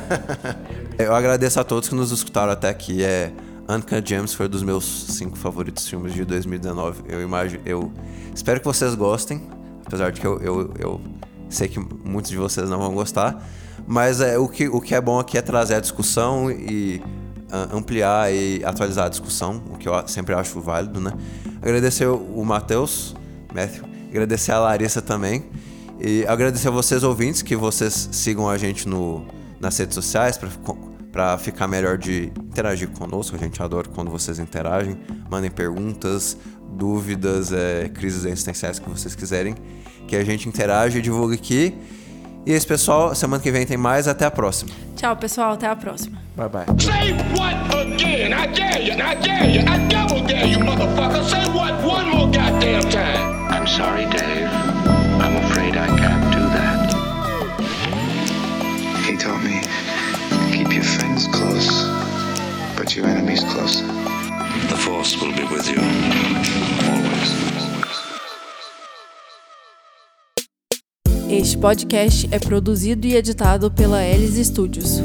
Eu 0.96 1.14
agradeço 1.14 1.58
a 1.58 1.64
todos 1.64 1.88
que 1.88 1.94
nos 1.94 2.12
escutaram 2.12 2.52
até 2.52 2.68
aqui. 2.68 3.02
É, 3.02 3.32
Uncut 3.76 4.08
Gems 4.08 4.34
foi 4.34 4.46
um 4.46 4.48
dos 4.48 4.62
meus 4.62 4.84
cinco 4.84 5.38
favoritos 5.38 5.88
filmes 5.88 6.12
de 6.12 6.24
2019. 6.24 7.02
Eu 7.08 7.22
imagino, 7.22 7.62
eu 7.64 7.92
espero 8.34 8.58
que 8.58 8.66
vocês 8.66 8.94
gostem, 8.94 9.42
apesar 9.86 10.10
de 10.10 10.20
que 10.20 10.26
eu, 10.26 10.40
eu, 10.40 10.74
eu 10.78 11.00
sei 11.48 11.68
que 11.68 11.78
muitos 11.78 12.30
de 12.30 12.36
vocês 12.36 12.68
não 12.68 12.78
vão 12.78 12.92
gostar. 12.94 13.46
Mas 13.86 14.20
é, 14.20 14.38
o, 14.38 14.48
que, 14.48 14.68
o 14.68 14.80
que 14.80 14.94
é 14.94 15.00
bom 15.00 15.18
aqui 15.18 15.38
é 15.38 15.42
trazer 15.42 15.74
a 15.74 15.80
discussão 15.80 16.50
e 16.50 17.02
ampliar 17.72 18.32
e 18.32 18.64
atualizar 18.64 19.06
a 19.06 19.08
discussão, 19.08 19.62
o 19.70 19.76
que 19.76 19.88
eu 19.88 20.06
sempre 20.06 20.34
acho 20.34 20.60
válido, 20.60 21.00
né? 21.00 21.12
Agradecer 21.60 22.06
o 22.06 22.44
Matheus, 22.44 23.14
Matthew, 23.52 23.84
agradecer 24.08 24.52
a 24.52 24.60
Larissa 24.60 25.02
também. 25.02 25.44
E 26.00 26.24
agradecer 26.26 26.68
a 26.68 26.70
vocês 26.70 27.02
ouvintes 27.02 27.42
que 27.42 27.54
vocês 27.54 28.08
sigam 28.12 28.48
a 28.48 28.56
gente 28.56 28.88
no, 28.88 29.26
nas 29.60 29.76
redes 29.76 29.94
sociais 29.94 30.38
para 30.38 30.48
ficar 31.38 31.66
melhor 31.66 31.98
de 31.98 32.32
interagir 32.50 32.88
conosco. 32.90 33.36
A 33.36 33.38
gente 33.38 33.62
adora 33.62 33.88
quando 33.88 34.10
vocês 34.10 34.38
interagem, 34.38 34.98
mandem 35.30 35.50
perguntas, 35.50 36.36
dúvidas, 36.72 37.52
é, 37.52 37.88
crises 37.88 38.24
existenciais 38.24 38.78
que 38.78 38.88
vocês 38.88 39.14
quiserem, 39.14 39.54
que 40.06 40.16
a 40.16 40.24
gente 40.24 40.48
interage 40.48 40.98
e 40.98 41.02
divulgue 41.02 41.34
aqui. 41.34 41.74
E 42.46 42.52
é 42.52 42.56
isso, 42.56 42.66
pessoal. 42.66 43.14
Semana 43.14 43.42
que 43.42 43.50
vem 43.50 43.66
tem 43.66 43.76
mais. 43.76 44.08
Até 44.08 44.24
a 44.24 44.30
próxima. 44.30 44.70
Tchau, 44.96 45.16
pessoal. 45.16 45.52
Até 45.52 45.66
a 45.66 45.76
próxima. 45.76 46.18
Bye 46.36 46.48
bye. 46.48 46.64
Say 46.78 47.12
what 47.36 47.76
again? 47.76 48.32
I 48.32 48.46
dare 48.46 48.82
you, 48.82 48.94
I 48.94 49.14
dare 49.16 49.50
you, 49.50 49.60
I 49.60 49.88
double 49.88 50.26
dare 50.26 50.46
you, 50.46 50.58
motherfucker. 50.58 51.22
Say 51.24 51.44
what 51.52 51.74
one 51.84 52.08
more 52.08 52.30
goddamn 52.30 52.88
time. 52.88 53.46
I'm 53.50 53.66
sorry, 53.66 54.06
Dave. 54.06 54.59
But 62.90 62.96
your 62.96 63.06
enemies 63.06 63.44
closer. 63.44 63.86
The 64.68 64.76
Force 64.76 65.20
will 65.20 65.32
be 65.32 65.44
with 65.44 65.68
you. 65.70 65.78
Always. 66.90 67.30
Este 71.28 71.56
podcast 71.58 72.28
é 72.32 72.38
produzido 72.40 73.06
e 73.06 73.14
editado 73.14 73.70
pela 73.70 74.02
Elis 74.02 74.44
Studios. 74.44 75.00